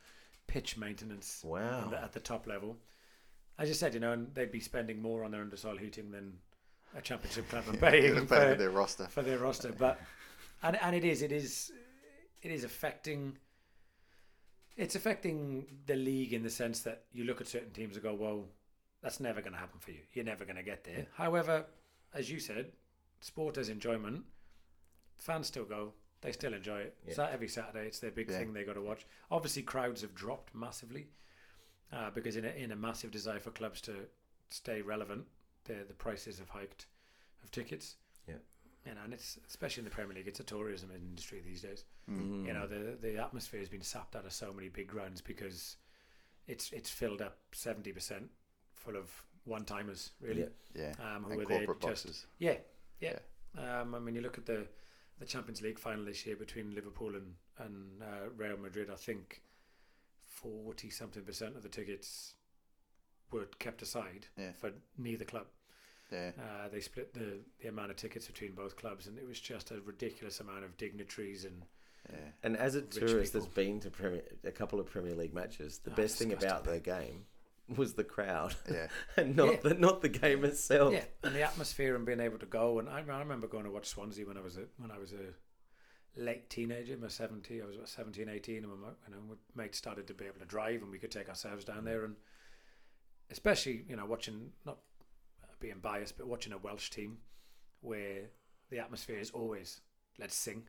[0.46, 1.88] pitch maintenance Wow.
[1.90, 2.76] the, at the top level.
[3.58, 6.32] As you said, you know, and they'd be spending more on their undersoil heating than
[6.96, 9.06] a championship club are paying Pay for, for their roster.
[9.06, 9.72] for their roster.
[9.72, 10.00] But
[10.62, 11.72] and and it is it is
[12.42, 13.38] it is affecting.
[14.76, 18.12] It's affecting the league in the sense that you look at certain teams and go,
[18.12, 18.46] well,
[19.02, 20.00] that's never going to happen for you.
[20.12, 21.06] You're never going to get there.
[21.14, 21.64] However,
[22.12, 22.72] as you said,
[23.20, 24.24] sport as enjoyment.
[25.16, 25.92] Fans still go.
[26.22, 26.96] They still enjoy it.
[27.06, 27.14] Yeah.
[27.14, 28.38] So every Saturday, it's their big Yeah.
[28.38, 29.06] thing they got to watch.
[29.30, 31.06] Obviously, crowds have dropped massively
[31.94, 33.92] uh, because in a, in a massive desire for clubs to
[34.50, 35.24] stay relevant,
[35.64, 36.86] the the prices have hiked
[37.42, 37.96] of tickets.
[38.28, 38.34] Yeah.
[38.86, 41.84] You know, and it's especially in the Premier League, it's a tourism industry these days.
[42.10, 42.46] Mm.
[42.46, 45.76] You know, the the atmosphere has been sapped out of so many big grounds because
[46.46, 48.28] it's it's filled up seventy percent
[48.72, 49.10] full of
[49.44, 50.46] one timers, really.
[50.74, 50.92] Yeah.
[50.98, 51.14] Yeah.
[51.16, 52.26] Um, who and are there corporate just boxes.
[52.38, 52.56] yeah,
[53.00, 53.18] yeah.
[53.56, 54.66] Um, I mean, you look at the
[55.18, 58.90] the Champions League final this year between Liverpool and and uh, Real Madrid.
[58.90, 59.42] I think
[60.34, 62.34] forty something percent of the tickets
[63.30, 64.52] were kept aside Yeah.
[64.52, 65.46] for neither club.
[66.12, 66.32] Yeah.
[66.38, 69.70] Uh, they split the the amount of tickets between both clubs, and it was just
[69.70, 71.62] a ridiculous amount of dignitaries and
[72.10, 72.18] Yeah.
[72.42, 73.62] And as a Rich tourist that's people.
[73.64, 76.72] been to Premier, a couple of Premier League matches, the Oh, best thing about disgusting.
[76.74, 77.26] the game
[77.78, 78.88] was the crowd, Yeah.
[79.16, 79.60] and not Yeah.
[79.62, 80.92] the not the game itself.
[80.92, 82.78] yeah, and the atmosphere and being able to go.
[82.78, 85.12] And I, I remember going to watch Swansea when I was a when I was
[85.14, 85.32] a
[86.16, 89.78] late teenager, my 70, I was about 17, 18, and my, you know, my mates
[89.78, 92.16] started to be able to drive, and we could take ourselves down there, and
[93.30, 94.78] especially you know watching not
[95.60, 97.18] being biased, but watching a Welsh team
[97.80, 98.22] where
[98.70, 99.80] the atmosphere is always
[100.18, 100.64] let's sing.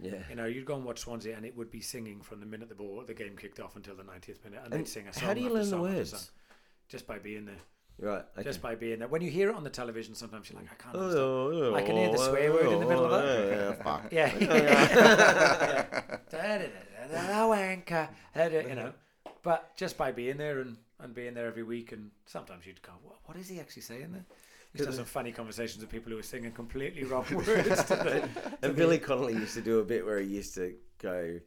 [0.00, 0.22] Yeah.
[0.28, 2.68] You know, you'd go and watch Swansea, and it would be singing from the minute
[2.68, 5.12] the ball the game kicked off until the 90th minute, and, And they'd sing a
[5.12, 5.24] song.
[5.24, 6.10] how do you learn the words?
[6.10, 6.20] song,
[6.88, 7.60] Just by being there
[8.00, 8.24] Right.
[8.34, 8.44] Okay.
[8.44, 9.08] just by being there.
[9.08, 11.00] When you hear it on the television, sometimes you're like, I can't Oh,
[11.50, 11.64] understand.
[11.64, 13.26] oh, I can hear the swear word in the middle of it.
[13.28, 14.12] oh, yeah, fuck.
[14.12, 14.32] Yeah.
[14.40, 17.48] Oh, Da-da-da-da-da,
[18.34, 18.68] wanker.
[18.68, 18.92] You know,
[19.42, 22.92] but just by being there and, and being there every week, and sometimes you'd go,
[23.02, 24.24] what, what is he actually saying there?
[24.72, 27.46] Used to have some funny conversations with people who were singing completely wrong words.
[27.84, 28.28] To the,
[28.62, 31.40] And Billy Connolly used to do a bit where he used to go,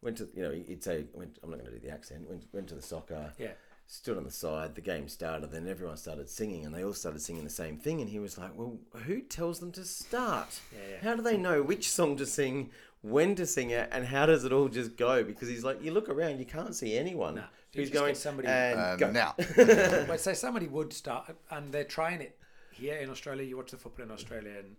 [0.00, 2.44] went to, you know, he'd say, went, I'm not going to do the accent, went,
[2.52, 3.50] went to the soccer, yeah,
[3.86, 7.20] stood on the side, the game started, then everyone started singing, and they all started
[7.20, 8.00] singing the same thing.
[8.00, 10.60] And he was like, Well, who tells them to start?
[10.72, 10.96] Yeah, yeah.
[11.10, 12.70] How do they know which song to sing,
[13.02, 15.22] when to sing it, and how does it all just go?
[15.24, 17.42] Because he's like, You look around, you can't see anyone Nah.
[17.74, 19.10] Who's going, get somebody- and Um, go.
[19.10, 19.34] now.
[19.56, 22.38] but say somebody would start, and they're trying it
[22.70, 23.44] here in Australia.
[23.44, 24.76] You watch the football in Australia, and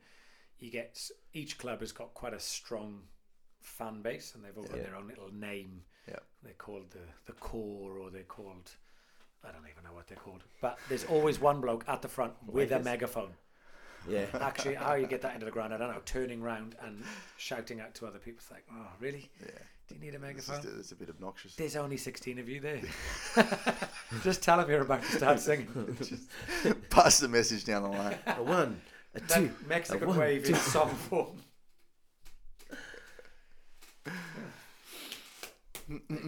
[0.59, 3.01] you get each club has got quite a strong
[3.61, 4.84] fan base, and they've all got Yeah.
[4.84, 5.84] their own little name.
[6.07, 6.19] Yeah.
[6.43, 8.69] They're called the the core, or they're called
[9.44, 10.44] I don't even know what they're called.
[10.61, 12.84] But there's always one bloke at the front with a Wankers.
[12.84, 13.30] megaphone.
[14.07, 14.26] Yeah.
[14.34, 16.02] Actually, how you get that into the ground, I don't know.
[16.06, 17.03] Turning round and
[17.38, 19.30] shouting out to other people, it's like, oh, really?
[19.41, 19.52] Yeah.
[19.90, 20.61] Do you need a It's, megaphone?
[20.61, 21.56] just, it's a bit obnoxious.
[21.56, 22.82] There's only 16 of you there.
[24.24, 25.98] Just tell them you're about to start singing.
[25.99, 28.15] Just pass the message down the line.
[28.28, 28.80] A one,
[29.15, 29.52] A That two.
[29.68, 30.56] Mexican one, wave in two.
[30.56, 31.36] song form.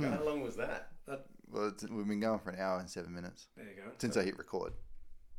[0.01, 0.89] How long was that?
[1.55, 3.89] Well, it's, we've been going for an hour and seven minutes There you go.
[3.97, 4.73] since I hit record.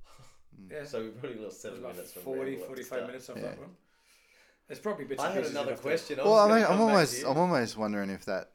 [0.71, 3.07] yeah, So we've probably lost seven about minutes from 40, ramble at the 45 start.
[3.07, 3.43] minutes off Yeah.
[3.43, 3.71] that one.
[4.67, 6.19] There's probably bits I and had pieces another enough to- question.
[6.21, 7.29] I Well, was I'm, gonna I'm come back to almost you.
[7.29, 8.53] I'm almost wondering if that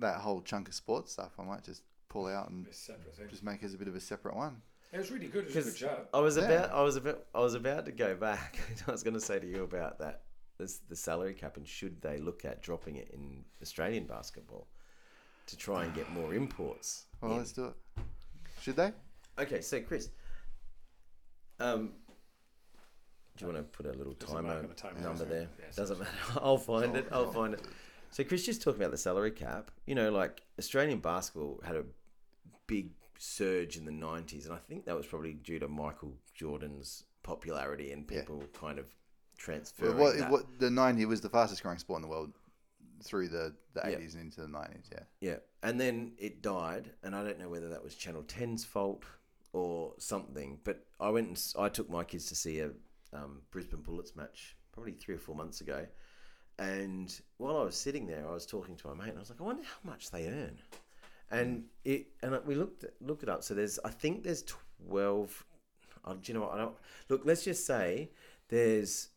[0.00, 3.28] that whole chunk of sports stuff I might just pull out and It's separate thing.
[3.28, 4.60] just make as a bit of a separate one.
[4.92, 5.44] It was really good.
[5.46, 6.08] It was a good Because job.
[6.12, 6.44] I was Yeah.
[6.44, 8.58] about, I was about, I was about to go back.
[8.88, 10.22] I was going to say to you about that,
[10.58, 14.66] this, the salary cap, and should they look at dropping it in Australian basketball
[15.50, 17.06] to try and get more imports?
[17.20, 17.38] Well, in?
[17.38, 17.74] let's do it.
[18.62, 18.92] Should they?
[19.38, 20.10] Okay, so Chris,
[21.58, 21.92] um,
[23.36, 25.48] do you want to put a little Doesn't timer matter the time, number there?
[25.64, 26.10] Yes, Doesn't matter.
[26.40, 27.08] I'll find it.
[27.12, 27.32] I'll Oh.
[27.32, 27.62] find it.
[28.10, 29.70] So Chris just talking about the salary cap.
[29.86, 31.84] You know, like Australian basketball had a
[32.66, 37.04] big surge in the '90s, and I think that was probably due to Michael Jordan's
[37.22, 38.20] popularity and Yeah.
[38.20, 38.86] people kind of
[39.80, 40.30] Well, what, that.
[40.30, 42.30] what, the 90 was the fastest growing sport in the world
[43.02, 43.96] through the, the Yeah.
[43.98, 44.90] 80s and into the 90s.
[44.92, 45.02] Yeah.
[45.20, 49.04] Yeah, and then it died, and I don't know whether that was Channel 10's fault
[49.52, 50.58] or something.
[50.64, 52.70] But I went and s- I took my kids to see a
[53.12, 55.86] um, Brisbane Bullets match probably three or four months ago,
[56.58, 59.30] and while I was sitting there, I was talking to my mate, and I was
[59.30, 60.58] like, I wonder how much they earn.
[61.32, 63.44] And it and we looked looked it up.
[63.44, 65.44] So there's I think there's twelve.
[66.04, 66.54] Oh, do you know what?
[66.54, 66.74] I don't
[67.08, 67.22] look.
[67.24, 68.10] Let's just say
[68.48, 69.10] there's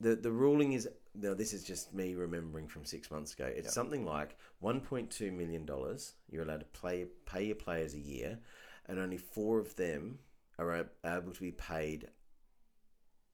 [0.00, 3.44] the the ruling is now this is just me remembering from six months ago.
[3.54, 6.14] It's something like one point two million dollars.
[6.30, 8.38] You're allowed to play pay your players a year,
[8.86, 10.18] and only four of them
[10.58, 12.08] are able to be paid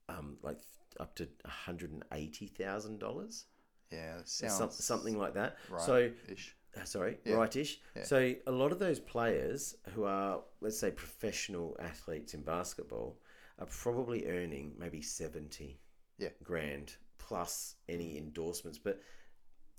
[0.08, 0.58] um like
[1.00, 3.44] up to one hundred and eighty thousand dollars.
[3.92, 4.18] Yeah.
[4.24, 5.56] Sounds something like that.
[5.70, 5.80] right.
[5.80, 6.54] So ish.
[6.78, 7.36] uh, sorry, Yeah.
[7.36, 7.80] rightish.
[7.96, 8.04] Yeah.
[8.04, 13.18] So a lot of those players who are, let's say, professional athletes in basketball
[13.58, 15.80] are probably earning maybe seventy
[16.18, 16.28] Yeah.
[16.42, 16.96] grand
[17.28, 18.78] plus any endorsements.
[18.78, 19.00] But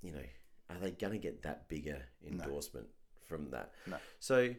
[0.01, 0.23] you know,
[0.69, 2.87] are they going to get that bigger endorsement
[3.27, 3.71] from that?
[3.87, 3.97] No.
[4.19, 4.53] So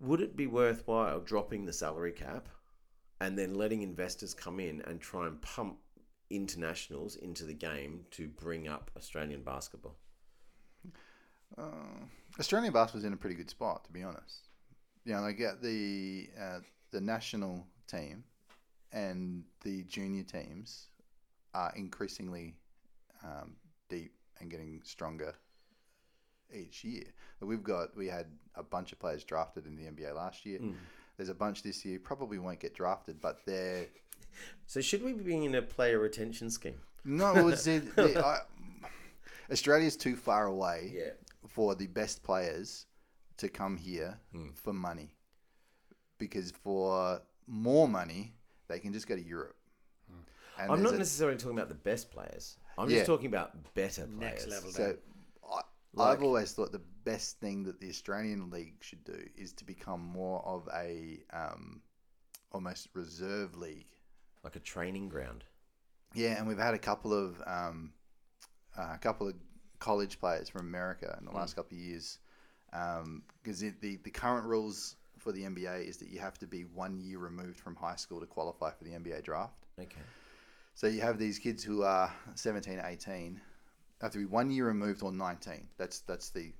[0.00, 2.48] would it be worthwhile dropping the salary cap
[3.20, 5.78] and then letting investors come in and try and pump
[6.28, 9.96] internationals into the game to bring up Australian basketball?
[11.56, 12.06] Uh,
[12.40, 14.48] Australian basketball's in a pretty good spot, to be honest.
[15.04, 16.58] You know, they get the uh,
[16.90, 18.24] the national team
[18.92, 20.88] and the junior teams
[21.54, 22.54] are increasingly
[23.24, 23.54] um,
[23.88, 25.34] deep and getting stronger
[26.54, 27.04] each year.
[27.40, 30.60] We've got we had a bunch of players drafted in the NBA last year.
[31.16, 33.86] There's a bunch this year probably won't get drafted, but they're
[34.66, 36.80] So should we be in a player retention scheme?
[37.04, 37.32] no.
[37.34, 37.54] Well,
[37.98, 38.38] I,
[39.50, 41.10] Australia's too far away Yeah.
[41.48, 42.86] for the best players
[43.38, 44.50] to come here Hmm.
[44.54, 45.14] for money.
[46.18, 48.34] Because for more money,
[48.68, 49.56] they can just go to Europe.
[50.62, 52.56] And I'm not a- necessarily talking about the best players.
[52.78, 52.96] I'm Yeah.
[52.98, 54.18] just talking about better players.
[54.20, 54.96] Next level So.
[55.50, 55.62] I,
[55.94, 59.64] Like- I've always thought the best thing that the Australian league should do is to
[59.64, 61.82] become more of a um,
[62.50, 63.88] almost reserve league.
[64.42, 65.44] Like a training ground.
[66.14, 67.92] Yeah, and we've had a couple of um,
[68.76, 69.34] uh, a couple of
[69.78, 72.18] college players from America in the last couple of years.
[72.70, 73.70] Because the
[74.02, 77.60] the current rules for the NBA is that you have to be one year removed
[77.60, 79.66] from high school to qualify for the NBA draft.
[79.78, 80.00] Okay.
[80.74, 83.40] So you have these kids who are 17, 18,
[84.00, 85.68] have to be one year removed or 19.
[85.78, 86.52] That's that's the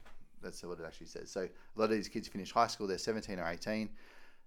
[0.43, 1.31] that's what it actually says.
[1.31, 3.89] So a lot of these kids finish high school, they're 17 or 18.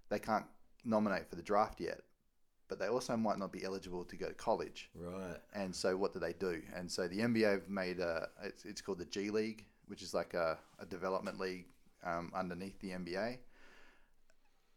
[0.08, 0.44] They can't
[0.84, 2.00] nominate for the draft yet,
[2.68, 4.90] but they also might not be eligible to go to college.
[4.94, 5.38] Right.
[5.54, 6.62] And so what do they do?
[6.74, 10.14] And so the NBA have made a it's, it's called the G League, which is
[10.14, 11.66] like a, a development league
[12.04, 13.38] um, underneath the NBA.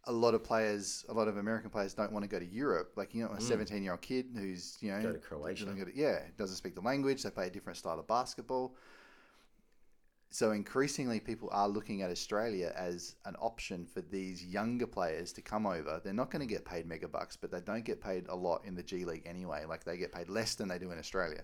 [0.09, 2.91] A lot of players, a lot of American players don't want to go to Europe.
[2.95, 3.41] Like you know, a hmm.
[3.41, 5.65] seventeen-year-old kid who's you know Go to Croatia.
[5.65, 7.23] doesn't go to- yeah, doesn't speak the language.
[7.23, 8.75] They play a different style of basketball.
[10.31, 15.41] So increasingly, people are looking at Australia as an option for these younger players to
[15.41, 15.99] come over.
[16.03, 18.63] They're not going to get paid mega bucks, but they don't get paid a lot
[18.63, 19.65] in the G League anyway.
[19.67, 21.43] Like they get paid less than they do in Australia.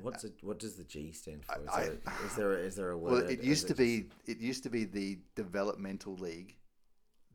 [0.00, 0.34] What's it?
[0.42, 1.60] What does the G stand for?
[1.60, 3.12] Is, I- there, a, is there a, is there a word?
[3.12, 6.54] Well, it used to just- be it used to be the developmental league,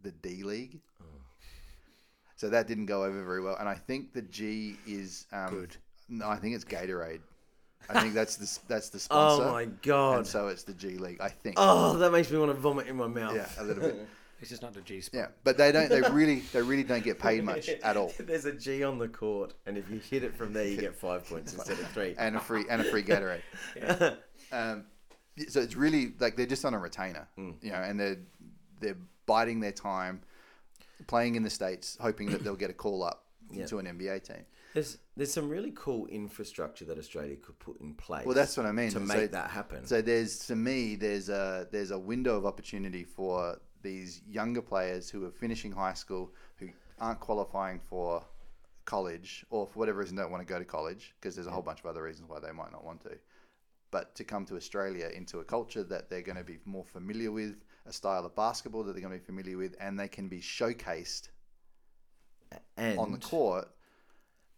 [0.04, 0.80] the D League.
[1.02, 1.06] Oh.
[2.36, 5.78] So that didn't go over very well, and I think the G is um, Good.
[6.10, 7.22] No, I think it's Gatorade.
[7.90, 9.44] I think that's the that's the sponsor.
[9.46, 10.18] Oh my god!
[10.20, 11.56] And so it's the G League, I think.
[11.58, 13.36] Oh, that makes me want to vomit in my mouth.
[13.36, 14.08] Yeah, a little bit.
[14.42, 15.18] It's just not the G spot.
[15.18, 15.88] Yeah, but they don't.
[15.88, 19.08] They really, they really don't get paid much at all, There's a G on the
[19.08, 22.14] court, and if you hit it from there, you get five points instead of three.
[22.18, 23.40] and a free and a free Gatorade.
[24.52, 24.84] Um,
[25.48, 27.56] so it's really like they're just on a retainer, Mm.
[27.62, 28.18] you know, and they're
[28.82, 30.22] they're biding their time,
[31.08, 33.66] playing in the states, hoping that they'll get a call up Yeah.
[33.68, 34.46] to an NBA team.
[34.74, 38.26] There's there's some really cool infrastructure that Australia could put in place.
[38.26, 38.90] Well, that's what I mean.
[38.90, 39.86] to So- make that happen.
[39.86, 45.10] So there's to me there's a there's a window of opportunity for these younger players
[45.10, 46.70] who are finishing high school who
[47.00, 48.26] aren't qualifying for
[48.86, 51.62] college or for whatever reason don't want to go to college because there's a whole
[51.62, 53.18] bunch of other reasons why they might not want to.
[53.92, 57.32] But to come to Australia into a culture that they're going to be more familiar
[57.32, 60.28] with, a style of basketball that they're going to be familiar with, and they can
[60.28, 61.30] be showcased
[62.78, 63.68] and on the court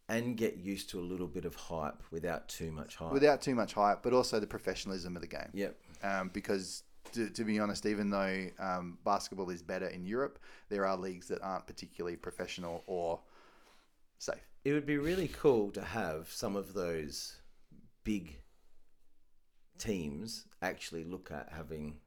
[0.08, 3.12] and get used to a little bit of hype without too much hype.
[3.12, 5.50] without too much hype, but also the professionalism of the game.
[5.54, 5.76] Yep.
[6.04, 6.84] um, because
[7.14, 10.40] to, to be honest, even though um, basketball is better in Europe,
[10.70, 13.20] there are leagues that aren't particularly professional or
[14.20, 14.48] safe.
[14.64, 17.38] It would be really cool to have some of those
[18.04, 18.40] big
[19.78, 21.98] teams actually look at having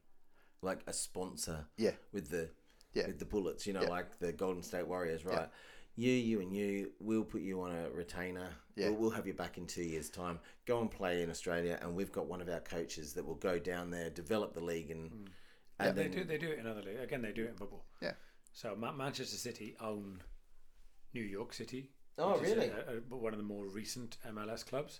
[0.61, 2.49] like a sponsor Yeah, with the
[2.93, 3.07] Yeah.
[3.07, 3.89] with the bullets, you know, Yeah.
[3.89, 5.35] like the Golden State Warriors, right?
[5.41, 5.47] Yeah.
[5.95, 8.53] You, you, and you, we'll put you on a retainer.
[8.75, 8.89] Yeah.
[8.89, 10.39] We'll, we'll have you back in two years' time.
[10.65, 13.59] Go and play in Australia, and we've got one of our coaches that will go
[13.59, 15.27] down there, develop the league, and mm.
[15.79, 16.23] Yeah, and they then do.
[16.25, 17.01] They do it in other leagues.
[17.01, 17.85] Again, they do it in football.
[18.01, 18.13] Yeah.
[18.53, 20.21] So Ma- Manchester City own
[21.13, 21.91] New York City.
[22.17, 22.67] Oh, really?
[22.67, 24.99] a- a- one of the more recent MLS clubs.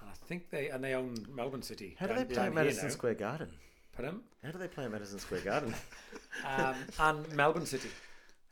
[0.00, 1.96] And I think they and they own Melbourne City.
[1.98, 2.90] how do they play down at Madison.
[2.90, 3.50] Square Garden?
[3.98, 4.20] Pardon?
[4.44, 5.74] How do they play at Madison Square Garden?
[6.46, 7.88] Um, and Melbourne City,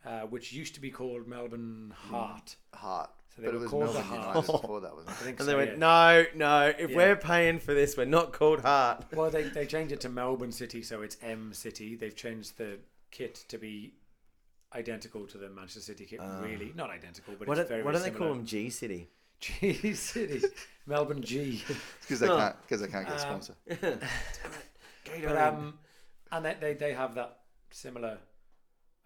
[0.04, 2.56] uh, which used to be called Melbourne Heart.
[2.74, 3.10] heart.
[3.36, 4.34] So they but it was called the Melbourne Heart.
[4.34, 5.76] United before that, wasn't I think and so, they went, yeah.
[5.76, 6.72] no, no.
[6.76, 6.96] If Yeah.
[6.96, 9.04] we're paying for this, we're not called Heart.
[9.14, 11.94] Well, they, they changed it to Melbourne City, so it's M City.
[11.94, 12.78] They've changed the
[13.12, 13.92] kit to be
[14.74, 16.20] identical to the Manchester City kit.
[16.40, 17.50] really, not identical, but Ah.
[17.50, 18.44] What, it's do- very, what do very they call them?
[18.44, 19.10] G City.
[19.38, 20.42] G City,
[20.86, 21.62] Melbourne G.
[22.00, 22.36] Because they Oh.
[22.36, 24.00] can't because they can't get a Um,
[25.06, 25.28] sponsor.
[25.28, 25.78] But um,
[26.32, 27.38] and they, they they have that
[27.70, 28.18] similar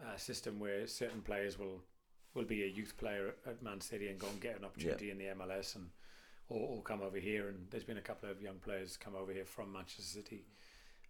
[0.01, 1.83] uh, system where certain players will
[2.35, 5.19] will be a youth player at Man City and go and get an opportunity in
[5.19, 5.91] the MLS and
[6.49, 7.49] or, or come over here.
[7.49, 10.47] And there's been a couple of young players come over here from Manchester City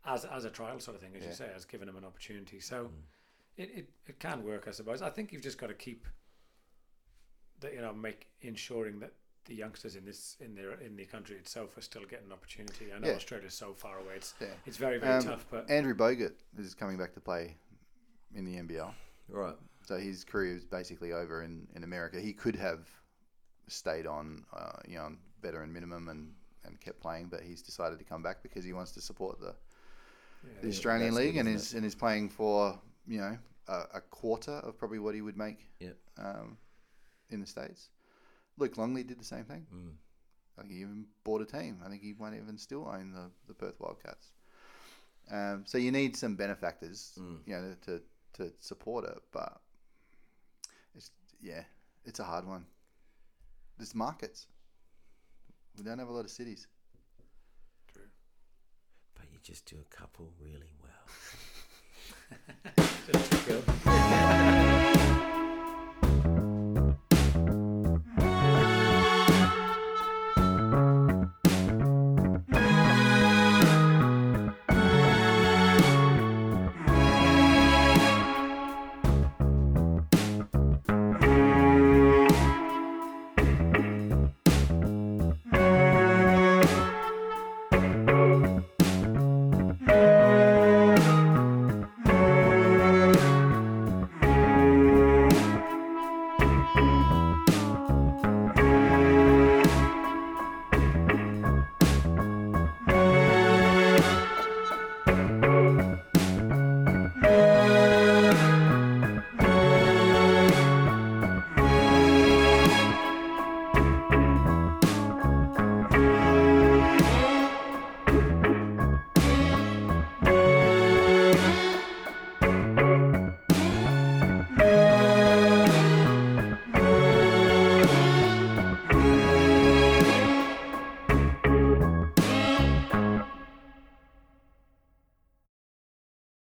[0.04, 1.28] as as a trial sort of thing, as Yeah.
[1.28, 2.60] you say, as giving them an opportunity.
[2.60, 2.90] So
[3.56, 5.02] it, it it can work, I suppose.
[5.02, 6.06] I think you've just got to keep
[7.60, 9.12] that you know make ensuring that
[9.50, 12.92] the youngsters in this in their in the country itself are still getting an opportunity.
[12.94, 13.14] I know Yeah.
[13.16, 14.54] Australia's so far away; it's Yeah.
[14.64, 15.44] it's very very Um, tough.
[15.50, 17.56] But Andrew Bogut is coming back to play
[18.32, 18.94] in the NBL.
[19.28, 19.56] Right.
[19.84, 22.20] So his career is basically over in, in America.
[22.20, 22.88] He could have
[23.66, 26.32] stayed on, uh, you know, on veteran minimum and,
[26.64, 29.56] and kept playing, but he's decided to come back because he wants to support the,
[30.62, 33.36] the Australian that's League good, and isn't is and is playing for you know
[33.66, 35.96] a, a quarter of probably what he would make Yep.
[36.18, 36.56] um,
[37.30, 37.88] in the states.
[38.60, 39.66] Luke Longley did the same thing.
[39.74, 39.92] Mm.
[40.56, 41.78] Like he even bought a team.
[41.84, 44.28] I think he might even still own the, the Perth Wildcats.
[45.32, 47.38] Um, so you need some benefactors, Mm.
[47.46, 48.02] you know, to,
[48.34, 49.18] to support it.
[49.32, 49.60] But
[50.94, 51.10] it's
[51.40, 51.62] yeah,
[52.04, 52.64] it's a hard one.
[53.78, 54.46] There's markets.
[55.78, 56.66] We don't have a lot of cities.
[57.92, 58.02] True.
[59.14, 60.90] But you just do a couple really well.
[63.12, 64.39] Just to go.